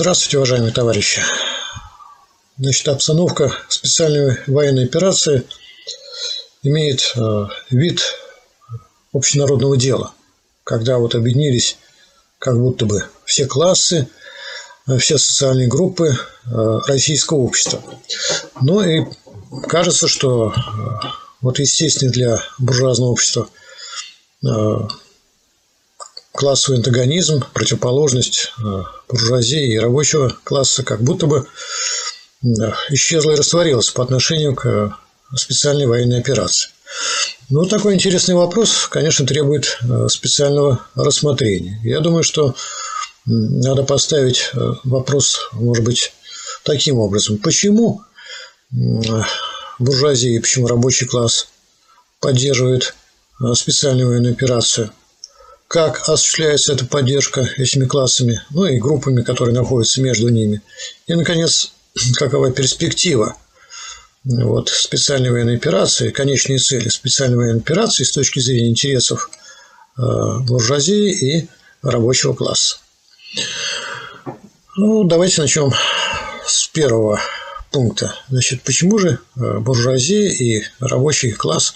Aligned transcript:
Здравствуйте, 0.00 0.36
уважаемые 0.36 0.72
товарищи. 0.72 1.20
Значит, 2.56 2.86
обстановка 2.86 3.52
специальной 3.68 4.38
военной 4.46 4.84
операции 4.84 5.42
имеет 6.62 7.14
э, 7.16 7.46
вид 7.70 8.00
общенародного 9.12 9.76
дела, 9.76 10.12
когда 10.62 10.98
вот 10.98 11.16
объединились 11.16 11.78
как 12.38 12.60
будто 12.60 12.86
бы 12.86 13.06
все 13.24 13.46
классы, 13.46 14.08
э, 14.86 14.98
все 14.98 15.18
социальные 15.18 15.66
группы 15.66 16.14
э, 16.14 16.78
российского 16.86 17.38
общества. 17.38 17.82
Ну 18.62 18.80
и 18.80 19.04
кажется, 19.66 20.06
что 20.06 20.54
вот 21.40 21.58
естественный 21.58 22.12
для 22.12 22.40
буржуазного 22.60 23.10
общества 23.10 23.48
классовый 26.32 26.78
антагонизм, 26.78 27.44
противоположность 27.52 28.52
э, 28.58 28.82
буржуазии 29.08 29.74
и 29.74 29.78
рабочего 29.78 30.36
класса 30.44 30.82
как 30.82 31.02
будто 31.02 31.26
бы 31.26 31.46
исчезла 32.90 33.32
и 33.32 33.36
растворилась 33.36 33.90
по 33.90 34.02
отношению 34.02 34.54
к 34.54 34.66
э, 34.66 34.90
специальной 35.36 35.86
военной 35.86 36.20
операции. 36.20 36.70
Ну, 37.50 37.66
такой 37.66 37.94
интересный 37.94 38.34
вопрос, 38.34 38.86
конечно, 38.88 39.26
требует 39.26 39.78
э, 39.82 40.08
специального 40.08 40.86
рассмотрения. 40.94 41.80
Я 41.82 42.00
думаю, 42.00 42.22
что 42.22 42.54
надо 43.26 43.82
поставить 43.82 44.52
вопрос, 44.84 45.50
может 45.52 45.84
быть, 45.84 46.14
таким 46.64 46.98
образом. 46.98 47.36
Почему 47.36 48.02
буржуазия 49.78 50.30
и 50.30 50.38
почему 50.38 50.66
рабочий 50.66 51.04
класс 51.04 51.48
поддерживает 52.20 52.94
специальную 53.54 54.08
военную 54.08 54.32
операцию? 54.32 54.92
Как 55.68 56.08
осуществляется 56.08 56.72
эта 56.72 56.86
поддержка 56.86 57.42
этими 57.58 57.84
классами, 57.84 58.40
ну 58.50 58.64
и 58.64 58.78
группами, 58.78 59.22
которые 59.22 59.54
находятся 59.54 60.00
между 60.00 60.30
ними. 60.30 60.62
И, 61.06 61.14
наконец, 61.14 61.72
какова 62.14 62.50
перспектива 62.50 63.36
вот, 64.24 64.70
специальной 64.70 65.30
военной 65.30 65.56
операции, 65.56 66.10
конечные 66.10 66.58
цели 66.58 66.88
специальной 66.88 67.36
военной 67.36 67.60
операции 67.60 68.04
с 68.04 68.10
точки 68.12 68.40
зрения 68.40 68.68
интересов 68.68 69.30
э, 69.96 70.02
буржуазии 70.40 71.12
и 71.12 71.48
рабочего 71.82 72.32
класса. 72.32 72.78
Ну, 74.76 75.04
давайте 75.04 75.42
начнем 75.42 75.72
с 76.46 76.66
первого 76.68 77.20
пункта. 77.70 78.14
Значит, 78.30 78.62
почему 78.62 78.98
же 78.98 79.18
э, 79.36 79.58
буржуазия 79.58 80.30
и 80.30 80.64
рабочий 80.80 81.32
класс 81.32 81.74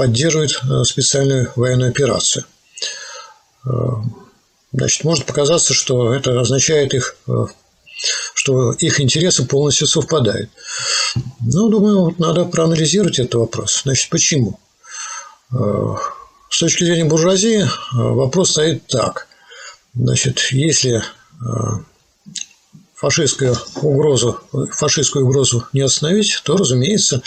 поддерживает 0.00 0.58
э, 0.62 0.82
специальную 0.84 1.52
военную 1.56 1.90
операцию. 1.90 2.46
Э, 3.66 3.70
значит, 4.72 5.04
может 5.04 5.26
показаться, 5.26 5.74
что 5.74 6.14
это 6.14 6.40
означает 6.40 6.94
их, 6.94 7.16
э, 7.28 7.44
что 8.32 8.72
их 8.72 8.98
интересы 8.98 9.44
полностью 9.44 9.86
совпадают. 9.86 10.48
Ну, 11.40 11.68
думаю, 11.68 12.14
надо 12.16 12.46
проанализировать 12.46 13.18
этот 13.18 13.34
вопрос. 13.34 13.82
Значит, 13.82 14.08
почему? 14.08 14.58
С 15.50 16.58
точки 16.58 16.84
зрения 16.84 17.04
буржуазии 17.04 17.68
вопрос 17.92 18.52
стоит 18.52 18.86
так. 18.86 19.26
Значит, 19.94 20.38
если 20.52 21.02
фашистскую 22.94 23.54
угрозу, 23.82 24.40
фашистскую 24.70 25.26
угрозу 25.26 25.66
не 25.74 25.82
остановить, 25.82 26.40
то, 26.44 26.56
разумеется, 26.56 27.22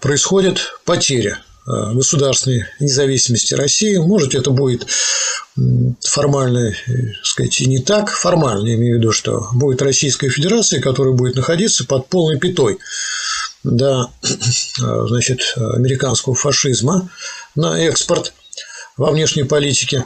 происходит 0.00 0.74
потеря 0.84 1.38
э, 1.66 1.92
государственной 1.94 2.66
независимости 2.78 3.54
России. 3.54 3.96
Может, 3.96 4.34
это 4.34 4.50
будет 4.50 4.86
формально, 6.04 6.68
э, 6.68 6.74
сказать, 7.22 7.60
и 7.60 7.66
не 7.66 7.78
так 7.78 8.10
формально, 8.10 8.68
я 8.68 8.74
имею 8.74 8.96
в 8.96 8.98
виду, 8.98 9.12
что 9.12 9.48
будет 9.54 9.80
Российская 9.80 10.28
Федерация, 10.28 10.80
которая 10.80 11.14
будет 11.14 11.36
находиться 11.36 11.86
под 11.86 12.08
полной 12.08 12.38
пятой 12.38 12.78
да, 13.64 14.10
значит, 14.78 15.40
американского 15.56 16.36
фашизма 16.36 17.10
на 17.56 17.80
экспорт 17.80 18.32
во 18.96 19.10
внешней 19.10 19.42
политике. 19.42 20.04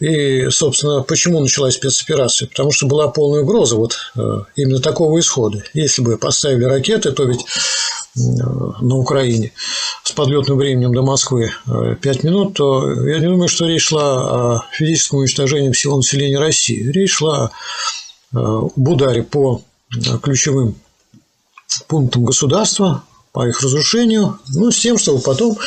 И, 0.00 0.48
собственно, 0.48 1.02
почему 1.02 1.40
началась 1.40 1.74
спецоперация? 1.74 2.48
Потому 2.48 2.72
что 2.72 2.86
была 2.86 3.08
полная 3.08 3.42
угроза 3.42 3.76
вот 3.76 3.98
именно 4.56 4.80
такого 4.80 5.20
исхода. 5.20 5.62
Если 5.74 6.00
бы 6.00 6.16
поставили 6.16 6.64
ракеты, 6.64 7.12
то 7.12 7.24
ведь 7.24 7.44
на 8.16 8.94
Украине 8.94 9.52
с 10.04 10.12
подлетным 10.12 10.58
временем 10.58 10.94
до 10.94 11.02
Москвы 11.02 11.50
5 11.66 12.04
э, 12.04 12.26
минут, 12.26 12.54
то 12.54 12.92
я 13.06 13.18
не 13.18 13.26
думаю, 13.26 13.48
что 13.48 13.66
речь 13.66 13.86
шла 13.86 14.56
о 14.56 14.64
физическом 14.72 15.20
уничтожении 15.20 15.72
всего 15.72 15.96
населения 15.96 16.38
России. 16.38 16.90
Речь 16.90 17.14
шла 17.14 17.50
об 18.32 18.88
ударе 18.88 19.22
по 19.22 19.62
ключевым 20.22 20.76
пунктам 21.88 22.24
государства, 22.24 23.02
по 23.32 23.48
их 23.48 23.60
разрушению, 23.62 24.38
ну, 24.54 24.70
с 24.70 24.78
тем, 24.78 24.96
чтобы 24.96 25.20
потом 25.20 25.58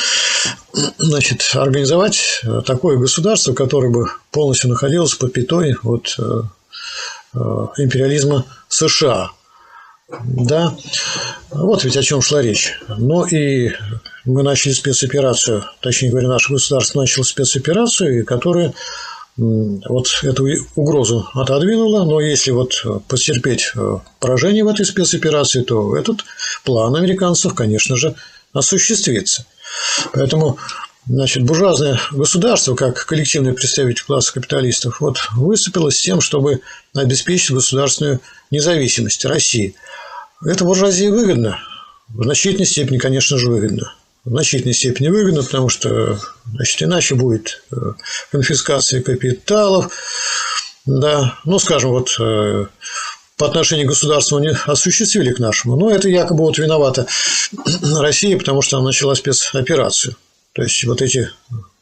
значит, 0.96 1.50
организовать 1.54 2.42
такое 2.64 2.96
государство, 2.96 3.52
которое 3.52 3.90
бы 3.90 4.06
полностью 4.30 4.70
находилось 4.70 5.14
под 5.14 5.32
пятой 5.34 5.74
от 5.82 6.14
э, 6.18 6.42
э, 7.34 7.38
империализма 7.78 8.46
США. 8.68 9.32
Да, 10.08 10.74
вот 11.50 11.84
ведь 11.84 11.96
о 11.96 12.02
чем 12.02 12.22
шла 12.22 12.40
речь. 12.40 12.78
Ну 12.88 13.26
и 13.26 13.72
мы 14.24 14.42
начали 14.42 14.72
спецоперацию, 14.72 15.64
точнее 15.80 16.10
говоря, 16.10 16.28
наше 16.28 16.52
государство 16.52 17.00
начало 17.00 17.24
спецоперацию, 17.24 18.24
которая 18.24 18.72
вот 19.36 20.06
эту 20.22 20.46
угрозу 20.74 21.28
отодвинула, 21.34 22.04
но 22.04 22.20
если 22.20 22.50
вот 22.50 22.84
потерпеть 23.06 23.70
э, 23.76 23.98
поражение 24.18 24.64
в 24.64 24.68
этой 24.68 24.84
спецоперации, 24.84 25.62
то 25.62 25.96
этот 25.96 26.24
план 26.64 26.96
американцев, 26.96 27.54
конечно 27.54 27.96
же, 27.96 28.16
осуществится. 28.52 29.46
Поэтому 30.12 30.58
Значит, 31.08 31.44
буржуазное 31.44 31.98
государство, 32.12 32.74
как 32.74 33.06
коллективный 33.06 33.54
представитель 33.54 34.04
класса 34.04 34.34
капиталистов, 34.34 35.00
вот, 35.00 35.16
выступило 35.34 35.90
с 35.90 35.98
тем, 35.98 36.20
чтобы 36.20 36.60
обеспечить 36.94 37.52
государственную 37.52 38.20
независимость 38.50 39.24
России. 39.24 39.74
Это 40.44 40.64
буржуазии 40.64 41.08
выгодно. 41.08 41.58
В 42.08 42.24
значительной 42.24 42.66
степени, 42.66 42.98
конечно 42.98 43.38
же, 43.38 43.48
выгодно. 43.48 43.94
В 44.26 44.30
значительной 44.30 44.74
степени 44.74 45.08
выгодно, 45.08 45.42
потому 45.42 45.70
что 45.70 46.20
значит, 46.52 46.82
иначе 46.82 47.14
будет 47.14 47.62
э, 47.72 47.76
конфискация 48.30 49.00
капиталов. 49.00 49.90
Да, 50.84 51.38
ну, 51.46 51.58
скажем, 51.58 51.90
вот 51.90 52.10
э, 52.20 52.66
по 53.38 53.46
отношению 53.46 53.86
к 53.86 53.90
государству 53.90 54.38
не 54.40 54.50
осуществили 54.66 55.32
к 55.32 55.38
нашему. 55.38 55.76
Но 55.76 55.90
это 55.90 56.10
якобы 56.10 56.44
вот 56.44 56.58
виновата 56.58 57.06
Россия, 57.98 58.36
потому 58.36 58.60
что 58.60 58.76
она 58.76 58.86
начала 58.86 59.14
спецоперацию. 59.14 60.14
То 60.54 60.62
есть 60.62 60.84
вот 60.84 61.02
эти 61.02 61.30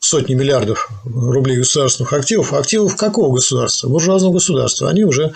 сотни 0.01 0.35
миллиардов 0.35 0.91
рублей 1.05 1.59
государственных 1.59 2.13
активов, 2.13 2.53
активов 2.53 2.97
какого 2.97 3.35
государства? 3.35 3.89
Буржуазного 3.89 4.35
государства, 4.35 4.89
они 4.91 5.05
уже 5.05 5.33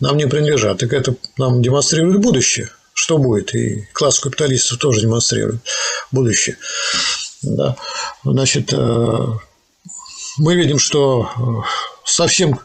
нам 0.00 0.16
не 0.16 0.26
принадлежат. 0.26 0.78
Так 0.78 0.92
это 0.92 1.14
нам 1.36 1.62
демонстрирует 1.62 2.20
будущее. 2.20 2.70
Что 2.92 3.18
будет? 3.18 3.54
И 3.54 3.88
класс 3.92 4.20
капиталистов 4.20 4.78
тоже 4.78 5.00
демонстрирует 5.02 5.60
будущее. 6.10 6.58
Да. 7.42 7.76
Значит, 8.24 8.72
э, 8.72 9.26
мы 10.38 10.56
видим, 10.56 10.78
что 10.78 11.30
э, 11.36 11.68
совсем 12.04 12.60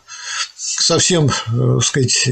совсем, 0.79 1.27
так 1.27 1.53
э, 1.53 1.79
сказать, 1.81 2.29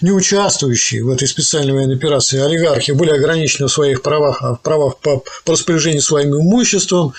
не 0.00 0.12
участвующие 0.12 1.04
в 1.04 1.10
этой 1.10 1.28
специальной 1.28 1.72
военной 1.72 1.96
операции 1.96 2.40
олигархи 2.40 2.92
были 2.92 3.10
ограничены 3.10 3.68
в 3.68 3.72
своих 3.72 4.02
правах, 4.02 4.42
в 4.42 4.56
правах 4.62 4.98
по, 4.98 5.22
по 5.44 5.52
распоряжению 5.52 6.02
своим 6.02 6.34
имуществом. 6.34 7.14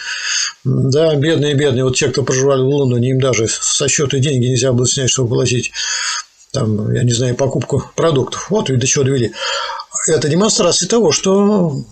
Да, 0.63 1.15
бедные, 1.15 1.53
бедные, 1.53 1.83
вот 1.83 1.95
те, 1.95 2.09
кто 2.09 2.23
проживали 2.23 2.61
в 2.61 2.65
Лондоне, 2.65 3.11
им 3.11 3.19
даже 3.19 3.47
со 3.47 3.87
счета 3.87 4.19
деньги 4.19 4.47
нельзя 4.47 4.71
было 4.71 4.87
снять, 4.87 5.09
чтобы 5.09 5.29
платить 5.29 5.71
там, 6.51 6.93
я 6.93 7.03
не 7.03 7.13
знаю, 7.13 7.35
покупку 7.35 7.89
продуктов. 7.95 8.49
Вот 8.49 8.69
ведь 8.69 8.79
до 8.79 8.87
чего 8.87 9.03
довели 9.03 9.31
это 10.07 10.27
демонстрация 10.27 10.87
того, 10.87 11.11
что 11.11 11.83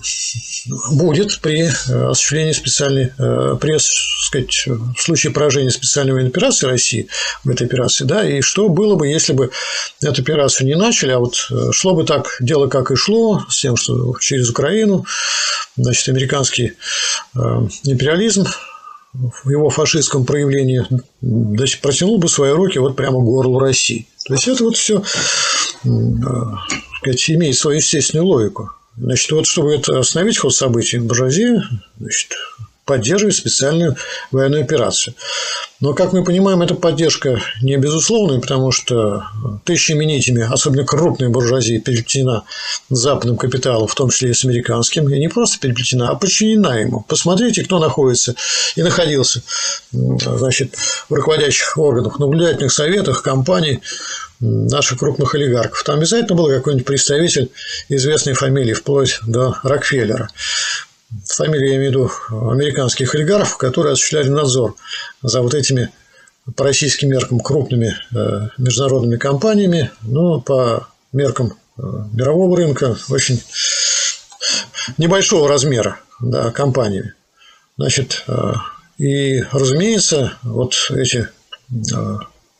будет 0.91 1.39
при 1.41 1.63
э, 1.63 2.09
осуществлении 2.09 2.51
специальной, 2.51 3.11
э, 3.17 3.57
при, 3.59 3.77
сказать, 3.77 4.67
в 4.67 5.01
случае 5.01 5.33
поражения 5.33 5.71
специальной 5.71 6.13
военной 6.13 6.29
операции 6.29 6.67
России 6.67 7.07
в 7.44 7.50
этой 7.50 7.67
операции, 7.67 8.06
да, 8.06 8.27
и 8.27 8.41
что 8.41 8.69
было 8.69 8.95
бы, 8.95 9.07
если 9.07 9.33
бы 9.33 9.51
эту 10.01 10.21
операцию 10.21 10.67
не 10.67 10.75
начали, 10.75 11.11
а 11.11 11.19
вот 11.19 11.47
э, 11.51 11.71
шло 11.71 11.95
бы 11.95 12.03
так 12.03 12.38
дело, 12.39 12.67
как 12.67 12.91
и 12.91 12.95
шло, 12.95 13.45
с 13.50 13.61
тем, 13.61 13.75
что 13.75 14.15
через 14.19 14.50
Украину, 14.50 15.06
значит, 15.75 16.07
американский 16.09 16.73
империализм 17.83 18.45
в 19.13 19.50
его 19.50 19.69
фашистском 19.69 20.25
проявлении 20.25 20.85
протянул 21.81 22.19
бы 22.19 22.27
свои 22.27 22.51
руки 22.51 22.77
вот 22.79 22.95
прямо 22.95 23.19
горлу 23.19 23.59
России. 23.59 24.07
То 24.27 24.33
есть 24.33 24.47
это 24.47 24.63
вот 24.63 24.77
все 24.77 25.03
сказать, 26.99 27.29
имеет 27.29 27.55
свою 27.55 27.77
естественную 27.77 28.25
логику. 28.25 28.71
Значит, 28.97 29.31
вот 29.31 29.45
чтобы 29.45 29.75
это 29.75 29.99
остановить 29.99 30.37
ход 30.37 30.53
событий, 30.53 30.99
буржуазия 30.99 31.63
значит, 31.97 32.33
поддерживать 32.89 33.36
специальную 33.36 33.95
военную 34.31 34.63
операцию. 34.63 35.13
Но, 35.80 35.94
как 35.94 36.12
мы 36.12 36.24
понимаем, 36.24 36.63
эта 36.63 36.74
поддержка 36.74 37.39
не 37.62 37.77
безусловная, 37.77 38.39
потому 38.39 38.71
что 38.71 39.24
тысячами 39.63 40.06
нитями, 40.06 40.51
особенно 40.51 40.86
крупная 40.86 41.30
буржуазия, 41.30 41.80
переплетена 41.80 42.45
западным 42.89 43.38
капиталом, 43.38 43.88
в 43.88 43.94
том 43.94 44.09
числе 44.09 44.31
и 44.31 44.33
с 44.33 44.44
американским, 44.44 45.07
и 45.07 45.19
не 45.19 45.27
просто 45.27 45.59
переплетена, 45.59 46.09
а 46.09 46.15
подчинена 46.15 46.80
ему. 46.80 47.06
Посмотрите, 47.07 47.63
кто 47.63 47.77
находится 47.77 48.33
и 48.75 48.81
находился 48.81 49.44
значит, 49.92 50.75
в 51.07 51.13
руководящих 51.13 51.77
органах, 51.77 52.18
наблюдательных 52.18 52.74
советах 52.74 53.21
компаний 53.21 53.81
наших 54.39 54.97
крупных 54.97 55.35
олигархов. 55.35 55.83
Там 55.83 55.97
обязательно 56.00 56.35
был 56.35 56.47
какой-нибудь 56.47 56.88
представитель 56.88 57.51
известной 57.88 58.33
фамилии, 58.33 58.74
вплоть 58.74 59.19
до 59.27 59.56
Рокфеллера 59.63 60.30
фамилии, 61.25 61.69
я 61.69 61.75
имею 61.77 61.91
в 61.91 61.94
виду 61.94 62.11
американских 62.51 63.15
олигархов, 63.15 63.57
которые 63.57 63.94
осуществляли 63.94 64.29
надзор 64.29 64.75
за 65.21 65.41
вот 65.41 65.53
этими 65.53 65.91
по 66.56 66.63
российским 66.63 67.09
меркам 67.09 67.39
крупными 67.39 67.95
э, 68.13 68.50
международными 68.57 69.17
компаниями, 69.17 69.91
но 70.01 70.39
по 70.41 70.88
меркам 71.11 71.53
э, 71.77 71.81
мирового 72.13 72.57
рынка 72.57 72.97
очень 73.09 73.41
небольшого 74.97 75.47
размера 75.47 76.00
да, 76.19 76.51
компаниями. 76.51 77.13
Значит, 77.77 78.23
э, 78.27 78.53
и, 78.97 79.41
разумеется, 79.51 80.33
вот 80.44 80.73
эти 80.91 81.29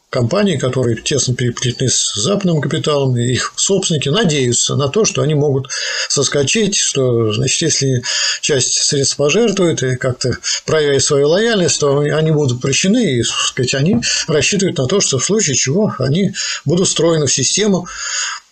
компании, 0.10 0.58
которые 0.58 0.98
тесно 0.98 1.36
переплетены 1.36 1.90
с 1.90 2.16
западным 2.16 2.62
капиталом, 2.62 3.16
и 3.18 3.32
их 3.32 3.54
собственники 3.56 4.10
надеются 4.10 4.76
на 4.76 4.88
то, 4.88 5.06
что 5.06 5.22
они 5.22 5.36
могут 5.36 5.70
соскочить, 6.08 6.76
что, 6.76 7.32
значит, 7.34 7.62
если 7.62 8.04
часть 8.42 8.74
средств 8.74 9.18
пожертвуют 9.18 9.84
и 9.84 9.96
как-то 9.96 10.38
проявляют 10.66 11.04
свою 11.04 11.30
лояльность, 11.30 11.80
то 11.80 12.00
они 12.00 12.32
будут 12.32 12.62
прощены, 12.62 13.20
и, 13.20 13.24
сказать, 13.24 13.76
они 13.76 13.98
рассчитывают 14.28 14.78
на 14.78 14.88
то, 14.88 15.00
что 15.00 15.20
в 15.20 15.26
случае 15.26 15.56
чего 15.56 15.94
они 16.00 16.32
будут 16.66 16.88
встроены 16.88 17.28
в 17.28 17.34
систему 17.34 17.88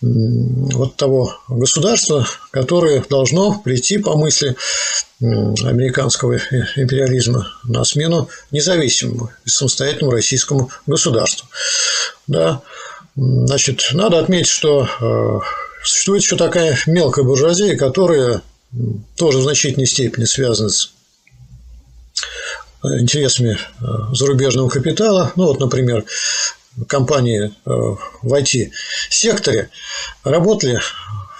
вот 0.00 0.96
того 0.96 1.34
государства, 1.48 2.26
которое 2.50 3.04
должно 3.08 3.58
прийти 3.58 3.98
по 3.98 4.16
мысли 4.16 4.56
американского 5.20 6.36
империализма 6.76 7.48
на 7.64 7.84
смену 7.84 8.28
независимому 8.52 9.30
и 9.44 9.48
самостоятельному 9.48 10.12
российскому 10.12 10.70
государству. 10.86 11.48
Да, 12.28 12.62
значит, 13.16 13.82
надо 13.92 14.20
отметить, 14.20 14.48
что 14.48 14.86
э, 14.86 15.40
существует 15.82 16.22
еще 16.22 16.36
такая 16.36 16.78
мелкая 16.86 17.24
буржуазия, 17.24 17.76
которая 17.76 18.42
тоже 19.16 19.38
в 19.38 19.42
значительной 19.42 19.86
степени 19.86 20.24
связана 20.24 20.68
с 20.68 20.92
интересами 22.82 23.58
э, 23.80 23.84
зарубежного 24.14 24.68
капитала. 24.68 25.32
Ну, 25.36 25.46
вот, 25.46 25.58
например, 25.58 26.04
компании 26.86 27.46
э, 27.46 27.70
в 28.22 28.34
IT-секторе 28.34 29.70
работали 30.24 30.80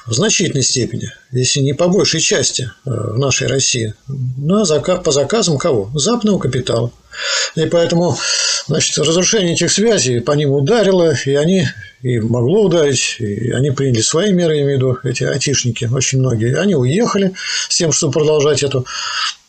в 0.09 0.15
значительной 0.15 0.63
степени, 0.63 1.13
если 1.33 1.61
не 1.61 1.75
по 1.75 1.87
большей 1.89 2.21
части 2.21 2.63
э, 2.63 2.91
в 2.91 3.19
нашей 3.19 3.47
России, 3.47 3.95
на 4.09 4.65
заказ, 4.65 5.01
по 5.05 5.13
заказам 5.13 5.59
кого? 5.59 5.91
Западного 5.95 6.39
капитала. 6.39 6.91
И 7.57 7.67
поэтому 7.67 8.17
значит, 8.67 8.97
разрушение 8.99 9.53
этих 9.53 9.71
связей 9.71 10.21
по 10.21 10.33
ним 10.33 10.53
ударило, 10.53 11.15
и 11.27 11.35
они 11.35 11.67
и 12.01 12.21
могло 12.21 12.65
ударить, 12.65 13.17
и 13.19 13.51
они 13.51 13.71
приняли 13.71 14.01
свои 14.01 14.33
меры, 14.33 14.57
я 14.57 14.63
имею 14.63 14.79
в 14.79 14.81
виду, 14.81 14.99
эти 15.05 15.25
айтишники, 15.25 15.85
очень 15.93 16.21
многие. 16.21 16.57
Они 16.57 16.75
уехали 16.75 17.35
с 17.69 17.77
тем, 17.77 17.93
чтобы 17.93 18.15
продолжать 18.15 18.63
эту 18.63 18.87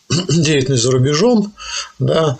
деятельность 0.28 0.84
за 0.84 0.92
рубежом, 0.92 1.54
да, 2.00 2.38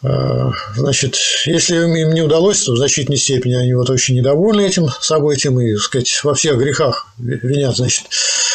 значит, 0.00 1.16
если 1.44 1.76
им 1.76 2.14
не 2.14 2.22
удалось, 2.22 2.62
то 2.62 2.72
в 2.72 2.76
значительной 2.76 3.18
степени 3.18 3.54
они 3.54 3.74
вот 3.74 3.90
очень 3.90 4.14
недовольны 4.16 4.62
этим 4.62 4.88
событием 5.00 5.60
и, 5.60 5.74
так 5.74 5.82
сказать, 5.82 6.20
во 6.22 6.34
всех 6.34 6.58
грехах 6.58 7.08
винят, 7.18 7.76
значит, 7.76 8.04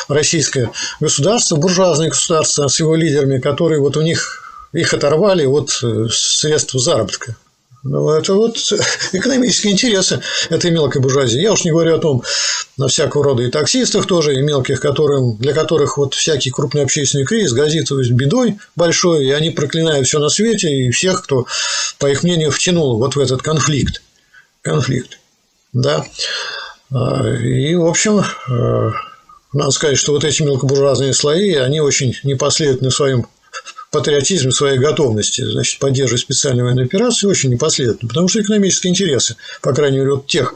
российское 0.07 0.72
государство, 1.00 1.57
буржуазное 1.57 2.10
государство 2.10 2.68
с 2.68 2.80
его 2.80 2.95
лидерами, 2.95 3.40
которые 3.40 3.81
вот 3.81 3.98
у 3.98 4.01
них 4.01 4.44
их 4.72 4.94
оторвали 4.94 5.45
от 5.45 5.80
э, 5.84 6.07
средств 6.12 6.74
заработка. 6.74 7.36
Ну, 7.83 8.09
это 8.12 8.33
вот 8.33 8.57
экономические 9.12 9.74
интересы 9.74 10.21
этой 10.50 10.71
мелкой 10.71 11.01
буржуазии. 11.01 11.41
Я 11.41 11.51
уж 11.51 11.65
не 11.65 11.71
говорю 11.71 11.95
о 11.95 12.00
том, 12.00 12.24
на 12.77 12.88
всякого 12.88 13.24
рода 13.24 13.44
и 13.44 13.51
таксистах 13.51 14.07
тоже, 14.07 14.35
и 14.35 14.41
мелких, 14.41 14.80
которым, 14.80 15.38
для 15.38 15.53
которых 15.53 15.97
вот 15.97 16.13
всякий 16.13 16.50
крупный 16.50 16.83
общественный 16.83 17.25
кризис 17.25 17.51
грозит 17.51 17.91
бедой 18.12 18.57
большой, 18.75 19.25
и 19.25 19.31
они 19.31 19.50
проклинают 19.50 20.07
все 20.07 20.19
на 20.19 20.30
свете 20.30 20.69
и 20.69 20.91
всех, 20.91 21.24
кто, 21.24 21.45
по 22.00 22.09
их 22.09 22.24
мнению, 22.24 22.51
втянул 22.51 22.97
вот 22.97 23.15
в 23.15 23.19
этот 23.19 23.41
конфликт. 23.41 24.01
Конфликт. 24.62 25.19
Да. 25.74 26.06
А, 26.89 27.27
и, 27.27 27.75
в 27.75 27.85
общем, 27.85 28.24
э, 28.50 28.91
надо 29.51 29.71
сказать, 29.71 29.97
что 29.97 30.13
вот 30.13 30.24
эти 30.24 30.41
мелкобуржуазные 30.41 31.13
слои, 31.13 31.56
они 31.56 31.81
очень 31.81 32.15
непоследовательны 32.24 32.91
в 32.91 32.95
своем 32.95 33.27
патриотизм 33.94 34.51
своей 34.51 34.80
готовности 34.80 35.45
значит, 35.45 35.80
поддерживать 35.80 36.22
специальную 36.22 36.66
военную 36.66 36.88
операцию 36.88 37.30
очень 37.30 37.51
непоследовательно, 37.51 38.10
потому 38.10 38.28
что 38.28 38.42
экономические 38.42 38.92
интересы, 38.92 39.38
по 39.62 39.72
крайней 39.72 40.00
мере, 40.00 40.13
вот 40.13 40.28
тех 40.28 40.54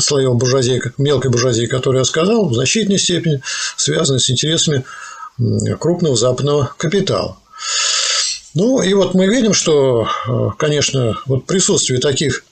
слоев 0.00 0.34
буржуазии, 0.36 0.82
мелкой 0.96 1.30
буржуазии, 1.30 1.66
которые 1.66 2.00
я 2.00 2.04
сказал, 2.04 2.48
в 2.48 2.54
значительной 2.54 2.98
степени 2.98 3.42
связаны 3.76 4.18
с 4.18 4.30
интересами 4.30 4.84
крупного 5.78 6.16
западного 6.16 6.74
капитала. 6.78 7.36
Ну, 8.54 8.80
и 8.80 8.94
вот 8.94 9.12
мы 9.12 9.26
видим, 9.26 9.52
что, 9.52 10.08
э, 10.26 10.48
конечно, 10.58 11.18
вот 11.26 11.44
присутствие 11.44 12.00
таких 12.00 12.42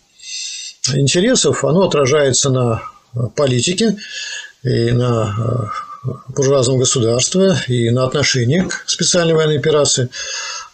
интересов, 0.93 1.65
оно 1.65 1.85
отражается 1.85 2.51
на 2.51 2.83
политике 3.37 3.97
и 4.63 4.93
на 4.93 5.73
буржуазного 6.29 6.79
государства 6.79 7.57
и 7.69 7.91
на 7.91 8.05
отношение 8.05 8.65
к 8.65 8.85
специальной 8.87 9.35
военной 9.35 9.59
операции. 9.59 10.09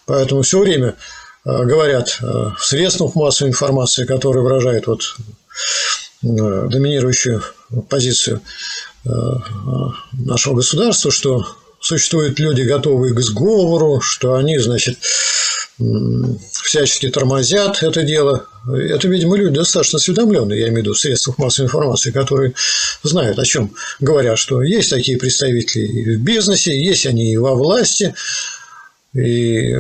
Поэтому 0.07 0.43
все 0.43 0.61
время 0.61 0.97
э, 1.45 1.65
говорят 1.65 2.19
э, 2.21 2.51
в 2.59 2.65
средствах 2.65 3.15
массовой 3.15 3.51
информации, 3.51 4.05
которые 4.05 4.43
выражают 4.43 4.87
вот 4.87 5.03
э, 5.03 5.27
доминирующую 6.23 7.43
позицию 7.89 8.41
нашего 10.13 10.57
государства, 10.57 11.11
что 11.11 11.47
существуют 11.81 12.39
люди, 12.39 12.61
готовые 12.63 13.15
к 13.15 13.21
сговору, 13.21 14.01
что 14.03 14.35
они, 14.35 14.59
значит, 14.59 14.99
всячески 16.65 17.09
тормозят 17.09 17.83
это 17.83 18.03
дело. 18.03 18.47
Это, 18.69 19.09
видимо, 19.09 19.37
люди 19.37 19.57
достаточно 19.57 19.97
осведомленные, 19.97 20.61
я 20.61 20.69
имею 20.69 20.77
в 20.77 20.83
виду, 20.83 20.95
в 20.95 20.99
средствах 20.99 21.39
массовой 21.39 21.67
информации, 21.67 22.11
которые 22.11 22.55
знают, 23.03 23.39
о 23.39 23.45
чем 23.45 23.75
говорят, 24.01 24.39
что 24.39 24.63
есть 24.63 24.91
такие 24.91 25.19
представители 25.19 25.87
и 25.87 26.17
в 26.17 26.21
бизнесе, 26.21 26.79
есть 26.79 27.07
они 27.07 27.33
и 27.33 27.37
во 27.37 27.55
власти, 27.55 28.15
и 29.15 29.75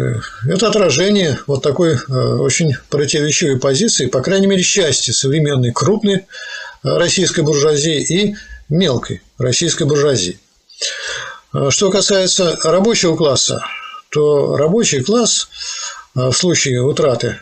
это 0.48 0.68
отражение 0.68 1.38
вот 1.46 1.62
такой 1.62 1.94
э, 1.94 2.12
очень 2.12 2.74
противоречивой 2.88 3.60
позиции, 3.60 4.06
по 4.06 4.22
крайней 4.22 4.48
мере, 4.48 4.62
счастья 4.62 5.12
современной 5.12 5.72
крупной 5.72 6.26
российской 6.82 7.42
буржуазии 7.42 8.02
и 8.02 8.36
мелкой 8.68 9.22
российской 9.38 9.84
буржуазии. 9.84 10.38
Что 11.68 11.90
касается 11.90 12.58
рабочего 12.64 13.16
класса, 13.16 13.62
то 14.10 14.56
рабочий 14.56 15.02
класс 15.02 15.48
в 16.14 16.32
случае 16.32 16.82
утраты 16.82 17.38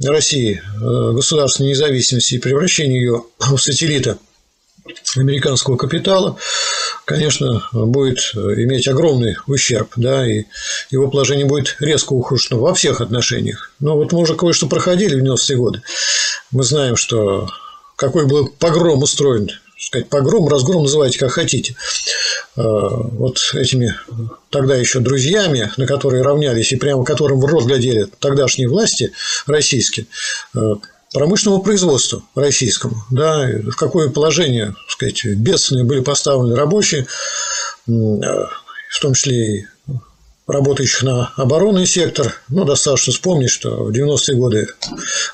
России 0.00 0.60
э, 0.60 1.12
государственной 1.12 1.70
независимости 1.70 2.34
и 2.34 2.38
превращения 2.38 2.96
ее 2.96 3.24
в 3.38 3.58
сателлита 3.58 4.18
американского 5.16 5.76
капитала, 5.76 6.36
конечно, 7.04 7.62
будет 7.72 8.18
иметь 8.34 8.88
огромный 8.88 9.36
ущерб, 9.46 9.92
да, 9.96 10.28
и 10.28 10.44
его 10.90 11.08
положение 11.08 11.46
будет 11.46 11.76
резко 11.78 12.14
ухудшено 12.14 12.60
во 12.60 12.74
всех 12.74 13.00
отношениях. 13.00 13.70
Но 13.78 13.96
вот 13.96 14.12
мы 14.12 14.20
уже 14.20 14.34
кое-что 14.34 14.66
проходили 14.66 15.14
в 15.14 15.24
90-е 15.24 15.56
годы. 15.56 15.82
Мы 16.50 16.64
знаем, 16.64 16.96
что 16.96 17.48
какой 17.96 18.26
был 18.26 18.48
погром 18.48 19.02
устроен 19.02 19.50
сказать, 19.82 20.08
погром, 20.08 20.48
разгром, 20.48 20.82
называйте 20.82 21.18
как 21.18 21.32
хотите. 21.32 21.74
Э, 22.56 22.62
вот 22.62 23.38
этими 23.54 23.94
тогда 24.50 24.76
еще 24.76 25.00
друзьями, 25.00 25.70
на 25.76 25.86
которые 25.86 26.22
равнялись 26.22 26.72
и 26.72 26.76
прямо 26.76 27.04
которым 27.04 27.40
в 27.40 27.44
рот 27.44 27.64
глядели 27.64 28.06
тогдашние 28.20 28.68
власти 28.68 29.12
российские, 29.46 30.06
э, 30.54 30.60
промышленному 31.12 31.62
производству 31.62 32.22
российскому, 32.34 33.04
да, 33.10 33.46
в 33.46 33.76
какое 33.76 34.08
положение, 34.08 34.66
так 34.66 34.90
сказать, 34.90 35.24
бедственные 35.36 35.84
были 35.84 36.00
поставлены 36.00 36.54
рабочие, 36.54 37.02
э, 37.02 37.90
в 37.90 39.00
том 39.00 39.14
числе 39.14 39.58
и 39.58 39.66
работающих 40.52 41.02
на 41.02 41.32
оборонный 41.36 41.86
сектор. 41.86 42.34
Ну, 42.48 42.64
достаточно 42.64 43.12
вспомнить, 43.12 43.50
что 43.50 43.84
в 43.84 43.90
90-е 43.90 44.36
годы 44.36 44.68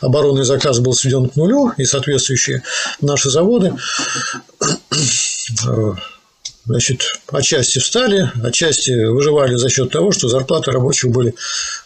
оборонный 0.01 0.45
заказ 0.45 0.79
был 0.79 0.95
сведен 0.95 1.29
к 1.29 1.37
нулю, 1.37 1.73
и 1.77 1.85
соответствующие 1.85 2.63
наши 3.01 3.31
заводы 3.31 3.75
значит, 6.69 7.03
отчасти 7.33 7.79
встали, 7.79 8.31
отчасти 8.43 9.07
выживали 9.07 9.57
за 9.57 9.69
счет 9.71 9.91
того, 9.91 10.13
что 10.13 10.29
зарплаты 10.29 10.71
рабочих 10.71 11.11
были 11.11 11.35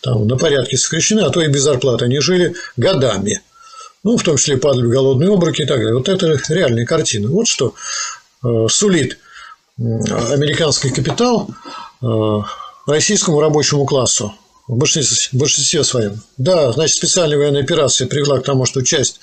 там 0.02 0.26
на 0.26 0.36
порядке 0.36 0.76
сокращены, 0.76 1.20
а 1.20 1.30
то 1.30 1.40
и 1.40 1.48
без 1.48 1.62
зарплаты 1.62 2.06
они 2.06 2.18
жили 2.18 2.54
годами. 2.76 3.40
Ну, 4.02 4.16
в 4.16 4.22
том 4.24 4.36
числе 4.36 4.56
падали 4.56 4.86
в 4.86 4.90
голодные 4.90 5.32
обмороки 5.32 5.62
и 5.62 5.66
так 5.66 5.78
далее. 5.78 5.94
Вот 5.94 6.08
это 6.08 6.36
реальная 6.48 6.84
картина. 6.84 7.28
Вот 7.28 7.46
что 7.46 7.74
э, 8.44 8.66
сулит 8.68 9.18
американский 9.78 10.90
капитал 10.90 11.48
э, 12.02 12.40
российскому 12.86 13.40
рабочему 13.40 13.84
классу 13.86 14.34
в 14.68 14.76
большинстве, 14.76 15.28
в 15.32 15.40
большинстве 15.40 15.84
своем. 15.84 16.22
Да, 16.36 16.72
значит, 16.72 16.96
специальная 16.96 17.38
военная 17.38 17.62
операция 17.62 18.06
привела 18.06 18.40
к 18.40 18.44
тому, 18.44 18.64
что 18.66 18.82
часть 18.82 19.20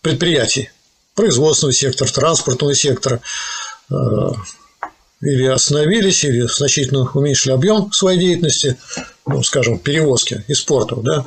предприятий 0.00 0.70
производственного 1.14 1.72
сектора, 1.74 2.08
транспортного 2.08 2.74
сектора 2.74 3.20
э, 3.90 3.94
или 5.20 5.46
остановились, 5.46 6.22
или 6.24 6.42
значительно 6.42 7.10
уменьшили 7.12 7.52
объем 7.52 7.92
своей 7.92 8.20
деятельности, 8.20 8.76
ну, 9.26 9.42
скажем, 9.42 9.78
перевозки 9.78 10.44
из 10.46 10.60
портов, 10.60 11.02
да, 11.02 11.24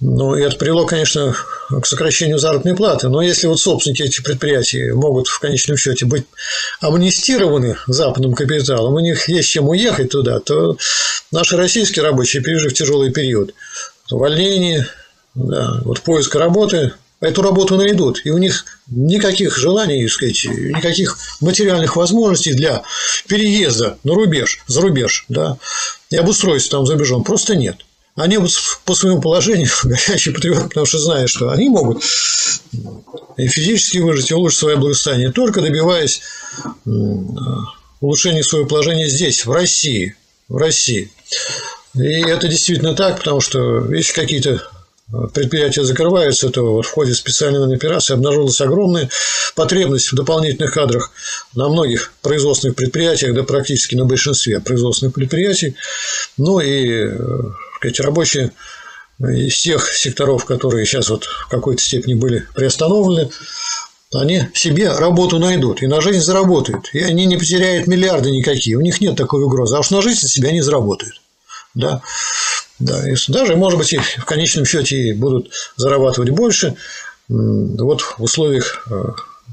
ну, 0.00 0.34
и 0.34 0.42
это 0.42 0.56
привело, 0.56 0.84
конечно, 0.84 1.34
к 1.70 1.86
сокращению 1.86 2.38
заработной 2.38 2.76
платы. 2.76 3.08
Но 3.08 3.22
если 3.22 3.46
вот 3.46 3.58
собственники 3.58 4.02
этих 4.02 4.22
предприятий 4.22 4.92
могут 4.92 5.26
в 5.28 5.38
конечном 5.38 5.78
счете 5.78 6.04
быть 6.04 6.26
амнистированы 6.80 7.76
западным 7.86 8.34
капиталом, 8.34 8.94
у 8.94 9.00
них 9.00 9.28
есть 9.28 9.48
чем 9.48 9.68
уехать 9.68 10.10
туда, 10.10 10.40
то 10.40 10.76
наши 11.32 11.56
российские 11.56 12.04
рабочие, 12.04 12.42
пережив 12.42 12.74
тяжелый 12.74 13.10
период 13.10 13.54
увольнения, 14.10 14.86
да, 15.34 15.80
вот 15.84 16.02
поиска 16.02 16.38
работы, 16.38 16.92
эту 17.20 17.40
работу 17.40 17.76
найдут, 17.76 18.20
и 18.24 18.30
у 18.30 18.36
них 18.36 18.66
никаких 18.88 19.56
желаний, 19.56 20.06
сказать, 20.08 20.44
никаких 20.44 21.16
материальных 21.40 21.96
возможностей 21.96 22.52
для 22.52 22.82
переезда 23.26 23.96
на 24.04 24.14
рубеж, 24.14 24.58
за 24.66 24.82
рубеж, 24.82 25.24
да, 25.28 25.56
и 26.10 26.16
обустройства 26.16 26.78
там 26.78 26.86
за 26.86 26.92
рубежом 26.92 27.24
просто 27.24 27.56
нет. 27.56 27.85
Они 28.16 28.38
по 28.84 28.94
своему 28.94 29.20
положению 29.20 29.68
горячие 29.84 30.34
патриоты, 30.34 30.68
потому 30.68 30.86
что 30.86 30.98
знают, 30.98 31.30
что 31.30 31.50
они 31.50 31.68
могут 31.68 32.02
и 33.36 33.46
физически 33.46 33.98
выжить, 33.98 34.30
и 34.30 34.34
улучшить 34.34 34.60
свое 34.60 34.76
благосостояние, 34.76 35.32
только 35.32 35.60
добиваясь 35.60 36.22
улучшения 38.00 38.42
своего 38.42 38.66
положения 38.66 39.08
здесь, 39.08 39.44
в 39.44 39.52
России. 39.52 40.16
В 40.48 40.56
России. 40.56 41.10
И 41.94 42.22
это 42.22 42.48
действительно 42.48 42.94
так, 42.94 43.18
потому 43.18 43.40
что 43.40 43.92
если 43.92 44.12
какие-то 44.12 44.62
предприятия 45.34 45.84
закрываются, 45.84 46.50
то 46.50 46.62
вот 46.72 46.86
в 46.86 46.90
ходе 46.90 47.14
специальной 47.14 47.58
военной 47.58 47.76
операции 47.76 48.14
обнаружилась 48.14 48.60
огромная 48.60 49.08
потребность 49.54 50.10
в 50.10 50.16
дополнительных 50.16 50.72
кадрах 50.72 51.12
на 51.54 51.68
многих 51.68 52.12
производственных 52.22 52.76
предприятиях, 52.76 53.34
да 53.34 53.42
практически 53.42 53.94
на 53.94 54.04
большинстве 54.04 54.60
производственных 54.60 55.14
предприятий. 55.14 55.76
Ну 56.36 56.60
и 56.60 57.08
сказать, 57.90 58.00
рабочие 58.00 58.52
из 59.18 59.58
тех 59.60 59.86
секторов, 59.92 60.44
которые 60.44 60.84
сейчас 60.84 61.08
вот 61.08 61.24
в 61.24 61.48
какой-то 61.48 61.82
степени 61.82 62.14
были 62.14 62.46
приостановлены, 62.54 63.30
они 64.14 64.48
себе 64.54 64.92
работу 64.92 65.38
найдут 65.38 65.82
и 65.82 65.86
на 65.86 66.00
жизнь 66.00 66.20
заработают. 66.20 66.90
И 66.92 67.00
они 67.00 67.26
не 67.26 67.36
потеряют 67.36 67.86
миллиарды 67.86 68.30
никакие. 68.30 68.76
У 68.76 68.80
них 68.80 69.00
нет 69.00 69.16
такой 69.16 69.42
угрозы. 69.42 69.76
А 69.76 69.80
уж 69.80 69.90
на 69.90 70.00
жизнь 70.02 70.26
себе 70.26 70.50
они 70.50 70.60
заработают. 70.60 71.20
Да. 71.74 72.02
Да, 72.78 73.10
и 73.10 73.14
даже, 73.28 73.56
может 73.56 73.78
быть, 73.78 73.92
и 73.94 73.98
в 73.98 74.24
конечном 74.26 74.66
счете 74.66 75.14
будут 75.14 75.50
зарабатывать 75.76 76.30
больше 76.30 76.76
вот 77.28 78.02
в 78.02 78.22
условиях 78.22 78.86
э, 78.90 79.04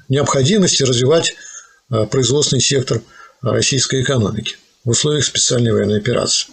необходимости 0.09 0.83
развивать 0.83 1.33
э, 1.89 2.05
производственный 2.05 2.61
сектор 2.61 3.01
российской 3.41 4.01
экономики 4.01 4.57
в 4.85 4.89
условиях 4.89 5.23
специальной 5.23 5.71
военной 5.71 5.97
операции. 5.97 6.47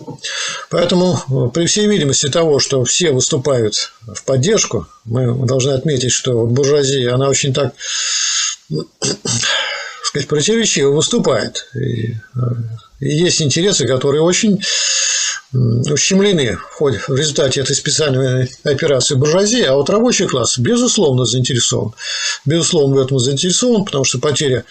Поэтому 0.71 1.19
э, 1.19 1.51
при 1.53 1.67
всей 1.67 1.87
видимости 1.87 2.29
того, 2.29 2.61
что 2.61 2.85
все 2.85 3.11
выступают 3.11 3.93
в 4.07 4.25
поддержку, 4.25 4.87
мы 5.05 5.47
должны 5.47 5.73
отметить, 5.73 6.13
что 6.13 6.39
вот 6.39 6.51
буржуазия, 6.51 7.13
она 7.13 7.29
очень 7.29 7.53
так 7.53 7.75
сказать, 10.05 10.29
противоречиво 10.29 10.93
выступает. 10.93 11.67
И, 11.75 12.15
и 13.01 13.09
есть 13.09 13.43
интересы, 13.43 13.87
которые 13.87 14.23
очень 14.23 14.61
ущемлены 15.53 16.57
в, 16.57 16.75
ходе, 16.75 17.01
в 17.09 17.15
результате 17.17 17.61
этой 17.61 17.75
специальной 17.75 18.49
операции 18.63 19.17
буржуазии, 19.17 19.63
а 19.63 19.75
вот 19.75 19.91
рабочий 19.91 20.27
класс, 20.27 20.59
безусловно, 20.59 21.25
заинтересован. 21.25 21.93
Безусловно, 22.45 22.97
в 22.97 23.01
этом 23.01 23.19
заинтересован, 23.19 23.85
потому 23.85 24.05
что 24.05 24.19
потеря 24.19 24.65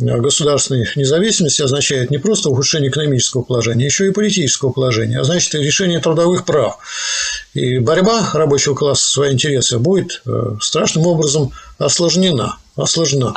государственной 0.00 0.88
независимости 0.96 1.62
означает 1.62 2.10
не 2.10 2.18
просто 2.18 2.48
ухудшение 2.48 2.90
экономического 2.90 3.42
положения, 3.42 3.84
еще 3.84 4.06
и 4.06 4.12
политического 4.12 4.72
положения, 4.72 5.20
а 5.20 5.24
значит 5.24 5.54
и 5.54 5.58
решение 5.58 6.00
трудовых 6.00 6.44
прав. 6.44 6.78
И 7.52 7.78
борьба 7.78 8.30
рабочего 8.32 8.74
класса 8.74 9.04
за 9.04 9.10
свои 9.10 9.32
интересы 9.32 9.78
будет 9.78 10.22
э, 10.26 10.56
страшным 10.60 11.06
образом 11.06 11.52
осложнена. 11.78 12.56
осложнена. 12.76 13.34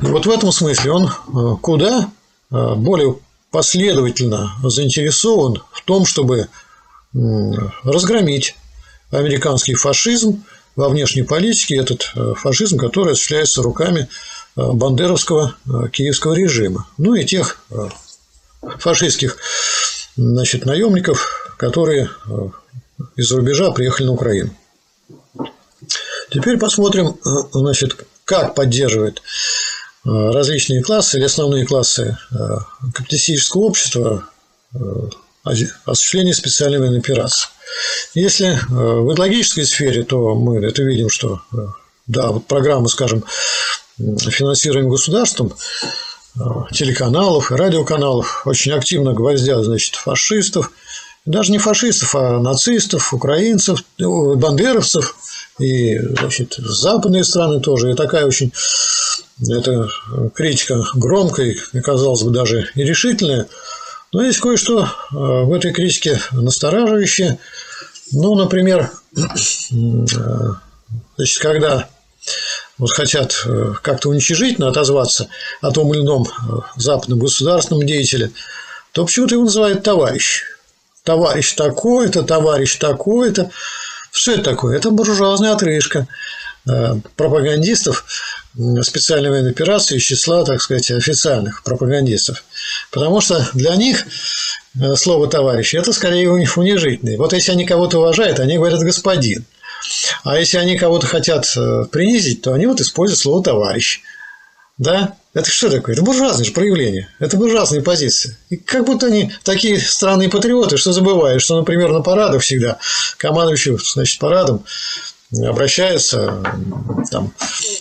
И 0.00 0.06
вот 0.06 0.26
в 0.26 0.30
этом 0.30 0.52
смысле 0.52 0.92
он 0.92 1.06
э, 1.06 1.56
куда 1.60 2.10
э, 2.50 2.74
более 2.76 3.18
последовательно 3.50 4.52
заинтересован 4.62 5.62
в 5.72 5.82
том, 5.84 6.06
чтобы 6.06 6.46
разгромить 7.12 8.54
американский 9.10 9.74
фашизм 9.74 10.44
во 10.76 10.88
внешней 10.88 11.24
политике, 11.24 11.76
этот 11.78 12.12
фашизм, 12.36 12.78
который 12.78 13.14
осуществляется 13.14 13.60
руками 13.60 14.08
бандеровского 14.56 15.56
э, 15.66 15.88
киевского 15.90 16.34
режима, 16.34 16.86
ну 16.98 17.14
и 17.14 17.24
тех 17.24 17.62
фашистских 18.78 19.36
значит, 20.16 20.66
наемников, 20.66 21.54
которые 21.56 22.10
из-за 23.16 23.36
рубежа 23.36 23.70
приехали 23.70 24.06
на 24.06 24.12
Украину. 24.12 24.50
Теперь 26.30 26.58
посмотрим, 26.58 27.16
значит, 27.52 28.04
как 28.24 28.54
поддерживает 28.54 29.22
Э, 30.02 30.30
различные 30.30 30.82
классы 30.82 31.18
или 31.18 31.24
основные 31.24 31.66
классы 31.66 32.16
э, 32.32 32.36
капиталистического 32.94 33.62
общества 33.62 34.24
э, 34.74 34.78
осуществление 35.84 36.32
специальной 36.32 36.78
военной 36.78 37.00
операции. 37.00 37.48
Если 38.14 38.58
в 38.68 39.12
идеологической 39.12 39.64
сфере, 39.64 40.02
то 40.02 40.34
мы 40.34 40.58
это 40.64 40.82
видим, 40.82 41.08
что 41.08 41.40
да, 42.06 42.30
вот 42.30 42.46
программы, 42.46 42.88
скажем, 42.88 43.24
финансируемые 44.30 44.90
государством, 44.90 45.52
телеканалов 46.72 47.50
и 47.50 47.56
радиоканалов 47.56 48.46
очень 48.46 48.72
активно 48.72 49.12
гвоздят, 49.12 49.64
значит, 49.64 49.96
фашистов, 49.96 50.70
даже 51.26 51.52
не 51.52 51.58
фашистов, 51.58 52.14
а 52.14 52.38
нацистов, 52.38 53.12
украинцев, 53.12 53.84
бандеровцев 53.98 55.16
и, 55.58 55.98
значит, 55.98 56.54
западные 56.58 57.24
страны 57.24 57.60
тоже. 57.60 57.90
И 57.90 57.94
такая 57.94 58.26
очень 58.26 58.52
эта 59.48 59.88
критика 60.34 60.84
громкая 60.94 61.54
казалось 61.82 62.22
бы, 62.22 62.30
даже 62.30 62.68
и 62.74 62.82
решительная. 62.82 63.48
Но 64.12 64.22
есть 64.22 64.40
кое-что 64.40 64.84
э, 64.84 65.14
в 65.14 65.52
этой 65.52 65.72
критике 65.72 66.20
настораживающее. 66.32 67.38
Ну, 68.12 68.34
например, 68.34 68.90
э, 69.16 69.20
значит, 71.16 71.38
когда 71.40 71.88
вот 72.80 72.90
хотят 72.92 73.42
э, 73.44 73.74
как-то 73.82 74.08
уничижительно 74.08 74.68
отозваться 74.68 75.28
о 75.60 75.70
том 75.70 75.92
или 75.92 76.00
ином 76.00 76.26
западном 76.76 77.18
государственном 77.18 77.86
деятеле, 77.86 78.32
то 78.92 79.04
почему-то 79.04 79.34
его 79.34 79.44
называют 79.44 79.82
товарищ. 79.82 80.44
Товарищ 81.04 81.52
такой-то, 81.54 82.22
товарищ 82.22 82.76
такой-то. 82.78 83.50
Что 84.10 84.32
это 84.32 84.42
такое? 84.42 84.78
Это 84.78 84.90
буржуазная 84.90 85.52
отрыжка 85.52 86.08
пропагандистов 87.16 88.04
специальной 88.82 89.30
военной 89.30 89.50
операции 89.50 89.96
из 89.96 90.02
числа, 90.02 90.44
так 90.44 90.60
сказать, 90.60 90.90
официальных 90.90 91.62
пропагандистов. 91.62 92.44
Потому 92.90 93.20
что 93.20 93.48
для 93.54 93.76
них 93.76 94.04
э, 94.78 94.94
слово 94.96 95.28
«товарищ»– 95.28 95.74
это 95.74 95.92
скорее 95.92 96.28
у 96.28 96.36
них 96.36 96.56
унижительное. 96.56 97.16
Вот 97.16 97.32
если 97.32 97.52
они 97.52 97.64
кого-то 97.64 97.98
уважают, 97.98 98.40
они 98.40 98.56
говорят 98.56 98.80
«господин». 98.80 99.44
А 100.24 100.38
если 100.38 100.58
они 100.58 100.76
кого-то 100.76 101.06
хотят 101.06 101.52
э, 101.56 101.84
принизить, 101.90 102.42
то 102.42 102.52
они 102.52 102.66
вот 102.66 102.80
используют 102.80 103.20
слово 103.20 103.42
«товарищ». 103.42 104.00
Да? 104.78 105.16
Это 105.34 105.50
что 105.50 105.70
такое? 105.70 105.94
Это 105.94 106.02
буржуазное 106.02 106.44
же 106.44 106.52
проявление. 106.52 107.08
Это 107.18 107.36
буржуазные 107.36 107.82
позиции. 107.82 108.36
И 108.48 108.56
как 108.56 108.84
будто 108.84 109.06
они 109.06 109.32
такие 109.44 109.78
странные 109.78 110.28
патриоты, 110.28 110.76
что 110.76 110.92
забывают, 110.92 111.42
что, 111.42 111.56
например, 111.56 111.92
на 111.92 112.00
парадах 112.00 112.42
всегда 112.42 112.78
командующий 113.18 113.78
значит, 113.78 114.18
парадом 114.18 114.64
обращается 115.32 116.42
там, 117.10 117.32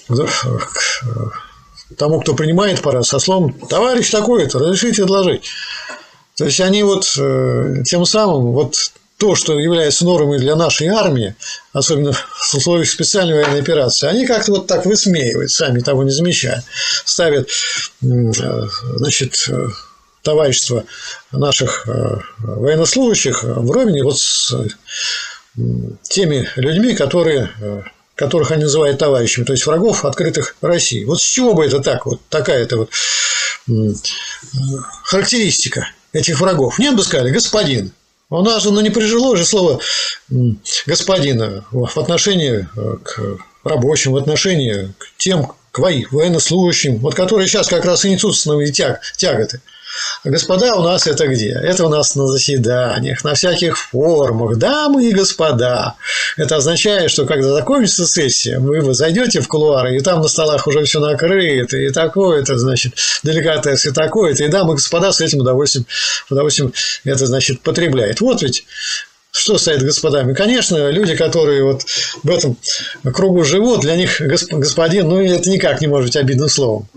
к 0.08 1.96
тому, 1.98 2.22
кто 2.22 2.36
принимает 2.36 2.82
парад, 2.82 3.06
со 3.06 3.18
словом 3.18 3.54
«товарищ 3.54 4.12
такой-то, 4.12 4.60
разрешите 4.60 5.04
отложить». 5.04 5.50
То 6.38 6.46
есть 6.46 6.62
они 6.62 6.84
вот 6.84 7.16
э, 7.18 7.84
тем 7.86 8.06
самым 8.06 8.54
вот 8.54 8.92
то, 9.20 9.36
что 9.36 9.60
является 9.60 10.06
нормой 10.06 10.40
для 10.40 10.56
нашей 10.56 10.88
армии, 10.88 11.36
особенно 11.74 12.14
в 12.14 12.54
условиях 12.56 12.90
специальной 12.90 13.36
военной 13.36 13.60
операции, 13.60 14.08
они 14.08 14.26
как-то 14.26 14.54
вот 14.54 14.68
так 14.68 14.86
высмеивают, 14.86 15.52
сами 15.52 15.82
того 15.82 16.04
не 16.04 16.10
замечая. 16.10 16.64
Ставят, 17.04 17.50
значит, 18.00 19.50
товарищество 20.24 20.86
наших 21.32 21.86
военнослужащих 22.38 23.44
вровень 23.44 24.04
вот 24.04 24.18
с 24.18 24.56
теми 26.04 26.50
людьми, 26.56 26.96
которые 26.96 27.50
которых 28.16 28.52
они 28.52 28.64
называют 28.64 29.00
товарищами, 29.00 29.46
то 29.46 29.54
есть 29.54 29.66
врагов 29.66 30.04
открытых 30.04 30.56
России. 30.62 31.06
Вот 31.06 31.22
с 31.22 31.26
чего 31.26 31.54
бы 31.54 31.66
это 31.66 31.80
так, 31.80 32.06
вот 32.06 32.20
такая-то 32.28 32.78
вот 32.78 32.90
характеристика 35.04 35.90
этих 36.12 36.40
врагов? 36.42 36.80
Нет 36.80 36.96
бы 36.98 37.04
сказали, 37.04 37.32
господин. 37.32 37.94
У 38.32 38.42
нас 38.44 38.62
же 38.62 38.72
ну, 38.72 38.82
не 38.82 38.92
прижило 38.92 39.36
же 39.36 39.44
слово 39.44 39.80
господина 40.86 41.66
в 41.72 41.98
отношении 41.98 42.68
э, 42.76 42.98
к 43.04 43.38
рабочим, 43.64 44.12
в 44.12 44.18
отношении 44.18 44.94
к 45.00 45.18
тем, 45.18 45.52
к 45.72 45.80
военнослужащим, 45.80 46.98
вот 46.98 47.16
которые 47.16 47.48
сейчас 47.48 47.68
как 47.68 47.86
раз 47.86 48.06
и 48.06 48.12
несут 48.12 48.36
основные 48.36 48.72
тяг, 48.72 49.02
тяготы. 49.18 49.62
Господа 50.24 50.76
у 50.76 50.84
нас 50.84 51.08
это 51.08 51.28
где? 51.28 51.52
Это 51.52 51.86
у 51.86 51.90
нас 51.90 52.16
на 52.16 52.28
заседаниях, 52.28 53.24
на 53.24 53.34
всяких 53.34 53.78
форумах, 53.78 54.58
дамы 54.58 55.06
и 55.06 55.14
господа. 55.14 55.96
Это 56.38 56.58
означает, 56.58 57.10
что 57.10 57.26
когда 57.26 57.54
закончится 57.54 58.06
сессия, 58.06 58.60
вы 58.60 58.94
зайдете 58.94 59.40
в 59.40 59.48
кулуары, 59.48 59.96
и 59.96 60.02
там 60.02 60.22
на 60.22 60.28
столах 60.28 60.68
уже 60.68 60.84
все 60.84 61.00
накрыто, 61.00 61.78
и 61.78 61.90
такое-то, 61.90 62.58
значит, 62.58 62.96
деликатес, 63.24 63.86
и 63.86 63.92
такое-то, 63.92 64.44
и 64.44 64.48
дамы 64.50 64.74
и 64.74 64.76
господа 64.76 65.12
с 65.12 65.22
этим 65.22 65.40
удовольствием, 65.40 65.86
удовольствием 66.30 66.74
это, 67.06 67.26
значит, 67.26 67.62
потребляет. 67.62 68.22
Вот 68.22 68.42
ведь 68.42 68.66
что 69.40 69.58
стоит 69.58 69.82
господами? 69.82 70.34
Конечно, 70.34 70.90
люди, 70.90 71.16
которые 71.16 71.64
вот 71.64 71.84
в 72.24 72.30
этом 72.30 72.58
кругу 73.14 73.44
живут, 73.46 73.82
для 73.82 73.96
них 73.96 74.22
господин, 74.22 75.08
ну, 75.08 75.22
это 75.22 75.50
никак 75.50 75.80
не 75.80 75.88
может 75.88 76.10
быть 76.10 76.18
обидным 76.18 76.50
словом. 76.50 76.88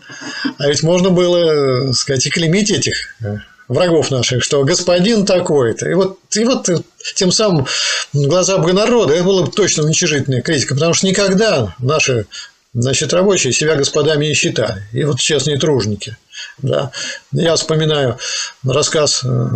А 0.58 0.68
ведь 0.68 0.82
можно 0.82 1.10
было, 1.10 1.90
э, 1.90 1.92
сказать, 1.92 2.26
и 2.26 2.30
клеймить 2.30 2.70
этих 2.70 3.14
э, 3.22 3.36
врагов 3.68 4.10
наших, 4.10 4.42
что 4.42 4.64
господин 4.64 5.24
такой-то. 5.24 5.88
И 5.88 5.94
вот, 5.94 6.18
и 6.34 6.44
вот 6.44 6.68
тем 7.14 7.30
самым 7.30 7.66
глаза 8.12 8.58
бы 8.58 8.72
народа, 8.72 9.14
это 9.14 9.24
было 9.24 9.44
бы 9.44 9.52
точно 9.52 9.84
уничижительная 9.84 10.42
критика, 10.42 10.74
потому 10.74 10.94
что 10.94 11.06
никогда 11.06 11.74
наши 11.78 12.26
значит, 12.74 13.12
рабочие 13.12 13.52
себя 13.52 13.76
господами 13.76 14.26
не 14.26 14.34
считали. 14.34 14.82
И 14.92 15.04
вот 15.04 15.20
честные 15.20 15.58
тружники. 15.58 16.16
Да. 16.58 16.92
Я 17.32 17.56
вспоминаю 17.56 18.18
рассказ 18.64 19.22
э, 19.24 19.48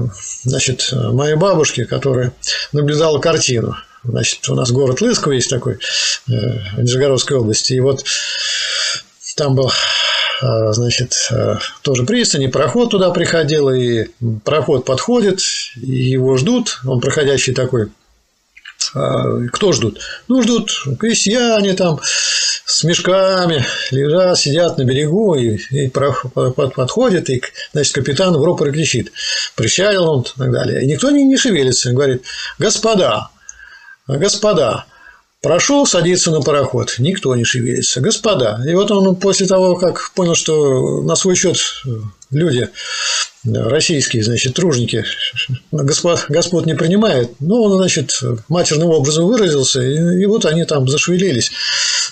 значит, 0.43 0.93
моей 0.93 1.35
бабушки, 1.37 1.85
которая 1.85 2.33
наблюдала 2.73 3.19
картину. 3.19 3.77
Значит, 4.03 4.49
у 4.49 4.55
нас 4.55 4.71
город 4.71 5.01
Лысково 5.01 5.33
есть 5.33 5.51
такой, 5.51 5.75
э, 5.75 5.79
в 6.29 6.83
Нижегородской 6.83 7.37
области. 7.37 7.75
И 7.75 7.81
вот 7.81 8.05
там 9.37 9.55
был 9.55 9.71
э, 10.43 10.73
значит, 10.73 11.31
тоже 11.83 12.05
пристань, 12.05 12.45
и 12.45 12.49
пароход 12.49 12.91
туда 12.91 13.11
приходил, 13.11 13.71
и 13.71 14.07
пароход 14.45 14.85
подходит, 14.85 15.41
и 15.77 16.11
его 16.11 16.37
ждут, 16.37 16.81
он 16.87 17.01
проходящий 17.01 17.55
такой 17.55 17.91
кто 19.53 19.73
ждут? 19.73 20.01
Ну, 20.29 20.43
ждут 20.43 20.71
крестьяне 20.99 21.75
там 21.75 22.01
с 22.67 22.83
мешками, 22.83 23.65
лежат, 23.93 24.39
сидят 24.39 24.77
на 24.77 24.85
берегу, 24.85 25.37
и, 25.37 25.57
и 25.71 25.89
подходит, 25.89 27.31
и, 27.31 27.43
значит, 27.73 27.95
капитан 27.95 28.37
в 28.37 28.45
рупор 28.45 28.73
кричит, 28.73 29.13
причалил 29.55 30.09
он 30.09 30.23
и 30.23 30.39
так 30.39 30.53
далее. 30.53 30.83
И 30.83 30.87
никто 30.87 31.11
не, 31.11 31.25
не 31.25 31.37
шевелится, 31.37 31.93
говорит, 31.93 32.25
господа, 32.59 33.31
господа, 34.07 34.85
Прошел 35.43 35.87
садиться 35.87 36.33
на 36.33 36.41
пароход, 36.41 36.97
никто 36.99 37.37
не 37.37 37.45
шевелится. 37.45 38.01
Господа. 38.01 38.61
И 38.67 38.75
вот 38.75 38.91
он 38.91 39.15
после 39.15 39.47
того, 39.47 39.77
как 39.77 40.11
понял, 40.13 40.35
что 40.35 41.03
на 41.03 41.15
свой 41.15 41.37
счет 41.37 41.59
люди 42.33 42.69
российские, 43.47 44.25
значит, 44.25 44.55
тружники 44.55 45.05
господ, 45.71 46.27
господ 46.29 46.67
не 46.67 46.75
принимают, 46.75 47.33
но 47.41 47.63
он, 47.63 47.77
значит, 47.77 48.21
матерным 48.49 48.91
образом 48.91 49.27
выразился, 49.27 49.81
и, 49.81 50.23
и 50.23 50.27
вот 50.27 50.45
они 50.45 50.65
там 50.65 50.89
зашевелились. 50.89 51.51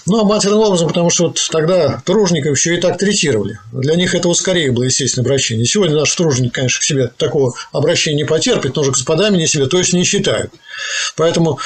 Ну, 0.07 0.21
а 0.21 0.25
матерным 0.25 0.61
образом, 0.61 0.89
потому 0.89 1.11
что 1.11 1.29
вот 1.29 1.41
тогда 1.51 2.03
тружников 2.05 2.57
еще 2.57 2.77
и 2.77 2.81
так 2.81 2.99
третировали. 2.99 3.59
Для 3.73 3.95
них 3.95 4.15
этого 4.15 4.35
скорее 4.35 4.71
было, 4.71 4.85
естественно, 4.85 5.25
обращение. 5.25 5.65
Сегодня 5.65 5.97
наш 5.97 6.15
тружник, 6.15 6.53
конечно, 6.53 6.81
к 6.81 6.85
себе 6.85 7.11
такого 7.17 7.55
обращения 7.73 8.19
не 8.19 8.25
потерпит, 8.25 8.77
но 8.77 8.85
же 8.85 8.91
господами 8.91 9.39
не 9.39 9.47
себе, 9.47 9.67
то 9.67 9.79
есть 9.79 9.95
не 9.95 10.05
считают. 10.05 10.53
Поэтому 11.17 11.59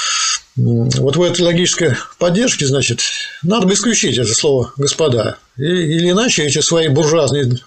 вот 0.57 1.17
в 1.17 1.23
этой 1.23 1.43
логической 1.43 1.97
поддержке, 2.19 2.67
значит, 2.67 3.01
надо 3.43 3.67
бы 3.67 3.75
исключить 3.75 4.19
это 4.19 4.33
слово 4.33 4.73
«господа». 4.77 5.39
Или 5.57 6.11
иначе 6.11 6.45
эти 6.45 6.61
свои 6.61 6.89
буржуазные 6.89 7.59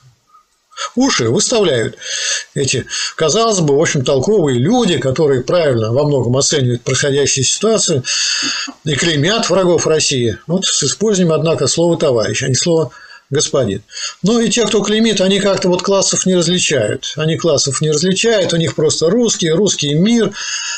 уши 0.96 1.30
выставляют 1.30 1.98
эти, 2.54 2.86
казалось 3.16 3.60
бы, 3.60 3.78
в 3.78 3.82
общем, 3.82 4.04
толковые 4.04 4.60
люди, 4.60 4.98
которые 4.98 5.42
правильно 5.42 5.92
во 5.92 6.06
многом 6.06 6.38
оценивают 6.38 6.84
происходящую 6.84 7.44
ситуацию 7.44 8.04
и 8.84 8.96
клеймят 8.96 9.50
врагов 9.50 9.88
России, 9.88 10.38
вот 10.48 10.66
с 10.66 10.84
использованием, 10.84 11.34
однако, 11.38 11.68
слова 11.68 11.98
«товарищ», 11.98 12.44
а 12.44 12.48
не 12.48 12.56
слова 12.56 12.92
господин. 13.32 13.82
Но 14.22 14.40
и 14.40 14.50
те, 14.50 14.68
кто 14.68 14.82
клеймит, 14.84 15.22
они 15.22 15.40
как-то 15.40 15.70
вот 15.70 15.82
классов 15.82 16.26
не 16.26 16.36
различают. 16.36 17.14
Они 17.16 17.38
классов 17.38 17.82
не 17.82 17.90
различают, 17.90 18.54
у 18.54 18.58
них 18.58 18.76
просто 18.76 19.10
русские, 19.10 19.56
русский 19.56 19.94
мир. 19.96 20.32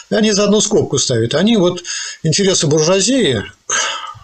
Они 0.10 0.32
за 0.32 0.46
одну 0.46 0.62
скобку 0.62 1.00
ставят. 1.00 1.34
Они 1.34 1.58
вот 1.58 1.84
интересы 2.22 2.68
буржуазии 2.68 3.44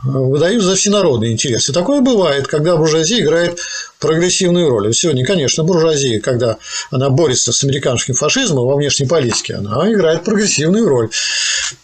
выдают 0.04 0.64
за 0.64 0.76
всенародные 0.76 1.32
интересы. 1.32 1.74
Такое 1.74 2.02
бывает, 2.02 2.48
когда 2.48 2.78
буржуазия 2.78 3.20
играет 3.22 3.60
прогрессивную 4.00 4.70
роль. 4.70 4.94
Сегодня, 4.94 5.26
конечно, 5.26 5.64
буржуазия, 5.64 6.20
когда 6.20 6.58
она 6.92 7.10
борется 7.10 7.52
с 7.52 7.64
американским 7.64 8.16
фашизмом 8.16 8.66
во 8.66 8.76
внешней 8.76 9.08
политике, 9.08 9.56
она 9.56 9.92
играет 9.92 10.24
прогрессивную 10.24 10.88
роль. 10.88 11.10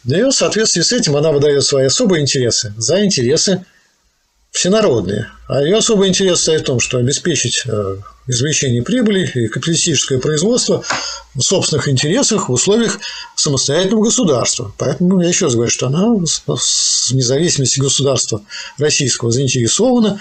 И 0.05 0.21
в 0.21 0.31
соответствии 0.31 0.81
с 0.81 0.91
этим 0.91 1.15
она 1.15 1.31
выдает 1.31 1.63
свои 1.63 1.85
особые 1.85 2.21
интересы 2.21 2.73
за 2.77 3.03
интересы 3.03 3.65
всенародные. 4.51 5.27
А 5.47 5.61
ее 5.61 5.77
особый 5.77 6.09
интерес 6.09 6.41
стоит 6.41 6.61
в 6.61 6.65
том, 6.65 6.79
что 6.79 6.97
обеспечить 6.97 7.65
извлечение 8.27 8.81
прибыли 8.81 9.29
и 9.33 9.47
капиталистическое 9.47 10.19
производство 10.19 10.83
в 11.35 11.41
собственных 11.41 11.87
интересах 11.87 12.49
в 12.49 12.53
условиях 12.53 12.99
самостоятельного 13.35 14.05
государства. 14.05 14.71
Поэтому 14.77 15.21
я 15.21 15.27
еще 15.27 15.45
раз 15.45 15.55
говорю, 15.55 15.71
что 15.71 15.87
она 15.87 16.15
с 16.25 17.11
независимости 17.11 17.79
государства 17.79 18.41
российского 18.77 19.31
заинтересована 19.31 20.19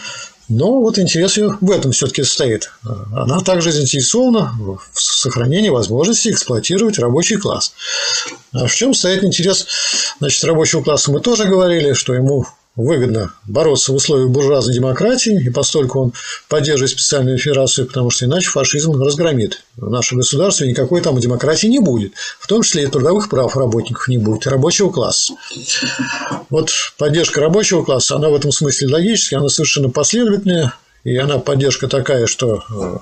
но 0.49 0.81
вот 0.81 0.99
интерес 0.99 1.39
ее 1.39 1.57
в 1.61 1.71
этом 1.71 1.93
все-таки 1.93 2.23
состоит. 2.23 2.71
Она 3.15 3.41
также 3.41 3.73
заинтересована 3.73 4.53
в 4.93 5.01
сохранении 5.01 5.71
возможности 5.71 6.29
эксплуатировать 6.29 6.99
рабочий 6.99 7.37
класс. 7.37 7.73
А 8.53 8.67
в 8.67 8.75
чем 8.75 8.93
стоит 8.93 9.25
интерес 9.25 9.67
значит, 10.19 10.45
рабочего 10.45 10.83
класса? 10.83 11.11
Мы 11.11 11.21
тоже 11.21 11.47
говорили, 11.47 11.95
что 11.95 12.15
ему 12.15 12.47
выгодно 12.77 13.33
бороться 13.47 13.93
в 13.93 13.97
условиях 13.97 14.31
буржуазной 14.31 14.75
демократии, 14.75 15.45
и 15.45 15.51
постольку 15.51 16.01
он 16.01 16.13
поддерживает 16.49 16.91
специальную 16.91 17.39
федерацию, 17.39 17.87
потому 17.87 18.11
что 18.11 18.25
иначе 18.25 18.49
фашизм 18.49 19.01
разгромит 19.01 19.63
наше 19.77 20.17
государство, 20.17 20.65
и 20.65 20.71
никакой 20.71 21.01
там 21.01 21.19
демократии 21.19 21.69
не 21.69 21.79
будет, 21.79 22.15
в 22.41 22.47
том 22.47 22.63
числе 22.63 22.85
и 22.85 22.87
трудовых 22.87 23.29
прав 23.29 23.57
работников 23.57 24.09
не 24.09 24.19
будет, 24.19 24.47
и 24.47 24.51
рабочего 24.51 24.91
класса. 24.91 25.35
Вот 26.51 26.71
поддержка 26.99 27.41
рабочего 27.41 27.85
класса, 27.85 28.17
она 28.17 28.29
в 28.29 28.35
этом 28.35 28.51
смысле 28.51 28.89
логическая, 28.89 29.39
она 29.39 29.49
совершенно 29.49 29.89
последовательная, 29.89 30.75
и 31.05 31.17
она 31.17 31.39
поддержка 31.39 31.87
такая, 31.87 32.27
что 32.27 32.65
э, 32.69 32.99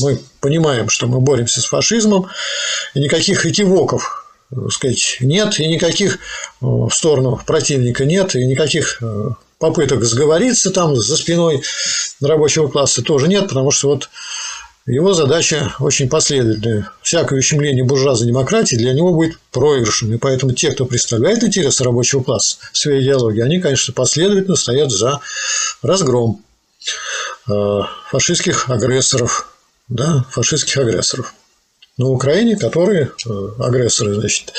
мы 0.00 0.20
понимаем, 0.40 0.90
что 0.90 1.06
мы 1.06 1.20
боремся 1.20 1.60
с 1.60 1.64
фашизмом, 1.64 2.28
и 2.94 3.00
никаких 3.00 3.46
этивоков 3.46 4.27
сказать, 4.70 5.18
нет, 5.20 5.58
и 5.60 5.66
никаких 5.66 6.14
э, 6.14 6.18
в 6.60 6.90
сторону 6.90 7.40
противника 7.46 8.04
нет, 8.04 8.34
и 8.34 8.44
никаких 8.44 9.02
э, 9.02 9.30
попыток 9.58 10.04
сговориться 10.04 10.70
там 10.70 10.96
за 10.96 11.16
спиной 11.16 11.62
рабочего 12.20 12.68
класса 12.68 13.02
тоже 13.02 13.28
нет, 13.28 13.48
потому 13.48 13.70
что 13.70 13.88
вот 13.88 14.08
его 14.86 15.12
задача 15.12 15.74
очень 15.80 16.08
последовательная. 16.08 16.90
Всякое 17.02 17.38
ущемление 17.38 17.84
буржуазной 17.84 18.28
демократии 18.28 18.76
для 18.76 18.94
него 18.94 19.12
будет 19.12 19.38
проигрышем. 19.52 20.14
И 20.14 20.16
поэтому 20.16 20.52
те, 20.52 20.70
кто 20.70 20.86
представляет 20.86 21.44
интересы 21.44 21.84
рабочего 21.84 22.22
класса 22.22 22.56
в 22.72 22.78
своей 22.78 23.02
идеологии, 23.02 23.42
они, 23.42 23.60
конечно, 23.60 23.92
последовательно 23.92 24.56
стоят 24.56 24.90
за 24.90 25.20
разгром 25.82 26.42
э, 27.50 27.80
фашистских 28.10 28.70
агрессоров, 28.70 29.54
да, 29.88 30.24
фашистских 30.30 30.78
агрессоров 30.78 31.34
на 31.98 32.06
Украине, 32.06 32.56
которые 32.56 33.10
э, 33.26 33.48
агрессоры, 33.58 34.14
значит, 34.14 34.54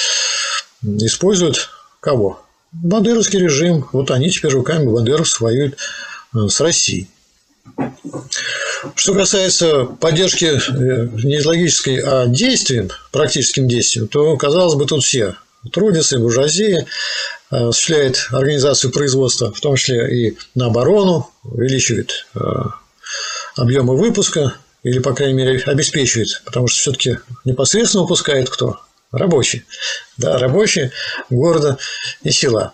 используют 0.84 1.70
кого? 2.02 2.42
Бандеровский 2.72 3.40
режим. 3.40 3.88
Вот 3.94 4.12
они 4.12 4.30
теперь 4.30 4.52
руками 4.52 4.86
бандеровцев 4.86 5.40
воюют 5.40 5.78
э, 6.36 6.48
с 6.48 6.60
Россией. 6.60 7.08
Что 8.96 9.14
касается 9.14 9.86
поддержки 9.86 10.46
э, 10.46 11.10
не 11.24 11.42
логической, 11.42 12.02
а 12.02 12.28
действием, 12.28 12.90
практическим 13.12 13.68
действием, 13.68 14.08
то, 14.08 14.36
казалось 14.38 14.76
бы, 14.76 14.86
тут 14.86 15.04
все 15.04 15.36
трудится, 15.72 16.18
и 16.18 16.20
буржуазия, 16.20 16.86
осуществляет 17.50 18.28
организацию 18.32 18.92
производства, 18.92 19.52
в 19.52 19.60
том 19.60 19.76
числе 19.76 20.28
и 20.30 20.38
на 20.56 20.68
оборону, 20.68 21.30
увеличивает 21.44 22.28
объемы 23.58 23.98
выпуска, 23.98 24.54
или, 24.84 25.00
по 25.00 25.14
крайней 25.14 25.34
мере, 25.34 25.62
обеспечивает, 25.66 26.42
потому 26.46 26.68
что 26.68 26.80
все-таки 26.80 27.18
непосредственно 27.46 28.04
выпускает 28.04 28.50
кто? 28.50 28.80
Рабочие. 29.12 29.64
Да, 30.18 30.38
рабочие 30.38 30.92
города 31.30 31.78
и 32.24 32.32
села. 32.32 32.74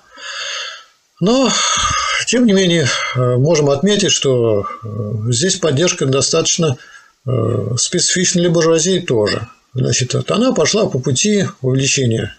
Но, 1.21 1.49
тем 2.27 2.45
не 2.45 2.53
менее, 2.53 2.87
можем 3.15 3.69
отметить, 3.69 4.11
что 4.11 4.67
здесь 5.29 5.55
поддержка 5.55 6.05
достаточно 6.05 6.77
специфична 7.77 8.41
для 8.41 8.49
буржуазии 8.49 8.99
тоже. 8.99 9.47
Значит, 9.73 10.13
она 10.29 10.53
пошла 10.53 10.87
по 10.87 10.99
пути 10.99 11.45
увеличения 11.61 12.35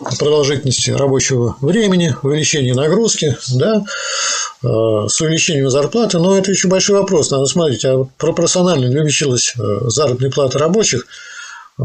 продолжительности 0.00 0.90
рабочего 0.90 1.56
времени, 1.60 2.14
увеличения 2.22 2.74
нагрузки, 2.74 3.36
да, 3.54 3.84
э, 4.62 5.08
с 5.08 5.20
увеличением 5.20 5.70
зарплаты, 5.70 6.18
но 6.18 6.36
это 6.36 6.50
еще 6.50 6.68
большой 6.68 6.98
вопрос. 6.98 7.30
Надо 7.30 7.46
смотреть, 7.46 7.84
а 7.84 8.04
пропорционально 8.18 8.86
ли 8.86 8.98
увеличилась 8.98 9.54
э, 9.56 9.62
заработная 9.88 10.30
плата 10.30 10.58
рабочих, 10.58 11.06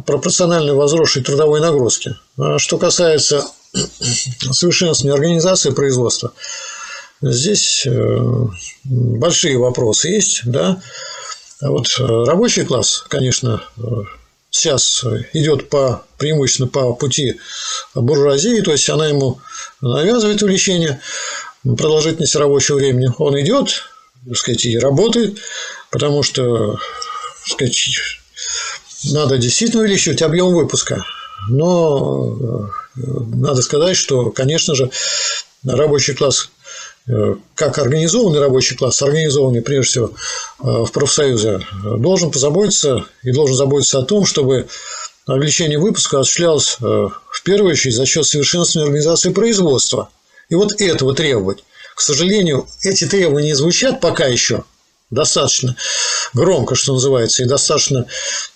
пропорционально 0.06 0.74
возросшей 0.76 1.24
трудовой 1.24 1.62
нагрузки. 1.62 2.16
А 2.38 2.60
что 2.60 2.78
касается 2.78 3.46
совершенствования 4.52 5.16
организации 5.16 5.72
производства, 5.72 6.34
здесь 7.22 7.86
э, 7.86 8.46
большие 8.84 9.58
вопросы 9.58 10.10
есть, 10.10 10.42
да. 10.46 10.82
А 11.60 11.72
вот 11.72 11.88
рабочий 11.98 12.66
класс, 12.66 13.04
конечно, 13.08 13.64
сейчас 14.50 15.04
идет 15.34 15.70
по, 15.70 16.04
преимущественно 16.18 16.68
по 16.70 16.94
пути 16.94 17.40
буржуазии, 17.94 18.62
то 18.62 18.72
есть 18.72 18.90
она 18.90 19.08
ему 19.08 19.40
навязывает 19.82 20.42
увеличение 20.42 21.00
продолжительности 21.64 22.38
рабочего 22.38 22.78
времени. 22.78 23.10
Он 23.18 23.40
идет, 23.40 23.84
так 24.26 24.38
сказать, 24.38 24.66
и 24.66 24.78
работает, 24.78 25.40
потому 25.92 26.24
что, 26.24 26.74
так 26.74 27.48
сказать, 27.48 27.90
надо 29.12 29.38
действительно 29.38 29.84
увеличивать 29.84 30.22
объем 30.22 30.54
выпуска. 30.54 31.06
Но 31.50 32.36
э, 32.40 33.02
надо 33.36 33.62
сказать, 33.62 33.96
что, 33.96 34.32
конечно 34.32 34.76
же, 34.76 34.90
рабочий 35.64 36.14
класс 36.14 36.50
Э, 36.50 36.57
как 37.56 37.78
организованный 37.78 38.40
рабочий 38.40 38.76
класс, 38.76 39.02
организованный 39.02 39.62
прежде 39.62 39.90
всего 39.90 40.08
э, 40.08 40.14
в 40.64 40.92
профсоюзе, 40.92 41.62
должен 41.98 42.32
позаботиться 42.32 43.06
и 43.24 43.32
должен 43.32 43.56
заботиться 43.56 44.00
о 44.00 44.04
том, 44.04 44.26
чтобы 44.26 44.68
увеличение 45.26 45.80
выпуска 45.80 46.20
осуществлялось 46.20 46.78
э, 46.82 46.84
в 46.84 47.44
первую 47.44 47.72
очередь 47.72 47.96
за 47.96 48.06
счет 48.06 48.26
совершенствования 48.26 48.88
организации 48.88 49.32
производства. 49.32 50.10
И 50.50 50.56
вот 50.56 50.80
этого 50.82 51.14
требовать. 51.14 51.64
К 51.96 52.02
сожалению, 52.02 52.68
эти 52.84 53.06
требования 53.06 53.48
не 53.48 53.54
звучат 53.56 54.00
пока 54.00 54.26
еще 54.26 54.64
достаточно 55.10 55.76
громко, 56.34 56.76
что 56.76 56.94
называется, 56.94 57.44
и 57.44 57.48
достаточно 57.48 58.06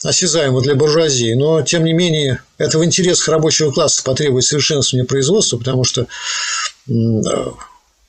осязаемо 0.04 0.62
для 0.62 0.76
буржуазии, 0.76 1.34
но, 1.34 1.62
тем 1.62 1.86
не 1.86 1.94
менее, 1.94 2.42
это 2.58 2.78
в 2.78 2.86
интересах 2.86 3.30
рабочего 3.30 3.72
класса 3.72 4.04
потребует 4.04 4.44
совершенствования 4.44 5.06
производства, 5.06 5.58
потому 5.58 5.84
что 5.86 6.08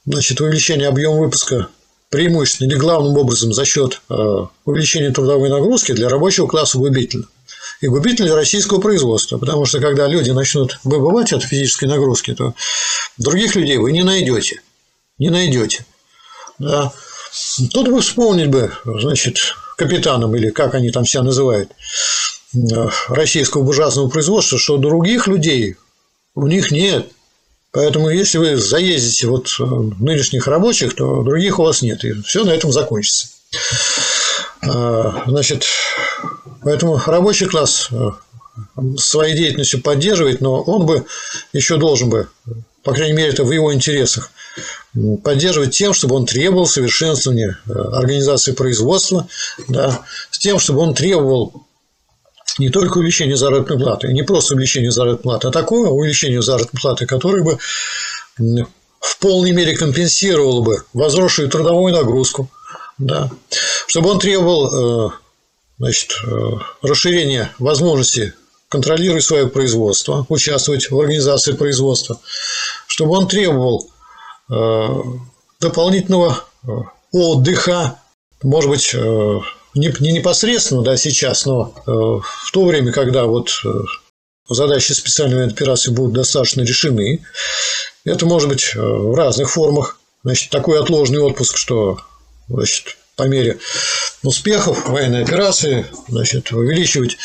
значит, 0.05 0.41
увеличение 0.41 0.88
объема 0.88 1.19
выпуска 1.19 1.69
преимущественно 2.11 2.69
или 2.69 2.77
главным 2.77 3.17
образом 3.17 3.53
за 3.53 3.65
счет 3.65 4.03
э, 4.11 4.15
увеличения 4.67 5.11
трудовой 5.11 5.49
нагрузки 5.49 5.93
для 5.93 6.09
рабочего 6.09 6.47
класса 6.47 6.79
губительно. 6.79 7.25
И 7.81 7.88
губительно 7.88 8.29
для 8.29 8.37
российского 8.37 8.81
производства, 8.81 9.38
потому 9.38 9.65
что 9.65 9.81
когда 9.81 10.07
люди 10.07 10.31
начнут 10.31 10.79
выбывать 10.85 11.33
от 11.33 11.43
физической 11.43 11.87
нагрузки, 11.87 12.35
то 12.35 12.55
других 13.17 13.57
людей 13.57 13.79
вы 13.79 13.93
не 13.93 14.03
найдете. 14.03 14.61
Не 15.19 15.31
найдете. 15.31 15.87
Да. 16.59 16.93
Тут 17.73 17.88
бы 17.88 18.01
вспомнить 18.03 18.49
бы, 18.49 18.73
значит, 18.85 19.38
капитанам 19.79 20.37
или 20.37 20.51
как 20.51 20.75
они 20.75 20.91
там 20.91 21.07
себя 21.07 21.23
называют, 21.23 21.71
э, 22.55 22.59
российского 23.09 23.62
буржуазного 23.62 24.09
производства, 24.09 24.59
что 24.59 24.77
других 24.77 25.27
людей 25.27 25.77
у 26.35 26.47
них 26.47 26.71
нет. 26.71 27.11
Поэтому, 27.73 28.11
если 28.11 28.37
вы 28.37 28.57
заездите 28.59 29.27
вот 29.27 29.49
э, 29.59 29.65
нынешних 29.65 30.47
рабочих, 30.47 30.95
то 30.95 31.23
других 31.23 31.59
у 31.59 31.65
вас 31.65 31.81
нет. 31.81 32.05
И 32.05 32.13
все 32.23 32.45
на 32.45 32.51
этом 32.51 32.71
закончится. 32.71 33.29
А, 34.63 35.25
значит, 35.27 35.65
поэтому 36.63 37.01
рабочий 37.07 37.47
класс 37.47 37.89
э, 37.91 38.11
своей 38.99 39.35
деятельностью 39.35 39.81
поддерживает, 39.81 40.43
но 40.43 40.61
он 40.61 40.85
бы 40.85 41.07
еще 41.55 41.79
должен 41.79 42.11
бы, 42.11 42.29
по 42.85 42.93
крайней 42.93 43.15
мере, 43.15 43.31
это 43.31 43.43
в 43.45 43.51
его 43.51 43.73
интересах, 43.73 44.31
поддерживать 45.25 45.75
тем, 45.75 45.95
чтобы 45.95 46.17
он 46.17 46.27
требовал 46.27 46.67
совершенствования 46.67 47.59
э, 47.67 47.73
организации 47.73 48.53
производства, 48.53 49.27
да, 49.69 50.03
с 50.31 50.39
тем, 50.39 50.59
чтобы 50.59 50.81
он 50.81 50.95
требовал 50.95 51.67
не 52.59 52.71
только 52.71 52.99
увеличение 52.99 53.37
заработной 53.37 53.79
платы, 53.79 54.12
не 54.12 54.23
просто 54.23 54.55
увеличение 54.55 54.91
заработной 54.91 55.23
платы, 55.23 55.49
а 55.49 55.51
такое 55.51 55.88
увеличение 55.88 56.43
заработной 56.43 56.81
платы, 56.81 57.07
которое 57.07 57.43
бы 57.43 57.59
в 59.01 59.19
полной 59.19 59.53
мере 59.53 59.77
компенсировало 59.77 60.62
бы 60.62 60.85
возросшую 60.93 61.49
трудовую 61.49 61.93
нагрузку, 61.93 62.49
да, 62.99 63.31
чтобы 63.87 64.11
он 64.11 64.21
требовал 64.21 65.09
э, 65.09 65.11
значит, 65.79 66.12
э, 66.25 66.51
расширения 66.83 67.53
возможностей 67.59 68.33
контролировать 68.69 69.25
свое 69.25 69.49
производство, 69.49 70.25
участвовать 70.29 70.91
в 70.91 70.99
организации 70.99 71.53
производства, 71.53 72.21
чтобы 72.87 73.17
он 73.17 73.29
требовал 73.29 73.91
э, 74.51 74.88
дополнительного 75.61 76.45
отдыха, 77.12 77.99
может 78.43 78.71
быть, 78.71 78.95
не, 79.75 79.95
не 80.01 80.13
непосредственно, 80.13 80.83
да, 80.83 80.97
сейчас, 80.97 81.47
но 81.47 81.75
э, 81.87 81.91
в 81.91 82.51
то 82.53 82.65
время, 82.65 82.93
когда 82.93 83.25
вот 83.25 83.51
э, 83.65 83.69
задачи 84.49 84.93
специальной 84.93 85.47
операции 85.47 85.91
будут 85.91 86.13
достаточно 86.13 86.63
решены, 86.63 87.25
это 88.05 88.27
может 88.27 88.49
быть 88.49 88.73
э, 88.75 88.81
в 88.81 89.15
разных 89.15 89.51
формах. 89.51 89.99
Значит, 90.25 90.51
такой 90.51 90.79
отложенный 90.79 91.21
отпуск, 91.21 91.57
что 91.57 91.99
значит, 92.49 92.97
по 93.17 93.25
мере 93.25 93.59
успехов 94.23 94.89
военной 94.89 95.23
операции 95.23 95.87
значит, 96.09 96.53
увеличивать 96.53 97.17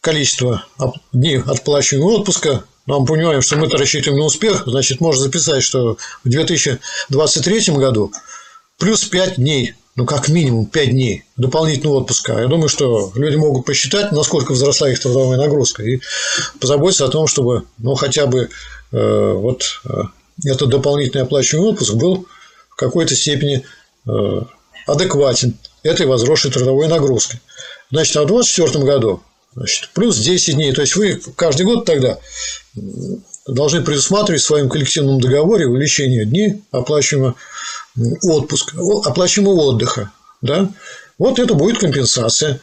количество 0.00 0.64
дней 1.12 1.40
отплачиваемого 1.40 2.20
отпуска. 2.20 2.64
Но 2.86 3.00
мы 3.00 3.06
понимаем, 3.06 3.42
что 3.42 3.56
мы-то 3.56 3.76
рассчитываем 3.76 4.18
на 4.20 4.26
успех, 4.26 4.64
значит, 4.66 5.00
можно 5.00 5.22
записать, 5.22 5.62
что 5.62 5.98
в 6.24 6.28
2023 6.28 7.74
году 7.74 8.10
плюс 8.78 9.04
5 9.04 9.36
дней 9.36 9.74
ну, 9.98 10.06
как 10.06 10.28
минимум 10.28 10.66
5 10.66 10.90
дней 10.90 11.24
дополнительного 11.36 12.02
отпуска. 12.02 12.38
Я 12.38 12.46
думаю, 12.46 12.68
что 12.68 13.10
люди 13.16 13.34
могут 13.34 13.66
посчитать, 13.66 14.12
насколько 14.12 14.52
возросла 14.52 14.88
их 14.88 15.00
трудовая 15.00 15.36
нагрузка, 15.36 15.82
и 15.82 15.98
позаботиться 16.60 17.06
о 17.06 17.08
том, 17.08 17.26
чтобы, 17.26 17.64
ну, 17.78 17.96
хотя 17.96 18.26
бы 18.26 18.48
э, 18.92 19.32
вот 19.32 19.80
э, 19.86 20.02
этот 20.44 20.68
дополнительный 20.68 21.24
оплачиваемый 21.24 21.72
отпуск 21.72 21.94
был 21.94 22.26
в 22.68 22.76
какой-то 22.76 23.16
степени 23.16 23.64
э, 24.06 24.42
адекватен 24.86 25.58
этой 25.82 26.06
возросшей 26.06 26.52
трудовой 26.52 26.86
нагрузкой. 26.86 27.40
Значит, 27.90 28.18
а 28.18 28.22
в 28.22 28.26
2024 28.26 28.84
году 28.84 29.20
значит, 29.56 29.90
плюс 29.94 30.16
10 30.16 30.54
дней. 30.54 30.72
То 30.74 30.82
есть 30.82 30.94
вы 30.94 31.20
каждый 31.34 31.66
год 31.66 31.84
тогда 31.86 32.18
должны 33.48 33.82
предусматривать 33.82 34.42
в 34.42 34.46
своем 34.46 34.68
коллективном 34.68 35.20
договоре 35.20 35.66
увеличение 35.66 36.24
дней 36.24 36.62
оплачиваемого 36.70 37.34
отпуск, 38.22 38.74
оплачиваемого 39.04 39.66
отдыха. 39.66 40.10
Да? 40.40 40.70
Вот 41.18 41.38
это 41.38 41.54
будет 41.54 41.78
компенсация. 41.78 42.60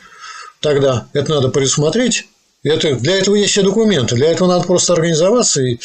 Тогда 0.60 1.08
это 1.13 1.32
надо 1.32 1.50
предусмотреть. 1.50 2.28
Это, 2.63 2.95
для 2.95 3.17
этого 3.17 3.36
есть 3.36 3.52
все 3.52 3.62
документы. 3.62 4.15
Для 4.15 4.32
этого 4.32 4.48
надо 4.48 4.65
просто 4.65 4.93
организоваться 4.93 5.62
и 5.62 5.80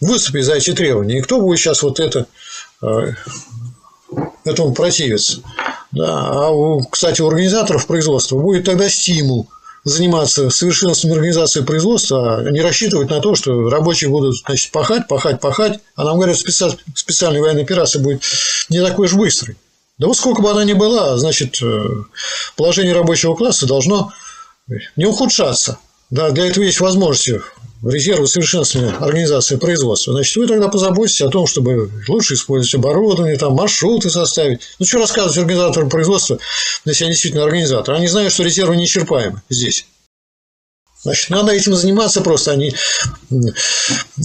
выступить 0.00 0.44
за 0.44 0.54
эти 0.54 0.72
требования. 0.72 1.18
И 1.18 1.22
кто 1.22 1.40
будет 1.40 1.58
сейчас 1.58 1.82
вот 1.82 1.98
это 1.98 2.26
э, 2.82 3.14
этому 4.44 4.72
противиться? 4.72 5.40
Да. 5.90 6.48
А, 6.48 6.78
кстати, 6.88 7.20
у 7.20 7.26
организаторов 7.26 7.86
производства 7.86 8.38
будет 8.38 8.64
тогда 8.64 8.88
стимул– 8.88 9.48
заниматься 9.84 10.50
совершенством 10.50 11.12
организации 11.12 11.62
производства, 11.62 12.38
а 12.38 12.50
не 12.50 12.60
рассчитывать 12.60 13.10
на 13.10 13.20
то, 13.20 13.34
что 13.34 13.68
рабочие 13.70 14.10
будут 14.10 14.36
значит, 14.36 14.72
пахать, 14.72 15.08
пахать, 15.08 15.40
пахать, 15.40 15.80
а 15.96 16.04
нам 16.04 16.16
говорят, 16.16 16.36
специаль... 16.36 16.76
специальная 16.94 17.40
военная 17.40 17.62
операция 17.62 18.02
будет 18.02 18.22
не 18.68 18.80
такой 18.84 19.06
уж 19.06 19.14
быстрой. 19.14 19.56
Да 19.98 20.06
вот 20.06 20.16
сколько 20.16 20.42
бы 20.42 20.50
она 20.50 20.64
ни 20.64 20.72
была, 20.72 21.16
значит, 21.18 21.62
э, 21.62 21.84
положение 22.56 22.94
рабочего 22.94 23.34
класса 23.34 23.66
должно 23.66 24.12
не 24.96 25.04
ухудшаться. 25.04 25.78
Да, 26.10 26.30
для 26.30 26.46
этого 26.46 26.64
есть 26.64 26.80
возможности 26.80 27.40
резервы 27.82 28.26
совершенствования 28.26 28.92
организации 28.96 29.56
производства, 29.56 30.12
значит, 30.12 30.36
вы 30.36 30.46
тогда 30.46 30.68
позаботитесь 30.68 31.22
о 31.22 31.28
том, 31.28 31.46
чтобы 31.46 31.90
лучше 32.08 32.34
использовать 32.34 32.74
оборудование, 32.74 33.36
там, 33.36 33.54
маршруты 33.54 34.10
составить. 34.10 34.60
Ну, 34.78 34.86
что 34.86 34.98
рассказывать 34.98 35.38
организаторам 35.38 35.88
производства, 35.88 36.38
если 36.84 37.04
они 37.04 37.12
действительно 37.12 37.44
организаторы? 37.44 37.96
Они 37.96 38.06
знают, 38.06 38.32
что 38.32 38.42
резервы 38.42 38.76
неисчерпаемы 38.76 39.42
здесь. 39.48 39.86
Значит, 41.02 41.30
надо 41.30 41.52
этим 41.52 41.74
заниматься 41.74 42.20
просто. 42.20 42.52
Они 42.52 42.74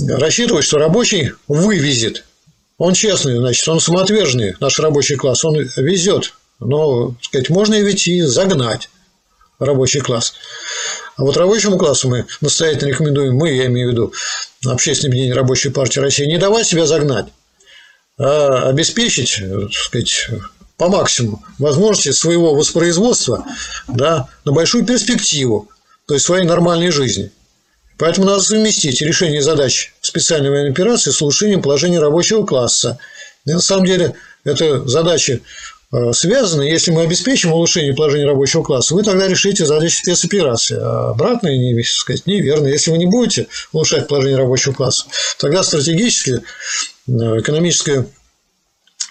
рассчитывают, 0.10 0.66
что 0.66 0.78
рабочий 0.78 1.32
вывезет. 1.48 2.26
Он 2.78 2.94
честный, 2.94 3.38
значит, 3.38 3.66
он 3.70 3.80
самоотверженный, 3.80 4.56
наш 4.60 4.78
рабочий 4.80 5.16
класс, 5.16 5.46
он 5.46 5.58
везет. 5.78 6.34
Но, 6.60 7.12
так 7.12 7.24
сказать, 7.24 7.50
можно 7.50 7.76
ведь 7.76 8.08
и 8.08 8.22
загнать 8.22 8.90
рабочий 9.60 10.02
класс. 10.02 10.34
А 11.18 11.24
вот 11.24 11.38
рабочему 11.38 11.78
классу 11.78 12.10
мы 12.10 12.26
настоятельно 12.42 12.90
рекомендуем, 12.90 13.36
мы, 13.36 13.52
я 13.52 13.68
имею 13.68 13.90
в 13.90 13.92
виду, 13.92 14.14
общественное 14.66 15.12
объединение 15.12 15.36
Рабочей 15.36 15.70
партии 15.70 16.00
России, 16.00 16.26
не 16.26 16.38
давать 16.38 16.68
себя 16.68 16.86
загнать, 16.86 17.28
а 18.18 18.70
обеспечить, 18.70 19.40
так 19.40 19.74
сказать, 19.74 20.30
по 20.78 20.90
максимуму 20.90 21.44
возможности 21.58 22.12
своего 22.12 22.54
воспроизводства 22.54 23.46
да, 23.88 24.28
на 24.44 24.52
большую 24.52 24.86
перспективу, 24.86 25.70
то 26.06 26.14
есть 26.14 26.26
своей 26.26 26.46
нормальной 26.46 26.92
жизни. 26.92 27.32
Поэтому 27.98 28.28
надо 28.28 28.42
совместить 28.42 29.02
решение 29.02 29.42
задач 29.42 29.94
специальной 30.02 30.50
военной 30.50 30.72
операции 30.72 31.12
с 31.12 31.22
улучшением 31.22 31.62
положения 31.62 32.00
рабочего 32.00 32.46
класса. 32.46 33.00
И 33.46 33.54
на 33.54 33.62
самом 33.62 33.86
деле, 33.86 34.16
это 34.44 34.86
задачи 34.86 35.42
связаны. 36.14 36.64
Если 36.64 36.92
мы 36.92 37.04
обеспечим 37.04 37.54
улучшение 37.54 37.94
положения 37.94 38.26
рабочего 38.26 38.64
класса, 38.64 38.96
вы 38.96 39.04
тогда 39.04 39.28
решите 39.28 39.66
задачи 39.66 39.96
спецоперации. 39.96 40.78
А 40.80 41.12
обратно, 41.12 41.48
не, 41.48 41.82
сказать, 41.84 42.26
неверно. 42.26 42.68
Если 42.68 42.92
вы 42.92 42.98
не 42.98 43.06
будете 43.06 43.48
улучшать 43.72 44.08
положение 44.08 44.38
рабочего 44.38 44.74
класса, 44.74 45.06
тогда 45.40 45.64
стратегически 45.64 46.42
э, 47.08 47.12
экономическое 47.12 48.08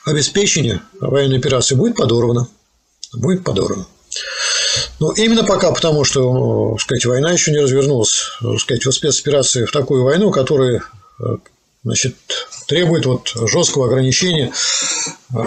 обеспечение 0.05 0.81
военной 1.01 1.39
операции 1.39 1.75
будет 1.75 1.97
подорвано. 1.97 2.49
Будет 3.13 3.45
подорвано. 3.45 3.87
Ну, 5.01 5.13
именно 5.13 5.45
пока, 5.45 5.73
потому 5.73 6.05
что, 6.05 6.77
сказать, 6.79 7.05
война 7.07 7.33
еще 7.33 7.53
не 7.53 7.59
развернулась, 7.59 8.31
сказать, 8.59 8.85
вот 8.85 8.95
спецоперации 8.95 9.65
в 9.65 9.73
такую 9.73 10.05
войну, 10.05 10.31
которая 10.31 10.83
значит, 11.85 12.17
требует 12.67 13.07
вот 13.07 13.33
жесткого 13.35 13.87
ограничения 13.87 14.53
э, 15.35 15.39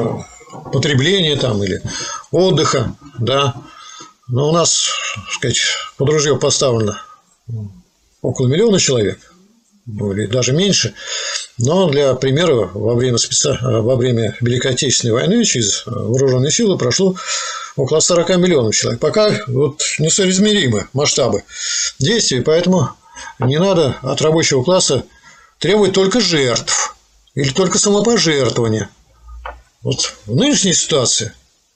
потребления 0.72 1.36
там 1.36 1.64
или 1.64 1.82
отдыха, 2.32 2.96
да. 3.20 3.56
Но 4.28 4.50
у 4.50 4.52
нас, 4.52 4.90
сказать, 5.32 5.60
под 5.98 6.10
ружье 6.10 6.38
поставлено 6.38 7.00
около 8.22 8.48
миллиона 8.48 8.80
человек, 8.80 9.20
или 9.88 10.26
даже 10.26 10.54
меньше. 10.54 10.94
Но 11.58 11.90
для 11.90 12.14
примера, 12.14 12.70
во 12.74 12.94
время, 12.94 13.18
специ... 13.18 13.58
во 13.62 13.96
время 13.96 14.36
Великой 14.42 14.72
Отечественной 14.72 15.14
войны 15.14 15.44
через 15.46 15.84
вооруженные 15.86 16.52
силы 16.52 16.78
прошло 16.78 17.16
около 17.76 18.00
40 18.00 18.38
миллионов 18.38 18.76
человек. 18.76 19.00
Пока 19.00 19.32
вот 19.48 19.82
несоизмеримы 20.00 20.88
масштабы 20.94 21.44
действий, 22.00 22.42
поэтому 22.42 22.90
не 23.40 23.60
надо 23.60 23.98
от 24.02 24.22
рабочего 24.22 24.64
класса 24.64 25.06
требовать 25.60 25.94
только 25.94 26.20
жертв 26.20 26.96
или 27.34 27.50
только 27.50 27.80
самопожертвования. 27.80 28.90
Вот 29.88 30.16
в 30.26 30.36
нынешней 30.36 30.74
ситуации 30.74 31.32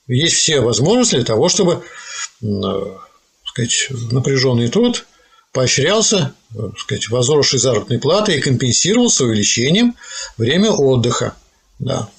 есть 0.05 0.35
все 0.35 0.59
возможности 0.59 1.15
для 1.15 1.23
того, 1.23 1.47
чтобы 1.47 1.81
сказать, 3.45 3.87
напряженный 4.11 4.67
труд 4.67 5.05
поощрялся 5.53 6.33
сказать, 6.77 7.07
возросшей 7.07 7.57
заработной 7.57 7.99
платой 7.99 8.35
и 8.35 8.41
компенсировался 8.41 9.23
увеличением 9.23 9.95
время 10.37 10.71
отдыха. 10.71 11.37
Да. 11.79 12.09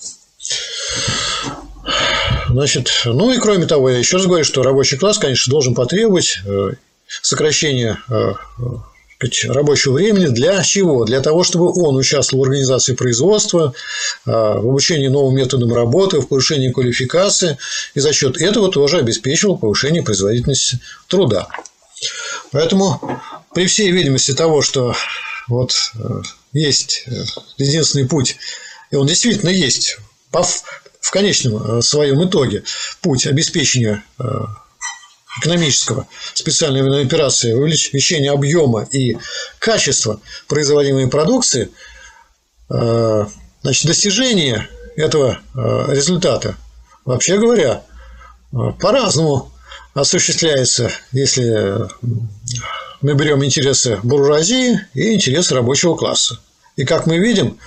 Значит, 2.48 2.90
ну 3.04 3.30
и 3.30 3.38
кроме 3.38 3.66
того, 3.66 3.90
я 3.90 3.98
еще 3.98 4.16
раз 4.16 4.24
говорю, 4.24 4.44
что 4.44 4.62
рабочий 4.62 4.96
класс, 4.96 5.18
конечно, 5.18 5.50
должен 5.50 5.74
потребовать 5.74 6.38
э, 6.46 6.70
сокращения 7.06 7.98
э, 9.24 9.48
рабочего 9.48 9.94
времени 9.94 10.26
для 10.26 10.62
чего? 10.62 11.04
Для 11.04 11.20
того, 11.20 11.44
чтобы 11.44 11.72
он 11.72 11.96
участвовал 11.96 12.44
в 12.44 12.48
организации 12.48 12.94
производства, 12.94 13.74
э, 14.26 14.30
в 14.30 14.68
обучении 14.68 15.08
новым 15.08 15.36
методам 15.36 15.72
работы, 15.72 16.20
в 16.20 16.28
повышении 16.28 16.70
квалификации, 16.70 17.58
и 17.94 18.00
за 18.00 18.12
счет 18.12 18.40
этого 18.40 18.70
тоже 18.70 18.98
обеспечивал 18.98 19.58
повышение 19.58 20.02
производительности 20.02 20.80
труда. 21.08 21.48
Поэтому 22.50 23.20
при 23.54 23.66
всей 23.66 23.90
видимости 23.92 24.32
того, 24.32 24.62
что 24.62 24.94
вот 25.48 25.74
есть 26.52 27.06
единственный 27.58 28.06
путь, 28.06 28.36
и 28.90 28.96
он 28.96 29.06
действительно 29.06 29.50
есть, 29.50 29.98
в 31.02 31.10
конечном 31.10 31.78
э, 31.78 31.82
своем 31.82 32.24
итоге 32.24 32.62
путь 33.02 33.26
обеспечения 33.26 34.02
э, 34.18 34.24
экономического 35.40 36.06
специальной 36.34 36.82
военной 36.82 37.04
операции, 37.06 37.52
увеличения 37.52 38.30
объема 38.30 38.82
и 38.90 39.16
качества 39.58 40.20
производимой 40.48 41.08
продукции, 41.08 41.70
э, 42.70 43.26
значит, 43.62 43.86
достижение 43.86 44.68
этого 44.96 45.40
результата, 45.88 46.56
вообще 47.06 47.38
говоря, 47.38 47.82
по-разному 48.50 49.50
осуществляется, 49.94 50.90
если 51.12 51.88
мы 53.00 53.14
берем 53.14 53.42
интересы 53.42 53.98
буржуазии 54.02 54.78
и 54.92 55.14
интересы 55.14 55.54
рабочего 55.54 55.96
класса. 55.96 56.38
И 56.76 56.84
как 56.84 57.06
мы 57.06 57.18
видим, 57.18 57.58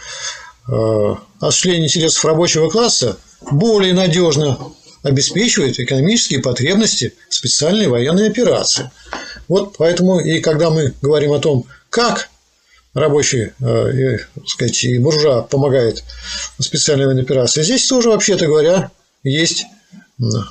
осуществление 1.39 1.87
интересов 1.87 2.23
рабочего 2.25 2.69
класса 2.69 3.17
более 3.51 3.93
надежно 3.93 4.57
обеспечивает 5.05 5.79
экономические 5.79 6.41
потребности 6.41 7.13
специальной 7.29 7.87
военной 7.87 8.27
операции. 8.27 8.89
Вот 9.47 9.77
поэтому 9.77 10.19
и 10.19 10.39
когда 10.41 10.71
мы 10.71 10.93
говорим 11.01 11.31
о 11.31 11.39
том, 11.39 11.65
как 11.91 12.29
рабочий 12.95 13.51
э, 13.61 14.15
и, 14.15 14.19
сказать, 14.47 14.83
и 14.83 14.97
буржуа 14.97 15.43
помогает 15.43 16.03
специальной 16.59 17.05
военной 17.05 17.21
операции, 17.21 17.61
здесь 17.61 17.85
тоже, 17.85 18.09
вообще-то 18.09 18.47
говоря, 18.47 18.89
есть 19.23 19.65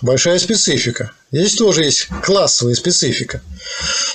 большая 0.02 0.38
специфика. 0.38 1.10
Здесь 1.32 1.56
тоже 1.56 1.84
есть 1.84 2.06
классовая 2.22 2.74
специфика. 2.74 3.42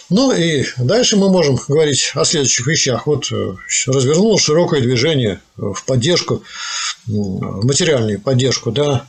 Ну 0.10 0.32
и 0.32 0.64
дальше 0.78 1.18
мы 1.18 1.30
можем 1.30 1.60
говорить 1.68 2.12
о 2.16 2.24
следующих 2.24 2.66
вещах. 2.66 3.08
Вот 3.08 3.30
э, 3.34 3.56
развернулось 3.88 4.42
широкое 4.42 4.80
движение 4.80 5.42
в 5.58 5.84
поддержку, 5.86 6.44
в 7.08 7.66
материальную 7.66 8.22
поддержку 8.22 8.72
да, 8.72 9.06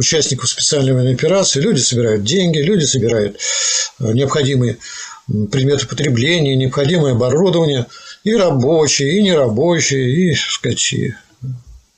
участников 0.00 0.48
специальной 0.48 0.92
военной 0.92 1.14
операции. 1.14 1.60
Люди 1.60 1.80
собирают 1.80 2.24
деньги, 2.24 2.58
люди 2.58 2.84
собирают 2.84 3.38
э, 4.00 4.12
необходимые 4.12 4.78
предметы 5.52 5.86
потребления, 5.86 6.56
необходимое 6.56 7.12
оборудование, 7.12 7.86
и 8.24 8.34
рабочие, 8.34 9.18
и 9.18 9.22
нерабочие, 9.22 10.32
и, 10.32 10.36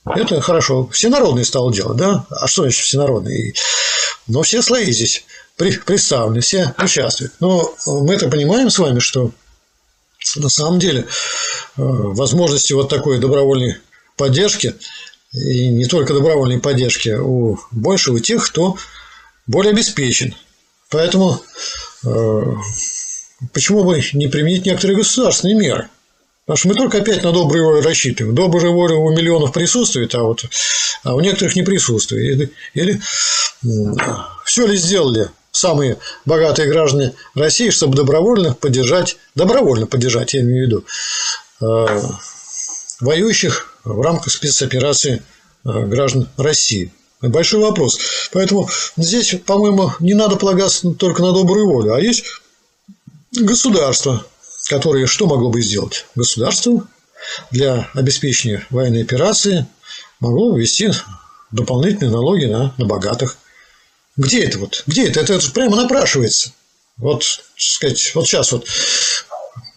так 0.03 0.17
это 0.17 0.41
хорошо. 0.41 0.87
Всенародный 0.91 1.45
стал 1.45 1.71
делать, 1.71 1.97
да? 1.97 2.25
А 2.29 2.45
что 2.47 2.63
значит 2.63 2.83
всенародный? 2.83 3.55
Но 4.27 4.41
все 4.41 4.61
слои 4.61 4.91
здесь 4.91 5.23
представлены, 5.55 6.41
все 6.41 6.75
участвуют. 6.77 7.33
Но 7.39 7.73
мы 7.85 8.15
это 8.15 8.29
понимаем 8.29 8.69
с 8.69 8.79
вами, 8.79 8.99
что 8.99 9.31
на 10.35 10.49
самом 10.49 10.79
деле 10.79 11.01
э, 11.01 11.05
возможности 11.77 12.73
вот 12.73 12.89
такой 12.89 13.19
добровольной 13.19 13.77
поддержки 14.17 14.75
и 15.33 15.67
не 15.67 15.85
только 15.85 16.13
добровольной 16.13 16.59
поддержки 16.59 17.09
у 17.09 17.59
больше 17.71 18.11
у 18.11 18.19
тех, 18.19 18.45
кто 18.45 18.77
более 19.47 19.71
обеспечен. 19.71 20.35
Поэтому 20.89 21.41
э, 22.05 22.43
почему 23.51 23.83
бы 23.83 24.01
не 24.13 24.27
применить 24.27 24.65
некоторые 24.65 24.97
государственные 24.97 25.55
меры? 25.55 25.89
Потому 26.45 26.57
что 26.57 26.67
мы 26.67 26.75
только 26.75 26.97
опять 26.99 27.23
на 27.23 27.31
добрую 27.31 27.65
волю 27.65 27.81
рассчитываем. 27.81 28.35
Добрая 28.35 28.69
воля 28.69 28.95
у 28.95 29.09
миллионов 29.11 29.53
присутствует, 29.53 30.13
а 30.13 30.23
вот 30.23 30.45
а 31.03 31.15
у 31.15 31.19
некоторых 31.19 31.55
не 31.55 31.63
присутствует. 31.63 32.35
Или, 32.35 32.51
или 32.73 33.01
все 34.45 34.67
ли 34.67 34.75
сделали 34.75 35.29
самые 35.51 35.97
богатые 36.25 36.67
граждане 36.67 37.13
России, 37.33 37.69
чтобы 37.69 37.95
добровольно 37.95 38.53
поддержать, 38.53 39.17
добровольно 39.35 39.87
поддержать, 39.87 40.33
я 40.33 40.41
имею 40.41 40.65
в 40.65 40.67
виду, 40.67 40.85
э, 41.61 42.01
воюющих 42.99 43.72
в 43.83 44.01
рамках 44.01 44.31
спецоперации 44.31 45.23
э, 45.65 45.85
граждан 45.85 46.29
России. 46.37 46.91
Большой 47.21 47.61
вопрос. 47.61 47.99
Поэтому 48.31 48.69
здесь, 48.97 49.35
по-моему, 49.45 49.91
не 49.99 50.13
надо 50.13 50.35
полагаться 50.35 50.91
только 50.91 51.21
на 51.21 51.31
добрую 51.31 51.67
волю, 51.67 51.93
а 51.93 52.01
есть 52.01 52.25
государство, 53.31 54.25
которые 54.67 55.07
что 55.07 55.25
могло 55.25 55.49
бы 55.49 55.61
сделать? 55.61 56.05
Государство 56.15 56.85
для 57.51 57.89
обеспечения 57.93 58.65
военной 58.69 59.03
операции 59.03 59.65
могло 60.19 60.55
ввести 60.55 60.91
дополнительные 61.51 62.11
налоги 62.11 62.45
на, 62.45 62.73
на 62.77 62.85
богатых. 62.85 63.37
Где 64.17 64.43
это 64.43 64.59
вот? 64.59 64.83
Где 64.85 65.07
это? 65.07 65.21
Это 65.21 65.39
прямо 65.51 65.77
напрашивается. 65.77 66.51
Вот, 66.97 67.23
сказать, 67.55 68.11
вот 68.15 68.27
сейчас 68.27 68.51
вот 68.51 68.67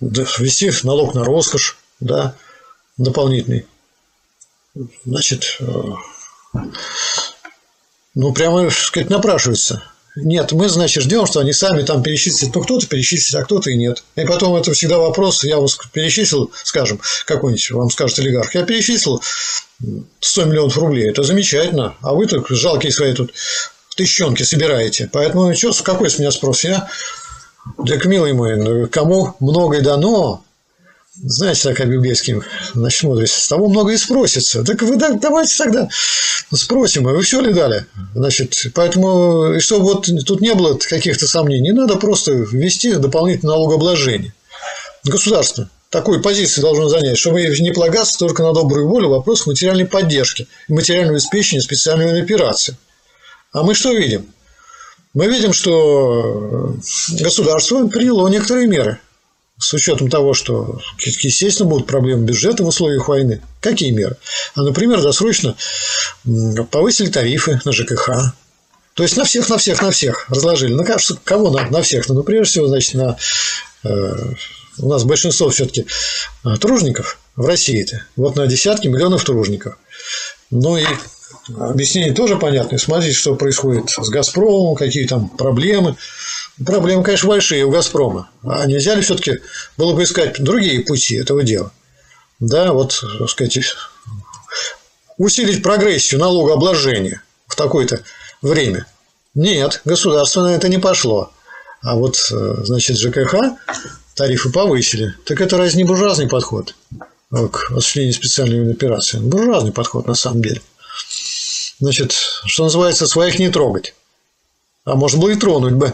ввести 0.01 0.71
налог 0.83 1.15
на 1.15 1.25
роскошь, 1.25 1.79
да, 2.01 2.35
дополнительный. 2.97 3.67
Значит, 5.05 5.57
э, 5.61 5.83
ну, 8.15 8.33
прямо, 8.33 8.71
сказать, 8.71 9.11
напрашивается. 9.11 9.83
Нет, 10.17 10.53
мы, 10.53 10.69
значит, 10.69 11.05
ждем, 11.05 11.27
что 11.27 11.41
они 11.41 11.53
сами 11.53 11.83
там 11.83 12.03
перечислят. 12.03 12.55
Ну, 12.55 12.63
кто-то 12.63 12.87
перечислит, 12.87 13.35
а 13.35 13.45
кто-то 13.45 13.71
и 13.71 13.77
нет. 13.77 14.03
И 14.17 14.25
потом 14.25 14.57
это 14.57 14.73
всегда 14.73 14.99
вопрос, 14.99 15.45
я 15.45 15.59
вас 15.59 15.79
перечислил, 15.93 16.51
скажем, 16.65 17.01
какой-нибудь 17.27 17.71
вам 17.73 17.91
скажет 17.91 18.19
олигарх, 18.19 18.55
я 18.55 18.65
перечислил 18.65 19.23
100 20.21 20.45
миллионов 20.47 20.77
рублей, 20.79 21.11
это 21.11 21.23
замечательно, 21.23 21.97
а 22.01 22.15
вы 22.15 22.27
так 22.27 22.49
жалкие 22.49 22.93
свои 22.93 23.13
тут 23.13 23.35
тысячонки 23.95 24.43
собираете. 24.43 25.11
Поэтому, 25.13 25.55
что, 25.55 25.73
какой 25.83 26.09
с 26.09 26.19
меня 26.19 26.31
спрос? 26.31 26.65
Я, 26.65 26.89
так, 27.87 28.07
милый 28.07 28.33
мой, 28.33 28.89
кому 28.89 29.37
многое 29.41 29.83
дано, 29.83 30.46
знаете, 31.23 31.63
так 31.63 31.79
по-библейски, 31.79 32.43
значит, 32.75 33.03
мудрость, 33.05 33.35
с 33.35 33.49
того 33.49 33.69
много 33.69 33.93
и 33.93 33.97
спросится. 33.97 34.63
Так 34.65 34.83
вы 34.83 34.99
так, 34.99 35.21
давайте 35.21 35.57
тогда 35.57 35.89
спросим, 36.53 37.09
а 37.09 37.13
вы 37.13 37.23
все 37.23 37.41
ли 37.41 37.53
дали? 37.53 37.87
Значит, 38.15 38.55
поэтому, 38.75 39.55
и 39.55 39.61
чтобы 39.61 39.85
вот 39.85 40.09
тут 40.27 40.41
не 40.41 40.55
было 40.55 40.77
каких-то 40.77 41.27
сомнений, 41.27 41.73
надо 41.73 41.97
просто 41.97 42.33
ввести 42.33 42.95
дополнительное 42.95 43.55
налогообложение. 43.55 44.35
Государство 45.05 45.71
такую 45.91 46.21
позицию 46.21 46.63
должно 46.63 46.89
занять, 46.89 47.17
чтобы 47.17 47.43
не 47.47 47.73
полагаться 47.73 48.19
только 48.19 48.43
на 48.43 48.53
добрую 48.53 48.89
волю 48.89 49.09
вопрос 49.09 49.47
материальной 49.47 49.87
поддержки, 49.87 50.47
материального 50.69 51.17
обеспечения 51.17 51.63
специальной 51.63 52.21
операции. 52.21 52.77
А 53.53 53.63
мы 53.63 53.75
что 53.75 53.93
видим? 53.93 54.27
Мы 55.15 55.29
видим, 55.29 55.55
что 55.55 56.77
государство 57.21 57.87
приняло 57.87 58.29
некоторые 58.29 58.67
меры– 58.67 58.99
с 59.59 59.73
учетом 59.73 60.11
того, 60.11 60.35
что, 60.35 60.81
естественно, 60.99 61.69
будут 61.69 61.87
проблемы 61.87 62.25
бюджета 62.25 62.63
в 62.63 62.69
условиях 62.69 63.09
войны. 63.09 63.41
Какие 63.61 63.91
меры? 63.91 64.17
А, 64.55 64.63
например, 64.63 65.01
досрочно 65.01 65.57
повысили 66.71 67.09
тарифы 67.09 67.61
на 67.65 67.73
ЖКХ. 67.73 68.35
То 68.95 69.03
есть 69.03 69.17
на 69.17 69.25
всех, 69.25 69.49
на 69.49 69.59
всех, 69.59 69.83
на 69.83 69.91
всех 69.91 70.29
разложили. 70.31 70.73
На 70.75 70.85
кого 71.25 71.51
на, 71.51 71.69
на 71.71 71.83
всех? 71.83 72.09
Ну, 72.09 72.23
прежде 72.23 72.51
всего, 72.51 72.69
значит, 72.69 72.95
на 72.95 73.17
э, 73.85 74.33
у 74.79 74.89
нас 74.89 75.05
большинство 75.05 75.51
все-таки 75.51 75.87
э, 76.45 76.57
тружников 76.57 77.19
в 77.35 77.47
России-то. 77.47 78.05
Вот 78.17 78.37
на 78.37 78.47
десятки 78.47 78.89
миллионов 78.89 79.25
тружников. 79.25 79.79
Ну 80.51 80.77
и 80.77 80.85
объяснение 81.59 82.15
тоже 82.15 82.37
понятное. 82.37 82.79
Смотрите, 82.79 83.15
что 83.15 83.35
происходит 83.35 83.91
с 83.91 84.09
Газпромом, 84.09 84.77
какие 84.77 85.07
там 85.07 85.29
проблемы. 85.29 85.97
Проблемы, 86.65 87.03
конечно, 87.03 87.29
большие 87.29 87.65
у 87.65 87.71
«Газпрома». 87.71 88.31
А 88.43 88.65
нельзя 88.67 88.95
ли 88.95 89.03
все-таки 89.03 89.41
было 89.77 89.95
бы 89.95 90.05
искать 90.05 90.43
другие 90.43 90.81
пути 90.81 91.17
этого 91.17 91.43
дела? 91.43 91.71
Да, 92.41 92.73
вот, 92.73 93.03
так 93.19 93.29
сказать, 93.29 93.59
усилить 95.19 95.63
прогрессию 95.63 96.21
налогообложения 96.21 97.23
в 97.47 97.57
такое-то 97.57 98.03
время. 98.41 98.87
Нет, 99.35 99.83
государство 99.85 100.43
на 100.43 100.55
это 100.55 100.69
не 100.69 100.79
пошло. 100.79 101.31
А 101.83 101.95
вот, 101.95 102.17
значит, 102.17 102.97
ЖКХ 102.99 103.35
тарифы 104.15 104.51
повысили. 104.51 105.15
Так 105.27 105.43
это 105.43 105.59
разве 105.59 105.83
не 105.83 105.85
буржуазный 105.85 106.29
подход 106.29 106.75
к 107.31 107.71
осуществлению 107.71 108.15
специальной 108.15 108.73
операции? 108.73 109.19
Буржуазный 109.19 109.73
подход 109.73 110.07
на 110.07 110.15
самом 110.15 110.41
деле. 110.43 110.63
Значит, 111.81 112.13
что 112.47 112.65
называется, 112.65 113.07
своих 113.07 113.39
не 113.39 113.51
трогать. 113.51 113.95
А 114.85 114.95
может 114.95 115.21
быть 115.21 115.37
и 115.37 115.41
тронуть 115.41 115.75
бы. 115.75 115.93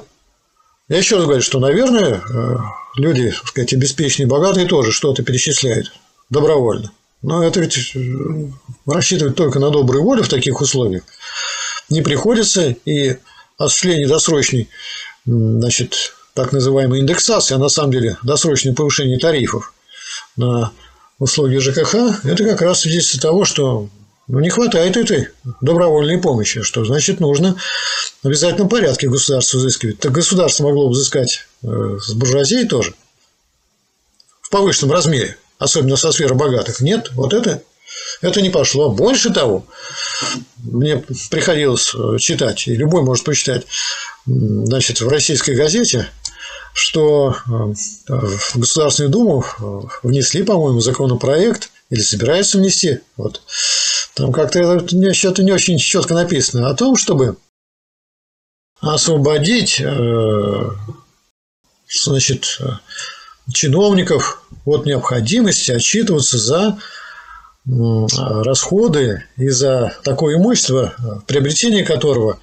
Я 0.92 0.98
еще 0.98 1.16
раз 1.16 1.24
говорю, 1.24 1.40
что, 1.40 1.58
наверное, 1.58 2.20
э, 2.20 2.56
люди, 2.98 3.30
так 3.30 3.48
сказать, 3.48 3.72
обеспеченные, 3.72 4.28
богатые 4.28 4.66
тоже 4.66 4.92
что-то 4.92 5.22
перечисляют 5.22 5.90
добровольно. 6.28 6.92
Но 7.22 7.42
это 7.42 7.60
ведь 7.60 7.96
э, 7.96 8.00
рассчитывать 8.84 9.34
только 9.34 9.58
на 9.58 9.70
добрую 9.70 10.04
волю 10.04 10.22
в 10.22 10.28
таких 10.28 10.60
условиях 10.60 11.04
не 11.88 12.02
приходится. 12.02 12.76
И 12.84 13.16
осуществление 13.56 14.06
досрочной, 14.06 14.68
значит, 15.24 16.12
так 16.34 16.52
называемой 16.52 17.00
индексации, 17.00 17.54
а 17.54 17.58
на 17.58 17.70
самом 17.70 17.92
деле 17.92 18.18
досрочное 18.22 18.74
повышение 18.74 19.18
тарифов 19.18 19.72
на 20.36 20.72
услуги 21.18 21.56
ЖКХ, 21.56 22.22
это 22.22 22.44
как 22.44 22.60
раз 22.60 22.80
свидетельство 22.80 23.18
того, 23.18 23.46
что 23.46 23.88
ну, 24.32 24.40
не 24.40 24.48
хватает 24.48 24.96
этой 24.96 25.28
добровольной 25.60 26.16
помощи, 26.16 26.62
что 26.62 26.86
значит 26.86 27.20
нужно 27.20 27.54
в 28.22 28.26
обязательном 28.26 28.70
порядке 28.70 29.10
государство 29.10 29.58
взыскивать. 29.58 29.98
Так 29.98 30.10
государство 30.10 30.64
могло 30.64 30.88
бы 30.88 30.94
взыскать 30.94 31.46
э, 31.62 31.98
с 32.00 32.14
буржуазией 32.14 32.66
тоже 32.66 32.94
в 34.40 34.48
повышенном 34.48 34.92
размере, 34.92 35.36
особенно 35.58 35.96
со 35.96 36.12
сферы 36.12 36.34
богатых. 36.34 36.80
Нет, 36.80 37.10
вот 37.12 37.34
это, 37.34 37.62
это 38.22 38.40
не 38.40 38.48
пошло. 38.48 38.90
Больше 38.90 39.34
того, 39.34 39.66
мне 40.56 41.04
приходилось 41.28 41.94
э, 41.94 42.16
читать, 42.18 42.66
и 42.68 42.74
любой 42.74 43.02
может 43.02 43.26
почитать, 43.26 43.66
значит, 44.24 45.02
в 45.02 45.08
российской 45.08 45.54
газете, 45.54 46.08
что 46.72 47.36
э, 47.36 47.50
в 48.08 48.56
Государственную 48.56 49.10
Думу 49.12 49.44
внесли, 50.02 50.42
по-моему, 50.42 50.80
законопроект 50.80 51.68
или 51.90 52.00
собираются 52.00 52.56
внести. 52.56 53.00
Вот. 53.18 53.42
Там 54.14 54.32
как-то 54.32 54.58
это 54.58 55.14
что-то 55.14 55.42
не 55.42 55.52
очень 55.52 55.78
четко 55.78 56.14
написано 56.14 56.68
о 56.68 56.74
том, 56.74 56.96
чтобы 56.96 57.38
освободить 58.80 59.80
э, 59.80 60.70
значит, 61.88 62.58
чиновников 63.52 64.44
от 64.64 64.86
необходимости 64.86 65.70
отчитываться 65.70 66.38
за 66.38 66.78
расходы 67.64 69.24
и 69.36 69.48
за 69.48 69.96
такое 70.02 70.36
имущество, 70.36 71.22
приобретение 71.28 71.84
которого 71.84 72.40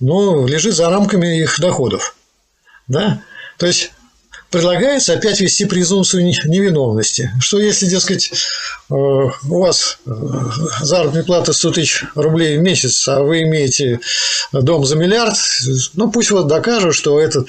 ну, 0.00 0.46
лежит 0.46 0.74
за 0.74 0.90
рамками 0.90 1.40
их 1.40 1.58
доходов. 1.60 2.14
Да? 2.86 3.22
То 3.56 3.66
есть 3.66 3.92
предлагается 4.54 5.14
опять 5.14 5.40
вести 5.40 5.64
презумпцию 5.64 6.22
невиновности. 6.24 7.32
Что 7.40 7.58
если, 7.58 7.86
дескать, 7.86 8.30
э, 8.30 8.94
у 8.94 9.32
вас 9.58 9.98
э, 10.06 10.10
заработная 10.80 11.24
плата 11.24 11.52
100 11.52 11.72
тысяч 11.72 12.04
рублей 12.14 12.56
в 12.56 12.62
месяц, 12.62 13.08
а 13.08 13.20
вы 13.24 13.42
имеете 13.42 13.98
дом 14.52 14.84
за 14.84 14.94
миллиард, 14.94 15.36
ну 15.94 16.08
пусть 16.12 16.30
вот 16.30 16.46
докажут, 16.46 16.94
что 16.94 17.18
этот 17.18 17.48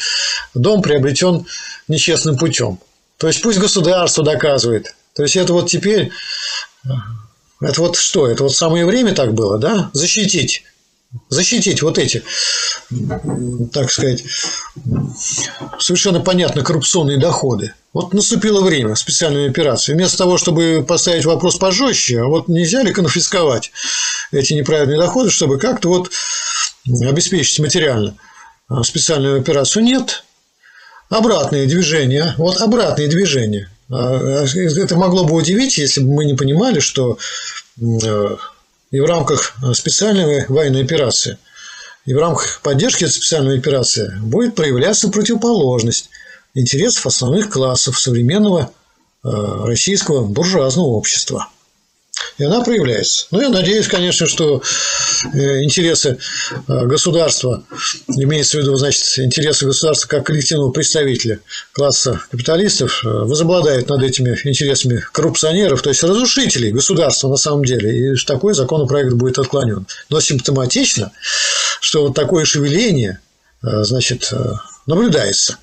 дом 0.55 0.81
приобретен 0.81 1.45
нечестным 1.87 2.39
путем. 2.39 2.79
То 3.17 3.27
есть 3.27 3.43
пусть 3.43 3.59
государство 3.59 4.23
доказывает. 4.23 4.95
То 5.13 5.21
есть 5.21 5.35
это 5.35 5.53
вот 5.53 5.69
теперь, 5.69 6.09
э, 6.85 6.89
это 7.61 7.81
вот 7.81 7.97
что? 7.97 8.27
Это 8.27 8.41
вот 8.41 8.55
самое 8.55 8.83
время 8.83 9.13
так 9.13 9.35
было, 9.35 9.59
да? 9.59 9.91
Защитить 9.93 10.63
защитить 11.29 11.81
вот 11.81 11.97
эти, 11.97 12.23
так 13.71 13.91
сказать, 13.91 14.23
совершенно 15.79 16.19
понятно 16.19 16.63
коррупционные 16.63 17.17
доходы. 17.17 17.73
Вот 17.93 18.13
наступило 18.13 18.61
время 18.61 18.95
специальной 18.95 19.49
операции. 19.49 19.93
Вместо 19.93 20.17
того, 20.17 20.37
чтобы 20.37 20.85
поставить 20.87 21.25
вопрос 21.25 21.55
пожестче, 21.55 22.21
а 22.21 22.25
вот 22.25 22.47
нельзя 22.47 22.83
ли 22.83 22.91
конфисковать 22.91 23.71
эти 24.31 24.53
неправильные 24.53 24.99
доходы, 24.99 25.29
чтобы 25.29 25.57
как-то 25.57 25.89
вот 25.89 26.11
обеспечить 26.85 27.59
материально 27.59 28.15
специальную 28.83 29.39
операцию? 29.39 29.83
Нет. 29.83 30.23
Обратные 31.09 31.67
движения. 31.67 32.33
Вот 32.37 32.61
обратные 32.61 33.07
движения. 33.07 33.69
А, 33.89 34.43
а 34.43 34.45
это 34.45 34.95
могло 34.95 35.23
бы 35.23 35.35
удивить, 35.35 35.77
если 35.77 36.01
бы 36.01 36.13
мы 36.13 36.25
не 36.25 36.33
понимали, 36.33 36.79
что 36.79 37.17
э, 37.79 38.37
и 38.91 38.99
в 38.99 39.05
рамках 39.05 39.55
специальной 39.73 40.45
военной 40.47 40.83
операции, 40.83 41.37
и 42.05 42.13
в 42.13 42.17
рамках 42.17 42.61
поддержки 42.61 43.05
специальной 43.05 43.57
операции 43.57 44.11
будет 44.21 44.55
проявляться 44.55 45.09
противоположность 45.09 46.09
интересов 46.53 47.07
основных 47.07 47.49
классов 47.49 47.99
современного 47.99 48.71
э, 49.23 49.29
российского 49.29 50.23
буржуазного 50.25 50.87
общества– 50.87 51.49
и 52.37 52.43
она 52.43 52.61
проявляется. 52.61 53.27
Ну, 53.31 53.41
я 53.41 53.49
надеюсь, 53.49 53.87
конечно, 53.87 54.27
что 54.27 54.61
э, 55.33 55.63
интересы 55.63 56.17
э, 56.67 56.85
государства, 56.85 57.63
имеется 58.07 58.57
в 58.57 58.61
виду, 58.61 58.75
значит, 58.75 59.03
интересы 59.17 59.65
государства 59.65 60.07
как 60.07 60.25
коллективного 60.25 60.71
представителя 60.71 61.39
класса 61.71 62.21
капиталистов, 62.31 63.03
э, 63.03 63.07
возобладают 63.07 63.89
над 63.89 64.03
этими 64.03 64.37
интересами 64.43 65.03
коррупционеров, 65.11 65.81
то 65.81 65.89
есть 65.89 66.03
разрушителей 66.03 66.71
государства 66.71 67.29
на 67.29 67.37
самом 67.37 67.63
деле, 67.63 68.13
и 68.13 68.15
такой 68.25 68.53
законопроект 68.53 69.13
будет 69.13 69.39
отклонен. 69.39 69.87
Но 70.09 70.19
симптоматично, 70.19 71.11
что 71.79 72.03
вот 72.03 72.15
такое 72.15 72.45
шевеление, 72.45 73.19
значит, 73.61 74.31
наблюдается 74.85 75.57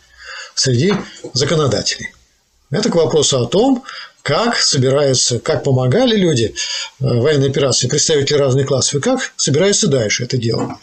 среди 0.55 0.95
законодателей. 1.35 2.09
Это 2.71 2.89
к 2.89 2.95
вопросу 2.95 3.39
о 3.39 3.47
том, 3.47 3.85
как 4.23 4.57
собираются, 4.57 5.39
как 5.39 5.65
помогали 5.65 6.17
люди 6.17 6.55
э, 7.01 7.05
военной 7.05 7.51
операции, 7.51 7.89
представители 7.89 8.37
разных 8.37 8.69
классов, 8.69 8.95
и 8.95 9.01
как 9.01 9.33
собираются 9.37 9.89
дальше 9.89 10.25
это 10.25 10.37
дело. 10.37 10.79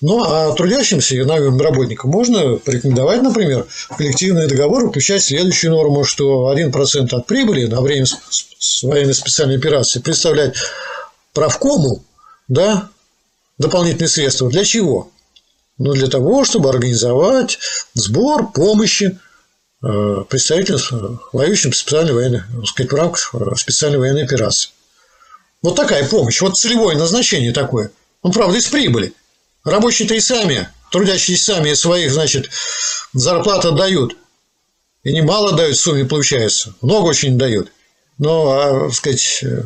Ну, 0.00 0.22
а 0.24 0.52
трудящимся 0.54 1.16
и 1.16 1.24
наемным 1.24 1.60
работникам 1.60 2.10
можно 2.10 2.56
порекомендовать, 2.56 3.22
например, 3.22 3.66
в 3.68 3.96
коллективный 3.96 4.46
договор 4.46 4.88
включать 4.88 5.22
следующую 5.22 5.72
норму, 5.72 6.04
что 6.04 6.54
1% 6.54 7.12
от 7.12 7.26
прибыли 7.26 7.66
на 7.66 7.80
время 7.80 8.06
военной 8.82 9.14
специальной 9.14 9.56
операции 9.56 9.98
представлять 9.98 10.54
правкому 11.32 12.04
да, 12.46 12.88
дополнительные 13.58 14.08
средства. 14.08 14.48
Для 14.48 14.64
чего? 14.64 15.10
но 15.78 15.92
для 15.92 16.06
того, 16.06 16.44
чтобы 16.44 16.68
организовать 16.68 17.58
сбор 17.94 18.52
помощи 18.52 19.18
э, 19.84 20.24
представителям, 20.28 21.20
воюющим 21.32 21.72
специальной 21.72 22.12
военной, 22.12 22.42
сказать, 22.66 22.92
в 22.92 22.94
рамках 22.94 23.34
э, 23.34 23.56
специальной 23.56 23.98
военной 23.98 24.24
операции. 24.24 24.70
Вот 25.62 25.76
такая 25.76 26.06
помощь, 26.08 26.40
вот 26.40 26.56
целевое 26.56 26.96
назначение 26.96 27.52
такое. 27.52 27.90
Он, 28.22 28.32
правда, 28.32 28.58
из 28.58 28.66
прибыли. 28.66 29.12
Рабочие-то 29.64 30.14
и 30.14 30.20
сами, 30.20 30.68
трудящиеся 30.90 31.54
сами 31.54 31.72
своих, 31.74 32.12
значит, 32.12 32.50
зарплат 33.12 33.64
отдают. 33.64 34.16
И 35.04 35.12
немало 35.12 35.52
дают 35.52 35.76
в 35.76 35.80
сумме, 35.80 36.04
получается. 36.04 36.74
Много 36.80 37.06
очень 37.06 37.38
дают. 37.38 37.70
Но, 38.18 38.86
а, 38.86 38.90
сказать, 38.90 39.40
э, 39.42 39.64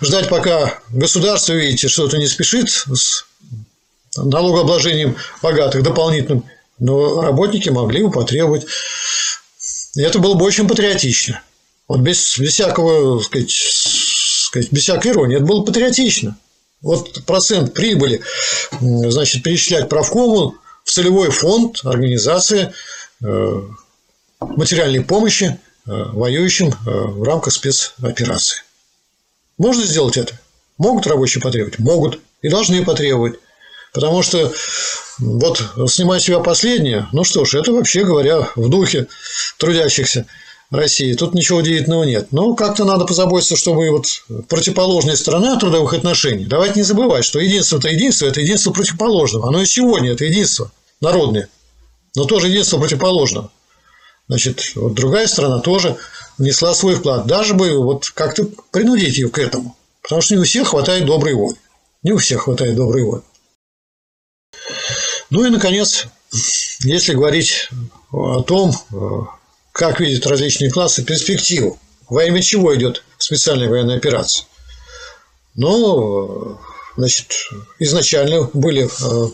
ждать, 0.00 0.28
пока 0.28 0.80
государство, 0.90 1.52
видите, 1.52 1.88
что-то 1.88 2.18
не 2.18 2.26
спешит 2.26 2.70
с 2.70 3.24
налогообложением 4.16 5.16
богатых 5.42 5.82
дополнительным, 5.82 6.44
но 6.78 7.20
работники 7.20 7.68
могли 7.68 8.02
бы 8.02 8.10
потребовать. 8.10 8.66
Это 9.96 10.18
было 10.18 10.34
бы 10.34 10.44
очень 10.44 10.66
патриотично. 10.66 11.40
Вот 11.86 12.00
без, 12.00 12.38
без 12.38 12.52
всякого, 12.52 13.20
сказать, 13.20 13.50
сказать, 13.50 14.72
без 14.72 14.82
всякой 14.82 15.12
иронии, 15.12 15.36
это 15.36 15.44
было 15.44 15.62
патриотично. 15.62 16.36
Вот 16.80 17.24
процент 17.24 17.74
прибыли, 17.74 18.20
значит, 18.80 19.42
перечислять 19.42 19.88
правкому 19.88 20.56
в 20.84 20.90
целевой 20.90 21.30
фонд 21.30 21.80
организации 21.84 22.72
э, 23.22 23.60
материальной 24.40 25.02
помощи 25.02 25.58
э, 25.86 25.90
воюющим 25.90 26.68
э, 26.68 26.72
в 26.84 27.22
рамках 27.22 27.54
спецоперации. 27.54 28.62
Можно 29.56 29.84
сделать 29.84 30.16
это? 30.16 30.38
Могут 30.76 31.06
рабочие 31.06 31.40
потребовать? 31.40 31.78
Могут. 31.78 32.20
И 32.42 32.48
должны 32.48 32.84
потребовать. 32.84 33.36
Потому 33.94 34.22
что 34.22 34.52
вот 35.18 35.62
снимать 35.86 36.22
себя 36.22 36.40
последнее, 36.40 37.06
ну 37.12 37.22
что 37.22 37.44
ж, 37.44 37.54
это 37.54 37.72
вообще 37.72 38.04
говоря 38.04 38.50
в 38.56 38.68
духе 38.68 39.06
трудящихся 39.56 40.26
России. 40.70 41.14
Тут 41.14 41.34
ничего 41.34 41.58
удивительного 41.58 42.02
нет. 42.02 42.32
Но 42.32 42.54
как-то 42.54 42.84
надо 42.84 43.04
позаботиться, 43.04 43.56
чтобы 43.56 43.88
вот 43.90 44.06
противоположная 44.48 45.14
сторона 45.14 45.56
трудовых 45.56 45.94
отношений. 45.94 46.44
Давайте 46.44 46.80
не 46.80 46.82
забывать, 46.82 47.24
что 47.24 47.38
единство– 47.38 47.76
это 47.78 47.88
единство, 47.88 48.26
это 48.26 48.40
единство 48.40 48.72
противоположного. 48.72 49.48
Оно 49.48 49.62
и 49.62 49.66
сегодня 49.66 50.10
это 50.10 50.24
единство 50.24 50.72
народное, 51.00 51.48
но 52.16 52.24
тоже 52.24 52.48
единство 52.48 52.78
противоположного. 52.78 53.52
Значит, 54.26 54.72
вот 54.74 54.94
другая 54.94 55.28
сторона 55.28 55.60
тоже 55.60 55.96
внесла 56.38 56.74
свой 56.74 56.96
вклад. 56.96 57.26
Даже 57.26 57.54
бы 57.54 57.78
вот 57.78 58.10
как-то 58.10 58.48
принудить 58.72 59.18
ее 59.18 59.28
к 59.28 59.38
этому. 59.38 59.76
Потому 60.02 60.20
что 60.20 60.34
не 60.34 60.40
у 60.40 60.44
всех 60.44 60.68
хватает 60.68 61.06
доброй 61.06 61.34
воли. 61.34 61.56
Не 62.02 62.12
у 62.12 62.18
всех 62.18 62.42
хватает 62.42 62.74
доброй 62.74 63.04
воли. 63.04 63.22
Ну 65.30 65.44
и, 65.44 65.50
наконец, 65.50 66.06
если 66.80 67.14
говорить 67.14 67.68
о 68.12 68.42
том, 68.42 68.74
как 69.72 70.00
видят 70.00 70.26
различные 70.26 70.70
классы 70.70 71.04
перспективу, 71.04 71.78
во 72.08 72.24
имя 72.24 72.42
чего 72.42 72.74
идет 72.76 73.02
специальная 73.18 73.68
военная 73.68 73.96
операция. 73.96 74.46
Ну, 75.56 76.58
значит, 76.96 77.32
изначально 77.78 78.50
были 78.52 78.88
э, 78.88 79.28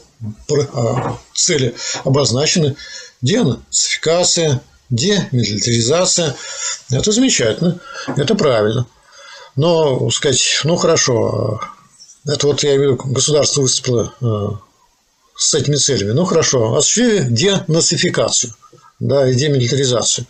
э, 0.51 1.13
цели 1.35 1.75
обозначены 2.05 2.77
денацификация, 3.23 4.63
демилитаризация. 4.91 6.37
Это 6.91 7.13
замечательно, 7.13 7.81
это 8.17 8.35
правильно. 8.35 8.87
Но, 9.57 10.11
сказать, 10.11 10.61
ну 10.65 10.77
хорошо, 10.77 11.61
это 12.27 12.47
вот 12.47 12.63
я 12.63 12.77
имею 12.77 12.97
в 12.97 13.05
виду, 13.05 13.13
государство 13.13 13.63
выступило 13.63 14.15
э, 14.21 14.70
с 15.41 15.55
этими 15.55 15.77
целями. 15.77 16.13
Ну 16.13 16.27
хорошо, 16.27 16.77
осуществили 16.77 17.27
денацификацию 17.31 18.55
да, 19.01 19.29
и 19.29 19.35
демилитаризацию. 19.35 20.27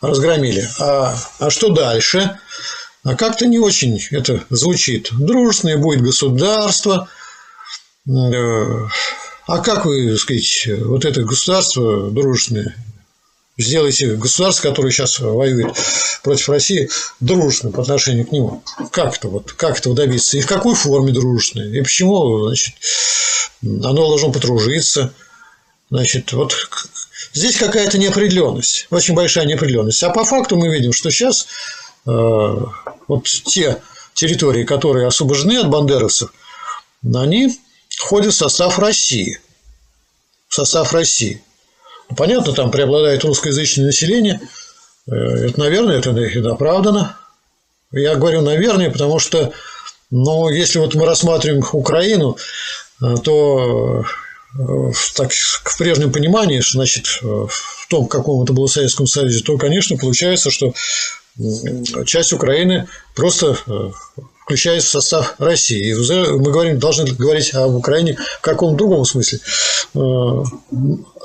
Разгромили. 0.00 0.66
А, 0.80 1.14
а 1.38 1.50
что 1.50 1.68
дальше? 1.68 2.38
А 3.04 3.14
как-то 3.14 3.46
не 3.46 3.58
очень 3.58 4.00
это 4.10 4.42
звучит. 4.48 5.10
Дружественное 5.12 5.76
будет 5.76 6.00
государство. 6.00 7.08
Э, 8.08 8.88
а 9.46 9.58
как 9.58 9.84
вы, 9.84 10.10
так 10.10 10.18
сказать, 10.18 10.68
вот 10.84 11.04
это 11.04 11.22
государство 11.22 12.10
дружественное 12.10 12.74
сделайте 13.58 14.14
государство, 14.14 14.70
которое 14.70 14.90
сейчас 14.90 15.18
воюет 15.18 15.76
против 16.22 16.48
России, 16.48 16.88
дружественным 17.20 17.74
по 17.74 17.82
отношению 17.82 18.26
к 18.26 18.32
нему. 18.32 18.62
Как 18.92 19.16
это 19.16 19.28
вот, 19.28 19.52
как 19.52 19.78
этого 19.78 19.94
добиться? 19.94 20.38
И 20.38 20.40
в 20.40 20.46
какой 20.46 20.74
форме 20.74 21.12
дружественное? 21.12 21.68
И 21.68 21.82
почему, 21.82 22.46
значит, 22.46 22.74
оно 23.62 24.08
должно 24.08 24.32
подружиться? 24.32 25.12
Значит, 25.90 26.32
вот 26.32 26.54
здесь 27.32 27.56
какая-то 27.56 27.98
неопределенность, 27.98 28.86
очень 28.90 29.14
большая 29.14 29.46
неопределенность. 29.46 30.02
А 30.02 30.10
по 30.10 30.24
факту 30.24 30.56
мы 30.56 30.68
видим, 30.68 30.92
что 30.92 31.10
сейчас 31.10 31.46
э, 32.06 32.10
вот 32.10 33.24
те 33.24 33.78
территории, 34.14 34.64
которые 34.64 35.06
освобождены 35.06 35.58
от 35.58 35.70
бандеровцев, 35.70 36.32
они 37.14 37.58
входят 37.88 38.34
в 38.34 38.36
состав 38.36 38.78
России. 38.78 39.40
В 40.48 40.54
состав 40.54 40.92
России. 40.92 41.42
Понятно, 42.16 42.52
там 42.52 42.70
преобладает 42.70 43.24
русскоязычное 43.24 43.86
население. 43.86 44.40
Э, 45.06 45.12
это, 45.12 45.60
наверное, 45.60 45.98
это 45.98 46.50
оправдано. 46.50 47.16
Я 47.92 48.16
говорю, 48.16 48.42
наверное, 48.42 48.90
потому 48.90 49.18
что, 49.18 49.52
ну, 50.10 50.48
если 50.48 50.78
вот 50.78 50.94
мы 50.94 51.06
рассматриваем 51.06 51.64
Украину, 51.72 52.36
э, 53.02 53.14
то 53.22 54.04
э, 54.58 54.92
так, 55.16 55.32
в 55.32 55.78
прежнем 55.78 56.12
понимании, 56.12 56.60
значит, 56.60 57.06
в 57.22 57.86
том, 57.88 58.06
каком 58.06 58.42
это 58.42 58.52
было 58.52 58.66
Советском 58.66 59.06
Союзе, 59.06 59.42
то, 59.42 59.56
конечно, 59.58 59.96
получается, 59.96 60.50
что 60.50 60.72
часть 62.04 62.32
Украины 62.32 62.88
просто 63.14 63.56
включается 64.48 64.88
в 64.88 65.02
состав 65.02 65.34
России. 65.38 65.90
И 65.90 65.94
мы 65.94 66.50
говорим, 66.50 66.78
должны 66.78 67.04
говорить 67.04 67.52
об 67.52 67.74
Украине 67.74 68.16
в 68.38 68.40
каком 68.40 68.78
другом 68.78 69.04
смысле. 69.04 69.40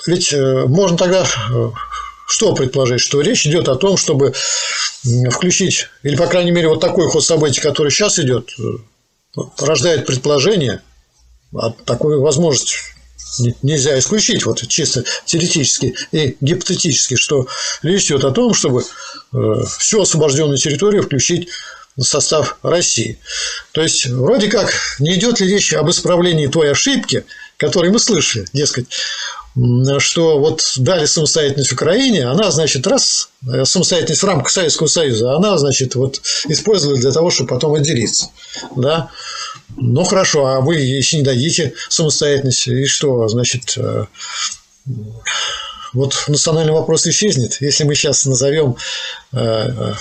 Ведь 0.06 0.34
э, 0.34 0.66
можно 0.68 0.98
тогда 0.98 1.26
э, 1.26 1.70
что 2.28 2.54
предположить? 2.54 3.00
Что 3.00 3.22
речь 3.22 3.48
идет 3.48 3.70
о 3.70 3.76
том, 3.76 3.96
чтобы 3.96 4.34
включить, 5.32 5.88
или, 6.04 6.18
по 6.18 6.28
крайней 6.28 6.52
мере, 6.52 6.68
вот 6.68 6.82
такой 6.82 7.08
ход 7.10 7.24
событий, 7.24 7.62
который 7.62 7.92
сейчас 7.92 8.20
идет, 8.20 8.50
э, 8.60 9.42
рождает 9.60 10.06
предположение, 10.06 10.82
а 11.56 11.70
такую 11.70 12.22
возможность 12.22 12.76
нельзя 13.62 13.98
исключить, 14.00 14.46
вот 14.46 14.68
чисто 14.68 15.06
теоретически 15.26 15.96
и 16.12 16.36
гипотетически, 16.42 17.16
что 17.16 17.48
речь 17.84 18.08
идет 18.08 18.26
о 18.26 18.32
том, 18.32 18.54
чтобы 18.54 18.84
всю 19.80 20.02
освобожденную 20.02 20.58
территорию 20.58 21.04
включить 21.04 21.48
состав 22.00 22.58
России. 22.64 23.20
То 23.72 23.82
есть, 23.82 24.06
вроде 24.08 24.50
как, 24.50 24.74
не 25.00 25.16
идет 25.16 25.40
ли 25.40 25.48
речь 25.48 25.74
об 25.74 25.90
исправлении 25.90 26.48
той 26.48 26.72
ошибки, 26.72 27.26
которую 27.58 27.94
мы 27.94 28.00
слышали, 28.00 28.46
дескать, 28.54 28.88
что 30.00 30.40
вот 30.40 30.64
дали 30.78 31.06
самостоятельность 31.06 31.72
Украине, 31.72 32.26
она, 32.26 32.50
значит, 32.50 32.88
раз 32.88 33.30
э, 33.48 33.66
самостоятельность 33.66 34.24
в 34.24 34.26
рамках 34.26 34.50
Советского 34.50 34.88
Союза, 34.88 35.36
она, 35.36 35.58
значит, 35.60 35.94
вот 35.94 36.22
использовали 36.48 37.00
для 37.00 37.12
того, 37.12 37.30
чтобы 37.30 37.50
потом 37.50 37.76
отделиться. 37.76 38.32
Да? 38.76 39.12
Ну, 39.76 40.04
хорошо, 40.04 40.48
а 40.48 40.62
вы, 40.62 40.78
если 40.78 41.18
не 41.18 41.22
дадите 41.22 41.74
самостоятельность, 41.90 42.68
и 42.68 42.86
что, 42.88 43.28
значит, 43.28 43.76
э, 43.78 44.06
вот 45.94 46.16
национальный 46.28 46.74
вопрос 46.74 47.06
исчезнет, 47.06 47.58
если 47.62 47.84
мы 47.84 47.94
сейчас 47.94 48.26
назовем 48.26 48.76
э, 49.34 49.94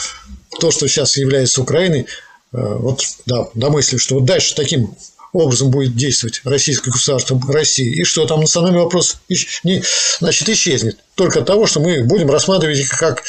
то, 0.60 0.70
что 0.70 0.86
сейчас 0.88 1.16
является 1.16 1.62
Украиной, 1.62 2.06
вот, 2.52 3.02
да, 3.26 3.48
домыслив, 3.54 4.00
что 4.00 4.16
вот 4.16 4.24
дальше 4.24 4.54
таким 4.54 4.94
образом 5.32 5.70
будет 5.70 5.96
действовать 5.96 6.42
российское 6.44 6.90
государство 6.90 7.40
России, 7.48 8.00
и 8.00 8.04
что 8.04 8.26
там 8.26 8.40
национальный 8.40 8.80
вопрос 8.80 9.18
не, 9.64 9.82
значит, 10.20 10.48
исчезнет. 10.48 10.98
Только 11.14 11.40
от 11.40 11.46
того, 11.46 11.66
что 11.66 11.80
мы 11.80 12.04
будем 12.04 12.30
рассматривать 12.30 12.78
их 12.78 12.90
как 12.90 13.22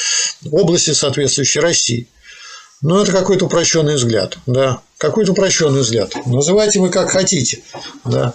области, 0.50 0.92
соответствующие 0.92 1.62
России. 1.62 2.08
Но 2.82 3.02
это 3.02 3.12
какой-то 3.12 3.46
упрощенный 3.46 3.94
взгляд, 3.94 4.36
да, 4.44 4.82
какой-то 4.98 5.32
упрощенный 5.32 5.80
взгляд. 5.80 6.12
Называйте 6.26 6.80
вы 6.80 6.90
как 6.90 7.10
хотите, 7.10 7.62
да. 8.04 8.34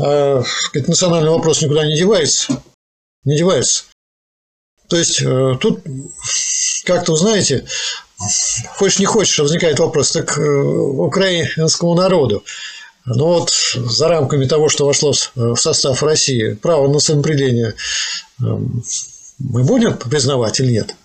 А, 0.00 0.42
национальный 0.74 1.30
вопрос 1.30 1.62
никуда 1.62 1.86
не 1.86 1.96
девается, 1.96 2.60
не 3.22 3.36
девается. 3.36 3.84
То 4.88 4.96
есть 4.96 5.22
э, 5.22 5.54
тут 5.60 5.80
как-то, 6.84 7.14
знаете, 7.16 7.66
хочешь 8.76 8.98
не 8.98 9.06
хочешь, 9.06 9.38
возникает 9.38 9.78
вопрос, 9.78 10.12
так 10.12 10.38
э, 10.38 10.42
украинскому 10.42 11.94
народу. 11.94 12.42
Но 13.04 13.38
вот 13.38 13.52
за 13.76 14.08
рамками 14.08 14.46
того, 14.46 14.68
что 14.68 14.84
вошло 14.84 15.12
в 15.34 15.56
состав 15.56 16.02
России, 16.02 16.54
право 16.54 16.88
на 16.88 16.98
самоопределение 16.98 17.74
эм, 18.40 18.82
мы 19.38 19.62
будем 19.62 19.96
признавать 19.96 20.58
или 20.60 20.72
нет? 20.72 20.96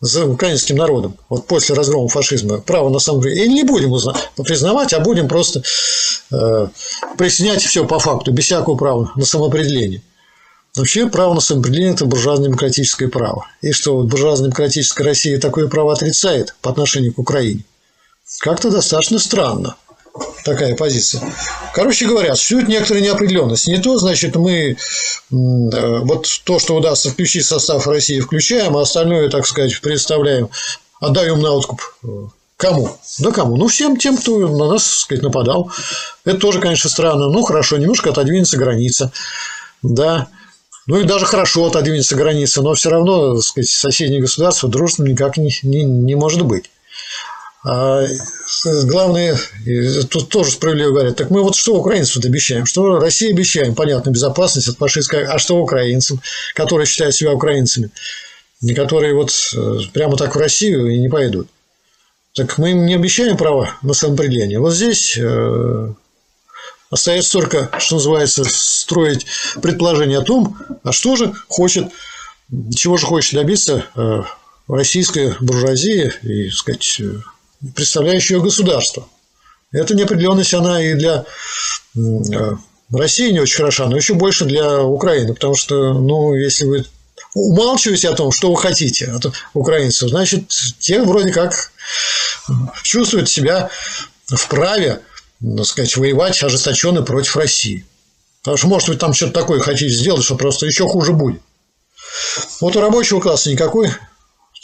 За 0.00 0.24
украинским 0.24 0.76
народом, 0.76 1.18
вот 1.28 1.46
после 1.46 1.74
разгрома 1.74 2.08
фашизма, 2.08 2.58
право 2.58 2.88
на 2.88 2.98
самоопределение, 2.98 3.46
или 3.46 3.54
не 3.54 3.64
будем 3.64 3.92
признавать, 4.42 4.94
а 4.94 5.00
будем 5.00 5.28
просто 5.28 5.62
э, 6.32 6.68
присоединять 7.18 7.62
все 7.62 7.86
по 7.86 7.98
факту, 7.98 8.32
без 8.32 8.44
всякого 8.44 8.76
права 8.76 9.12
на 9.16 9.24
самоопределение– 9.26 10.02
Вообще 10.76 11.08
право 11.08 11.34
на 11.34 11.40
самоопределение– 11.40 11.92
это 11.94 12.04
буржуазно-демократическое 12.04 13.08
право. 13.08 13.46
И 13.60 13.72
что 13.72 13.96
вот 13.96 14.06
буржуазно-демократическая 14.06 15.04
Россия 15.04 15.38
такое 15.40 15.68
право 15.68 15.92
отрицает 15.92 16.54
по 16.62 16.70
отношению 16.70 17.12
к 17.12 17.18
Украине. 17.18 17.64
Как-то 18.40 18.70
достаточно 18.70 19.18
странно 19.18 19.76
такая 20.44 20.76
позиция. 20.76 21.22
Короче 21.74 22.06
говоря, 22.06 22.34
существует 22.34 22.68
некоторая 22.68 23.02
неопределенность. 23.02 23.68
Не 23.68 23.78
то, 23.78 23.96
значит, 23.98 24.36
мы 24.36 24.52
э, 24.52 24.76
вот 25.30 26.26
то, 26.44 26.58
что 26.58 26.76
удастся 26.76 27.10
включить 27.10 27.44
в 27.44 27.48
состав 27.48 27.86
России, 27.86 28.20
включаем, 28.20 28.76
а 28.76 28.82
остальное, 28.82 29.28
так 29.28 29.46
сказать, 29.46 29.80
представляем, 29.80 30.50
отдаем 31.00 31.40
на 31.40 31.52
откуп 31.52 31.80
э, 32.04 32.08
Кому? 32.60 32.90
Да 33.20 33.32
кому? 33.32 33.56
Ну, 33.56 33.68
всем 33.68 33.96
тем, 33.96 34.18
кто 34.18 34.38
на 34.38 34.68
нас, 34.68 34.82
так 34.82 34.98
сказать, 34.98 35.22
нападал. 35.22 35.72
Это 36.26 36.36
тоже, 36.36 36.60
конечно, 36.60 36.90
странно. 36.90 37.30
Ну, 37.30 37.42
хорошо, 37.42 37.78
немножко 37.78 38.10
отодвинется 38.10 38.58
граница. 38.58 39.12
Да. 39.82 40.28
Ну, 40.86 40.98
и 40.98 41.04
даже 41.04 41.26
хорошо 41.26 41.66
отодвинется 41.66 42.16
граница, 42.16 42.62
но 42.62 42.74
все 42.74 42.90
равно, 42.90 43.34
так 43.34 43.44
сказать, 43.44 43.68
соседнее 43.68 44.20
государство 44.20 44.68
дружным 44.68 45.08
никак 45.08 45.36
не, 45.36 45.50
не, 45.62 45.84
не 45.84 46.14
может 46.14 46.44
быть. 46.44 46.70
А 47.62 48.06
главное, 48.64 49.38
тут 50.08 50.30
тоже 50.30 50.52
справедливо 50.52 50.92
говорят, 50.92 51.16
так 51.16 51.30
мы 51.30 51.42
вот 51.42 51.56
что 51.56 51.76
украинцам 51.76 52.22
обещаем? 52.24 52.64
Что 52.64 52.98
России 52.98 53.30
обещаем? 53.30 53.74
Понятно, 53.74 54.10
безопасность 54.10 54.68
от 54.68 54.78
фашистской, 54.78 55.26
а 55.26 55.38
что 55.38 55.58
украинцам, 55.58 56.22
которые 56.54 56.86
считают 56.86 57.14
себя 57.14 57.32
украинцами, 57.32 57.90
которые 58.74 59.14
вот 59.14 59.30
э, 59.54 59.78
прямо 59.92 60.16
так 60.16 60.34
в 60.34 60.38
Россию 60.38 60.88
и 60.88 60.98
не 60.98 61.10
пойдут? 61.10 61.48
Так 62.34 62.56
мы 62.56 62.70
им 62.70 62.86
не 62.86 62.94
обещаем 62.94 63.36
право 63.36 63.74
на 63.82 63.92
самоопределение. 63.92 64.58
Вот 64.58 64.72
здесь 64.72 65.18
э, 65.18 65.92
остается 66.90 67.32
только, 67.32 67.70
что 67.78 67.96
называется, 67.96 68.44
строить 68.44 69.26
предположение 69.62 70.18
о 70.18 70.22
том, 70.22 70.56
а 70.82 70.92
что 70.92 71.16
же 71.16 71.32
хочет, 71.48 71.88
чего 72.74 72.96
же 72.96 73.06
хочет 73.06 73.34
добиться 73.34 73.86
э, 73.94 74.22
российская 74.68 75.36
буржуазия 75.40 76.12
и, 76.22 76.50
сказать, 76.50 77.00
представляющее 77.74 78.38
ее 78.38 78.42
государство. 78.42 79.08
Эта 79.72 79.94
неопределенность, 79.94 80.52
она 80.52 80.82
и 80.82 80.94
для 80.94 81.24
э, 81.96 82.56
России 82.92 83.30
не 83.30 83.40
очень 83.40 83.56
хороша, 83.56 83.86
но 83.86 83.96
еще 83.96 84.14
больше 84.14 84.44
для 84.44 84.82
Украины, 84.82 85.32
потому 85.34 85.54
что, 85.54 85.94
ну, 85.94 86.34
если 86.34 86.64
вы 86.64 86.84
умалчиваете 87.34 88.08
о 88.08 88.14
том, 88.14 88.32
что 88.32 88.50
вы 88.50 88.56
хотите 88.56 89.06
от 89.06 89.32
украинцев, 89.54 90.10
значит, 90.10 90.48
те 90.80 91.00
вроде 91.02 91.32
как 91.32 91.70
чувствуют 92.82 93.28
себя 93.28 93.70
вправе, 94.26 95.02
так 95.40 95.66
сказать, 95.66 95.96
воевать 95.96 96.42
ожесточенно 96.42 97.02
против 97.02 97.36
России. 97.36 97.86
Потому 98.42 98.56
что, 98.56 98.68
может, 98.68 98.88
вы 98.88 98.96
там 98.96 99.12
что-то 99.12 99.32
такое 99.32 99.60
хотите 99.60 99.88
сделать, 99.88 100.24
что 100.24 100.36
просто 100.36 100.66
еще 100.66 100.86
хуже 100.86 101.12
будет. 101.12 101.40
Вот 102.60 102.76
у 102.76 102.80
рабочего 102.80 103.20
класса 103.20 103.50
никакой 103.50 103.90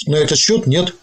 на 0.07 0.17
этот 0.17 0.39
счет 0.39 0.67
нет 0.67 0.95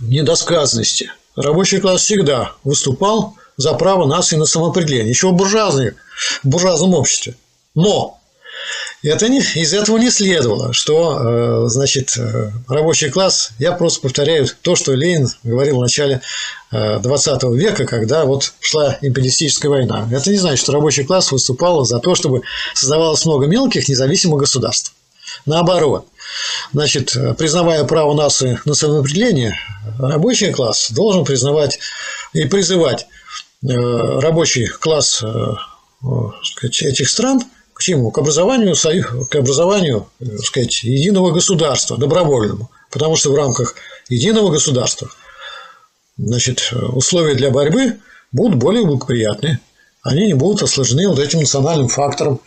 недосказанности. 0.00 1.10
Рабочий 1.36 1.80
класс 1.80 2.02
всегда 2.02 2.52
выступал 2.64 3.36
за 3.56 3.74
право 3.74 4.06
нации 4.06 4.36
на 4.36 4.46
самоопределение, 4.46 5.10
еще 5.10 5.28
в, 5.28 5.32
в 5.32 6.48
буржуазном 6.48 6.94
обществе. 6.94 7.36
Но 7.74 8.18
это 9.02 9.28
не, 9.28 9.38
из 9.38 9.72
этого 9.72 9.96
не 9.98 10.10
следовало, 10.10 10.72
что 10.72 11.64
э, 11.64 11.68
значит, 11.68 12.14
э, 12.16 12.50
рабочий 12.66 13.10
класс, 13.10 13.50
я 13.58 13.72
просто 13.72 14.00
повторяю 14.00 14.48
то, 14.62 14.74
что 14.74 14.92
Ленин 14.92 15.28
говорил 15.44 15.78
в 15.78 15.82
начале 15.82 16.20
20 16.72 17.44
э, 17.44 17.54
века, 17.54 17.86
когда 17.86 18.24
вот 18.24 18.52
шла 18.60 18.98
империалистическая 19.00 19.70
война. 19.70 20.08
Это 20.10 20.30
не 20.30 20.38
значит, 20.38 20.58
что 20.58 20.72
рабочий 20.72 21.04
класс 21.04 21.30
выступал 21.30 21.84
за 21.84 22.00
то, 22.00 22.16
чтобы 22.16 22.42
создавалось 22.74 23.24
много 23.24 23.46
мелких 23.46 23.88
независимых 23.88 24.40
государств. 24.40 24.92
Наоборот, 25.46 26.06
значит, 26.72 27.16
признавая 27.38 27.84
право 27.84 28.14
нации 28.14 28.58
на 28.64 28.74
самоопределение, 28.74 29.54
рабочий 29.98 30.52
класс 30.52 30.90
должен 30.90 31.24
признавать 31.24 31.78
и 32.32 32.46
призывать 32.46 33.06
рабочий 33.62 34.66
класс 34.66 35.22
этих 36.72 37.08
стран– 37.08 37.42
к 37.78 37.80
чему? 37.80 38.10
К 38.10 38.18
образованию, 38.18 38.74
к 39.30 39.36
образованию 39.36 40.08
так 40.18 40.40
сказать, 40.40 40.82
единого 40.82 41.30
государства, 41.30 41.96
добровольному. 41.96 42.70
Потому 42.90 43.14
что 43.14 43.30
в 43.30 43.36
рамках 43.36 43.76
единого 44.08 44.50
государства 44.50 45.08
значит, 46.16 46.72
условия 46.72 47.36
для 47.36 47.50
борьбы 47.50 47.98
будут 48.32 48.58
более 48.58 48.84
благоприятные. 48.84 49.60
Они 50.02 50.26
не 50.26 50.34
будут 50.34 50.64
осложнены 50.64 51.06
вот 51.06 51.20
этим 51.20 51.38
национальным 51.38 51.86
фактором. 51.86 52.40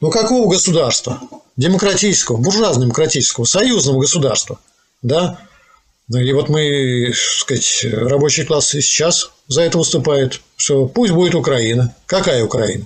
Ну, 0.00 0.10
какого 0.10 0.48
государства? 0.48 1.20
Демократического, 1.56 2.36
буржуазно-демократического, 2.36 3.44
союзного 3.44 4.02
государства. 4.02 4.60
Да? 5.02 5.40
И 6.14 6.32
вот 6.32 6.48
мы, 6.48 7.06
так 7.06 7.16
сказать, 7.16 7.86
рабочий 7.92 8.44
класс 8.44 8.72
и 8.76 8.80
сейчас 8.80 9.32
за 9.48 9.62
это 9.62 9.78
выступает, 9.78 10.40
что 10.54 10.86
пусть 10.86 11.12
будет 11.12 11.34
Украина. 11.34 11.92
Какая 12.06 12.44
Украина? 12.44 12.84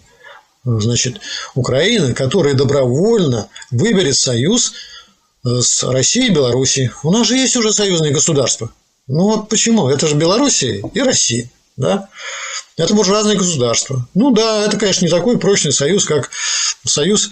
Значит, 0.65 1.21
Украина, 1.55 2.15
которая 2.15 2.55
добровольно 2.55 3.49
выберет 3.71 4.17
союз 4.17 4.73
э, 5.45 5.61
с 5.61 5.83
Россией 5.83 6.29
и 6.29 6.35
Белоруссией. 6.35 6.91
У 7.03 7.11
нас 7.11 7.27
же 7.27 7.37
есть 7.37 7.57
уже 7.57 7.73
союзные 7.73 8.13
государства. 8.13 8.71
Ну 9.07 9.25
вот 9.25 9.49
почему? 9.49 9.89
Это 9.89 10.07
же 10.07 10.15
Белоруссия 10.15 10.83
и 10.95 11.01
Россия. 11.01 11.51
Да? 11.77 12.09
Это 12.77 12.95
буржуазные 12.95 13.37
государства. 13.37 14.07
Ну 14.15 14.31
да, 14.31 14.65
это, 14.65 14.77
конечно, 14.77 15.05
не 15.05 15.11
такой 15.11 15.39
прочный 15.39 15.73
союз, 15.73 16.05
как 16.05 16.31
союз 16.85 17.31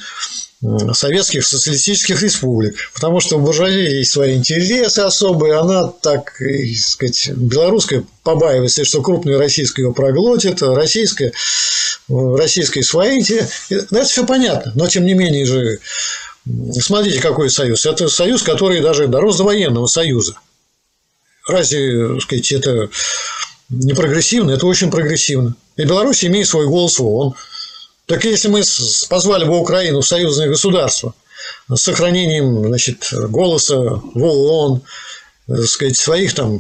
советских 0.92 1.46
социалистических 1.46 2.20
республик, 2.20 2.90
потому 2.92 3.20
что 3.20 3.36
у 3.36 3.40
буржуазии 3.40 3.98
есть 3.98 4.10
свои 4.10 4.34
интересы 4.34 5.00
особые, 5.00 5.58
она 5.58 5.86
так, 5.86 6.36
сказать, 6.76 7.30
белорусская 7.36 8.04
побаивается, 8.24 8.84
что 8.84 9.00
крупная 9.00 9.38
российская 9.38 9.82
его 9.82 9.92
проглотит, 9.92 10.60
российская, 10.62 11.32
российская 12.08 12.82
свои 12.82 13.18
интересы. 13.20 13.48
Это 13.70 14.04
все 14.04 14.26
понятно, 14.26 14.72
но 14.74 14.88
тем 14.88 15.06
не 15.06 15.14
менее 15.14 15.46
же, 15.46 15.78
смотрите, 16.80 17.20
какой 17.20 17.50
союз. 17.50 17.86
Это 17.86 18.08
союз, 18.08 18.42
который 18.42 18.80
даже 18.80 19.06
дорос 19.06 19.36
до 19.36 19.44
военного 19.44 19.86
союза. 19.86 20.34
Разве, 21.46 22.20
сказать, 22.20 22.50
это 22.50 22.90
не 23.68 23.94
прогрессивно? 23.94 24.50
Это 24.50 24.66
очень 24.66 24.90
прогрессивно. 24.90 25.54
И 25.76 25.84
Беларусь 25.84 26.24
имеет 26.24 26.48
свой 26.48 26.66
голос 26.66 26.98
в 26.98 27.06
ООН. 27.06 27.34
Так 28.08 28.24
если 28.24 28.48
мы 28.48 28.62
позвали 29.10 29.44
бы 29.44 29.58
Украину 29.58 30.00
в 30.00 30.06
союзное 30.06 30.48
государство 30.48 31.14
с 31.72 31.82
сохранением 31.82 32.66
значит, 32.66 33.06
голоса 33.12 33.76
в 33.76 34.24
ООН, 34.24 34.80
так 35.46 35.66
сказать, 35.66 35.96
своих 35.98 36.34
там 36.34 36.58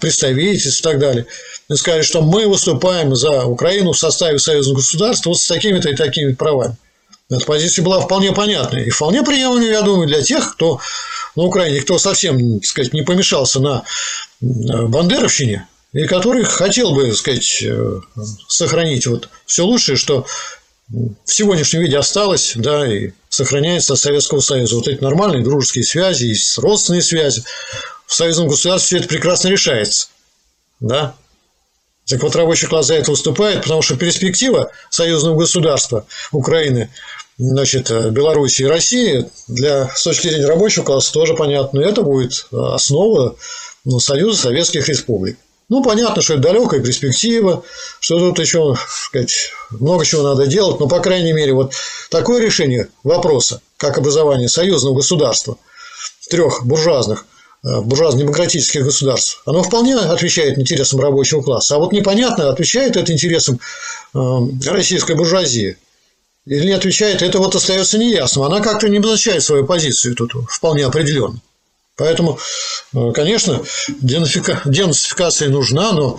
представительств 0.00 0.80
и 0.80 0.82
так 0.82 0.98
далее, 0.98 1.26
и 1.70 1.74
сказали, 1.76 2.02
что 2.02 2.22
мы 2.22 2.48
выступаем 2.48 3.14
за 3.14 3.44
Украину 3.44 3.92
в 3.92 3.98
составе 3.98 4.40
союзного 4.40 4.78
государства 4.78 5.30
вот 5.30 5.38
с 5.38 5.46
такими-то 5.46 5.90
и 5.90 5.94
такими 5.94 6.32
правами. 6.32 6.76
Эта 7.30 7.44
позиция 7.44 7.84
была 7.84 8.00
вполне 8.00 8.32
понятной 8.32 8.86
и 8.86 8.90
вполне 8.90 9.22
приемлемой, 9.22 9.70
я 9.70 9.82
думаю, 9.82 10.08
для 10.08 10.22
тех, 10.22 10.54
кто 10.54 10.80
на 11.36 11.44
Украине, 11.44 11.82
кто 11.82 11.98
совсем, 11.98 12.58
так 12.58 12.64
сказать, 12.64 12.92
не 12.92 13.02
помешался 13.02 13.60
на 13.60 13.84
бандеровщине, 14.40 15.68
и 15.92 16.06
который 16.06 16.44
хотел 16.44 16.94
бы, 16.94 17.06
так 17.06 17.16
сказать, 17.16 17.62
э, 17.62 18.00
сохранить 18.46 19.06
вот 19.06 19.28
все 19.46 19.64
лучшее, 19.64 19.96
что 19.96 20.26
в 20.88 21.32
сегодняшнем 21.32 21.82
виде 21.82 21.98
осталось, 21.98 22.52
да, 22.56 22.86
и 22.86 23.12
сохраняется 23.28 23.94
от 23.94 23.98
Советского 23.98 24.40
Союза. 24.40 24.76
Вот 24.76 24.88
эти 24.88 25.02
нормальные 25.02 25.44
дружеские 25.44 25.84
связи, 25.84 26.26
есть 26.26 26.56
родственные 26.58 27.02
связи. 27.02 27.42
В 28.06 28.14
союзном 28.14 28.48
государстве 28.48 28.86
все 28.86 29.04
это 29.04 29.08
прекрасно 29.08 29.48
решается. 29.48 30.08
Да? 30.80 31.14
Так 32.06 32.22
вот, 32.22 32.34
рабочий 32.36 32.66
класс 32.66 32.86
за 32.86 32.94
это 32.94 33.10
выступает, 33.10 33.62
потому 33.62 33.82
что 33.82 33.96
перспектива 33.96 34.70
союзного 34.88 35.36
государства 35.36 36.06
Украины, 36.32 36.90
значит, 37.36 37.90
Беларуси 37.90 38.62
и 38.62 38.66
России 38.66 39.28
для, 39.46 39.94
с 39.94 40.04
точки 40.04 40.28
зрения 40.28 40.46
рабочего 40.46 40.84
класса 40.84 41.12
тоже 41.12 41.34
понятно. 41.34 41.80
Это 41.80 42.00
будет 42.00 42.46
основа 42.50 43.36
ну, 43.84 44.00
Союза 44.00 44.40
Советских 44.40 44.88
Республик. 44.88 45.36
Ну, 45.68 45.82
понятно, 45.82 46.22
что 46.22 46.34
это 46.34 46.44
далекая 46.44 46.80
перспектива, 46.80 47.62
что 48.00 48.18
тут 48.18 48.38
еще 48.38 48.74
сказать, 48.88 49.50
много 49.70 50.04
чего 50.06 50.22
надо 50.22 50.46
делать, 50.46 50.80
но, 50.80 50.88
по 50.88 51.00
крайней 51.00 51.32
мере, 51.32 51.52
вот 51.52 51.74
такое 52.10 52.40
решение 52.40 52.88
вопроса, 53.04 53.60
как 53.76 53.98
образование 53.98 54.48
союзного 54.48 54.94
государства, 54.94 55.58
трех 56.30 56.64
буржуазных, 56.64 57.26
э, 57.64 57.80
буржуазно-демократических 57.82 58.82
государств, 58.82 59.42
оно 59.44 59.62
вполне 59.62 59.94
отвечает 59.96 60.58
интересам 60.58 61.00
рабочего 61.00 61.42
класса. 61.42 61.76
А 61.76 61.78
вот 61.78 61.92
непонятно, 61.92 62.48
отвечает 62.48 62.96
это 62.96 63.12
интересам 63.12 63.60
э, 64.14 64.18
российской 64.70 65.16
буржуазии 65.16 65.76
или 66.46 66.64
не 66.64 66.72
отвечает, 66.72 67.20
это 67.20 67.38
вот 67.40 67.54
остается 67.54 67.98
неясным. 67.98 68.46
Она 68.46 68.60
как-то 68.60 68.88
не 68.88 68.98
обозначает 68.98 69.42
свою 69.42 69.66
позицию 69.66 70.14
тут 70.14 70.32
вполне 70.48 70.86
определенно. 70.86 71.42
Поэтому, 71.98 72.38
э, 72.94 73.12
конечно, 73.12 73.60
денацификация 74.00 75.48
нужна, 75.48 75.92
но 75.92 76.18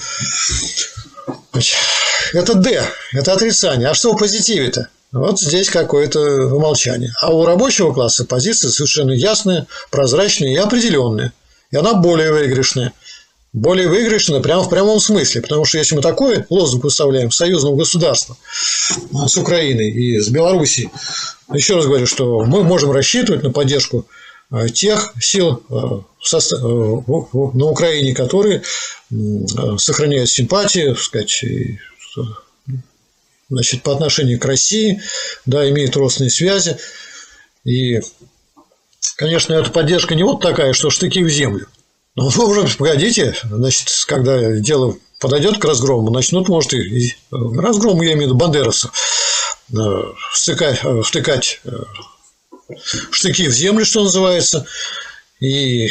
это 2.33 2.53
D, 2.55 2.83
это 3.13 3.33
отрицание. 3.33 3.87
А 3.87 3.93
что 3.93 4.13
в 4.13 4.17
позитиве-то? 4.17 4.89
Вот 5.13 5.39
здесь 5.39 5.69
какое-то 5.69 6.19
умолчание. 6.19 7.11
А 7.21 7.33
у 7.33 7.45
рабочего 7.45 7.93
класса 7.93 8.25
позиция 8.25 8.69
совершенно 8.69 9.11
ясная, 9.11 9.65
прозрачная 9.89 10.49
и 10.49 10.57
определенная. 10.57 11.33
И 11.71 11.77
она 11.77 11.93
более 11.93 12.31
выигрышная. 12.31 12.93
Более 13.53 13.87
выигрышная 13.87 14.41
прямо 14.41 14.61
в 14.63 14.69
прямом 14.69 14.99
смысле. 14.99 15.41
Потому 15.41 15.65
что 15.65 15.79
если 15.79 15.95
мы 15.95 16.01
такой 16.01 16.45
лозунг 16.49 16.83
выставляем 16.83 17.31
союзного 17.31 17.75
государства 17.75 18.37
с 19.25 19.37
Украиной 19.37 19.89
и 19.89 20.19
с 20.19 20.27
Белоруссией, 20.27 20.91
еще 21.51 21.77
раз 21.77 21.85
говорю, 21.85 22.05
что 22.05 22.41
мы 22.45 22.63
можем 22.63 22.91
рассчитывать 22.91 23.41
на 23.41 23.51
поддержку 23.51 24.05
тех 24.73 25.13
сил 25.21 25.63
э, 25.69 25.73
на 27.53 27.65
Украине, 27.65 28.13
которые 28.13 28.63
сохраняют 29.77 30.29
симпатии, 30.29 30.93
сказать, 30.95 31.43
значит, 33.49 33.83
по 33.83 33.93
отношению 33.93 34.39
к 34.39 34.45
России, 34.45 35.01
да, 35.45 35.67
имеют 35.69 35.95
родственные 35.95 36.31
связи. 36.31 36.77
И, 37.63 37.99
конечно, 39.15 39.53
эта 39.53 39.71
поддержка 39.71 40.15
не 40.15 40.23
вот 40.23 40.41
такая, 40.41 40.73
что 40.73 40.89
штыки 40.89 41.23
в 41.23 41.29
землю. 41.29 41.67
Но 42.15 42.29
вы 42.29 42.47
уже 42.47 42.77
погодите, 42.77 43.35
значит, 43.43 43.89
когда 44.07 44.53
дело 44.53 44.97
подойдет 45.19 45.59
к 45.59 45.65
разгрому, 45.65 46.09
начнут, 46.09 46.49
может, 46.49 46.73
и 46.73 47.15
разгрому, 47.31 48.01
я 48.03 48.13
имею 48.13 48.23
в 48.23 48.29
виду 48.29 48.35
бандеровцев, 48.35 48.91
э, 49.71 49.75
втыкать, 50.33 50.79
э, 50.83 51.01
втыкать 51.01 51.61
э, 51.65 51.69
штыки 53.11 53.47
в 53.47 53.53
землю, 53.53 53.85
что 53.85 54.03
называется, 54.03 54.65
и, 55.39 55.89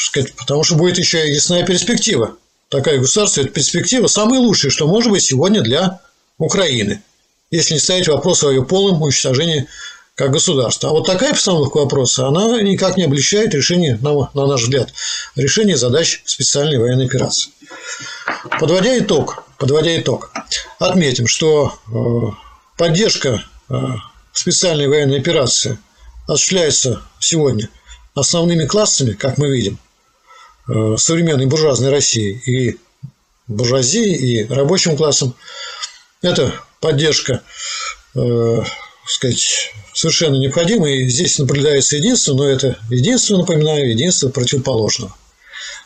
сказать, 0.00 0.34
потому 0.34 0.64
что 0.64 0.76
будет 0.76 0.98
еще 0.98 1.32
ясная 1.32 1.64
перспектива. 1.64 2.36
Такая 2.68 2.98
государство– 2.98 3.40
это 3.42 3.50
перспектива 3.50 4.06
самая 4.06 4.40
лучшая, 4.40 4.70
что 4.70 4.86
может 4.86 5.10
быть 5.10 5.24
сегодня 5.24 5.62
для 5.62 6.00
Украины, 6.38 7.02
если 7.50 7.74
не 7.74 7.80
ставить 7.80 8.08
вопрос 8.08 8.44
о 8.44 8.50
ее 8.50 8.64
полном 8.64 9.02
уничтожении 9.02 9.66
как 10.14 10.32
государства. 10.32 10.90
А 10.90 10.92
вот 10.92 11.06
такая 11.06 11.32
постановка 11.32 11.78
вопроса, 11.78 12.26
она 12.26 12.60
никак 12.60 12.96
не 12.96 13.04
облегчает 13.04 13.54
решение, 13.54 13.96
на, 14.02 14.28
на 14.34 14.46
наш 14.46 14.62
взгляд, 14.62 14.92
решение 15.36 15.76
задач 15.76 16.22
специальной 16.24 16.78
военной 16.78 17.06
операции. 17.06 17.52
Подводя 18.58 18.98
итог, 18.98 19.44
подводя 19.58 19.96
итог, 19.96 20.32
отметим, 20.80 21.28
что 21.28 21.78
э, 21.86 21.98
поддержка 22.76 23.44
э, 23.68 23.74
специальной 24.32 24.88
военной 24.88 25.20
операции 25.20 25.78
осуществляется 26.28 27.02
сегодня 27.18 27.68
основными 28.14 28.66
классами, 28.66 29.12
как 29.12 29.38
мы 29.38 29.50
видим, 29.50 29.78
э, 30.68 30.96
современной 30.96 31.46
буржуазной 31.46 31.90
России 31.90 32.40
и 32.46 32.78
буржуазии, 33.48 34.14
и 34.14 34.44
рабочим 34.44 34.96
классом– 34.96 35.34
это 36.22 36.54
поддержка, 36.80 37.42
э, 38.14 38.62
сказать, 39.06 39.72
совершенно 39.94 40.36
необходима. 40.36 40.90
И 40.90 41.08
здесь 41.08 41.38
наблюдается 41.38 41.96
единство, 41.96 42.34
но 42.34 42.46
это 42.46 42.78
единство, 42.90 43.38
напоминаю, 43.38 43.90
единство 43.90 44.28
противоположного. 44.28 45.16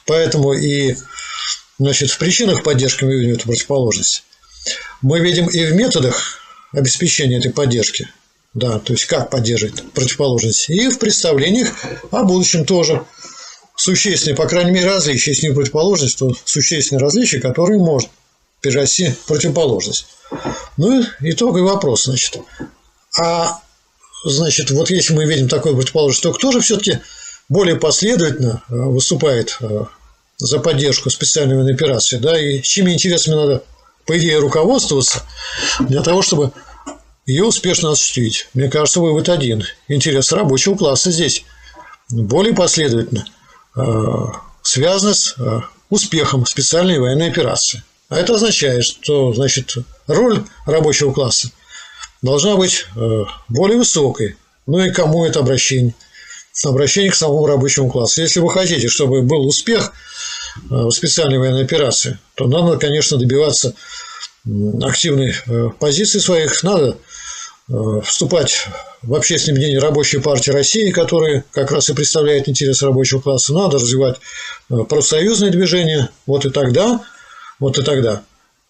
Поэтому 0.06 0.54
и 0.54 0.96
значит, 1.78 2.10
в 2.10 2.18
причинах 2.18 2.64
поддержки 2.64 3.04
мы 3.04 3.14
видим 3.14 3.34
эту 3.34 3.46
противоположность. 3.46 4.24
Мы 5.02 5.20
видим 5.20 5.46
и 5.46 5.64
в 5.64 5.72
методах 5.74 6.38
обеспечения 6.72 7.38
этой 7.38 7.52
поддержки, 7.52 8.08
да, 8.54 8.78
то 8.78 8.92
есть 8.92 9.06
как 9.06 9.30
поддерживать 9.30 9.82
противоположность, 9.92 10.68
и 10.68 10.88
в 10.88 10.98
представлениях 10.98 11.72
о 12.10 12.24
будущем 12.24 12.64
тоже 12.64 13.04
существенные, 13.76 14.36
по 14.36 14.46
крайней 14.46 14.72
мере, 14.72 14.86
различия, 14.86 15.30
если 15.30 15.48
не 15.48 15.54
противоположность, 15.54 16.18
то 16.18 16.32
существенные 16.44 17.00
различия, 17.00 17.40
которые 17.40 17.78
может 17.78 18.10
перерасти 18.60 19.14
противоположность. 19.26 20.06
Ну 20.76 21.02
и 21.02 21.04
итоговый 21.20 21.62
вопрос, 21.62 22.04
значит. 22.04 22.38
А 23.18 23.60
значит, 24.24 24.70
вот 24.70 24.90
если 24.90 25.14
мы 25.14 25.24
видим 25.24 25.48
такой 25.48 25.74
противоположность, 25.74 26.22
то 26.22 26.32
кто 26.32 26.52
же 26.52 26.60
все-таки 26.60 27.00
более 27.48 27.76
последовательно 27.76 28.62
э, 28.68 28.74
выступает 28.74 29.58
э, 29.60 29.84
за 30.38 30.58
поддержку 30.58 31.10
специальной 31.10 31.56
военной 31.56 31.74
операции, 31.74 32.18
да, 32.18 32.38
и 32.38 32.62
чьими 32.62 32.92
интересами 32.92 33.34
надо, 33.34 33.64
по 34.06 34.16
идее, 34.16 34.38
руководствоваться 34.38 35.22
для 35.80 36.02
того, 36.02 36.22
чтобы 36.22 36.52
ее 37.26 37.44
успешно 37.44 37.92
осуществить. 37.92 38.48
Мне 38.54 38.68
кажется, 38.68 39.00
вывод 39.00 39.28
один. 39.28 39.64
Интерес 39.88 40.32
рабочего 40.32 40.76
класса 40.76 41.10
здесь 41.10 41.44
более 42.10 42.54
последовательно 42.54 43.26
э, 43.76 43.80
связан 44.62 45.14
с 45.14 45.36
успехом 45.88 46.46
специальной 46.46 46.98
военной 46.98 47.28
операции. 47.28 47.82
А 48.08 48.18
это 48.18 48.34
означает, 48.34 48.84
что 48.84 49.32
значит, 49.32 49.76
роль 50.06 50.44
рабочего 50.66 51.12
класса 51.12 51.50
должна 52.20 52.56
быть 52.56 52.86
э, 52.96 53.22
более 53.48 53.78
высокой. 53.78 54.36
Ну 54.66 54.78
и 54.78 54.90
кому 54.90 55.24
это 55.24 55.40
обращение? 55.40 55.94
Обращение 56.64 57.10
к 57.10 57.14
самому 57.14 57.46
рабочему 57.46 57.90
классу. 57.90 58.20
Если 58.20 58.38
вы 58.40 58.50
хотите, 58.50 58.88
чтобы 58.88 59.22
был 59.22 59.46
успех 59.46 59.92
э, 60.56 60.74
в 60.74 60.90
специальной 60.90 61.38
военной 61.38 61.64
операции, 61.64 62.18
то 62.34 62.46
надо, 62.46 62.76
конечно, 62.76 63.16
добиваться 63.16 63.74
активной 64.82 65.34
э, 65.46 65.68
позиции 65.78 66.18
своих, 66.18 66.62
надо 66.62 66.96
вступать 68.04 68.66
в 69.02 69.14
общественное 69.14 69.56
мнение 69.56 69.78
Рабочей 69.78 70.18
партии 70.18 70.50
России, 70.50 70.90
которые 70.90 71.44
как 71.52 71.70
раз 71.70 71.88
и 71.88 71.94
представляют 71.94 72.48
интерес 72.48 72.82
рабочего 72.82 73.20
класса, 73.20 73.54
надо 73.54 73.78
развивать 73.78 74.16
профсоюзное 74.68 75.50
движение, 75.50 76.10
вот 76.26 76.44
и 76.44 76.50
тогда 76.50 77.00
вот 77.62 77.78
и 77.78 77.82
тогда 77.84 78.22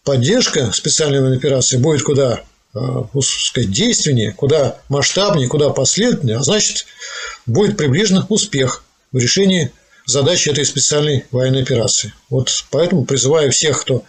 поддержка 0.04 0.70
специальной 0.72 1.34
операции 1.34 1.78
будет 1.78 2.02
куда 2.02 2.42
э, 2.74 2.78
сказать, 3.22 3.70
действеннее, 3.70 4.32
куда 4.32 4.78
масштабнее, 4.90 5.48
куда 5.48 5.70
последовательнее, 5.70 6.36
а 6.36 6.42
значит, 6.42 6.86
будет 7.46 7.78
приближен 7.78 8.26
успех 8.28 8.84
в 9.10 9.16
решении 9.16 9.72
задачи 10.04 10.50
этой 10.50 10.66
специальной 10.66 11.24
военной 11.30 11.62
операции. 11.62 12.12
Вот 12.28 12.50
поэтому 12.70 13.06
призываю 13.06 13.50
всех, 13.50 13.80
кто 13.80 14.04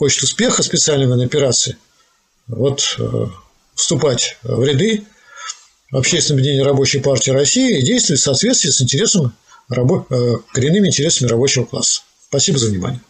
хочет 0.00 0.22
успеха 0.22 0.62
специальной 0.62 1.06
операции, 1.26 1.76
вот 2.46 2.96
э, 2.98 3.26
вступать 3.74 4.38
в 4.42 4.64
ряды 4.64 5.04
общественного 5.92 6.40
объединения 6.40 6.64
Рабочей 6.64 7.00
партии 7.00 7.30
России 7.30 7.78
и 7.78 7.82
действовать 7.82 8.18
в 8.18 8.24
соответствии 8.24 8.70
с 8.70 8.80
интересом, 8.80 9.34
э, 9.68 9.74
коренными 10.54 10.86
интересами 10.86 11.28
рабочего 11.28 11.66
класса. 11.66 12.00
Спасибо 12.30 12.56
за 12.56 12.70
внимание. 12.70 13.02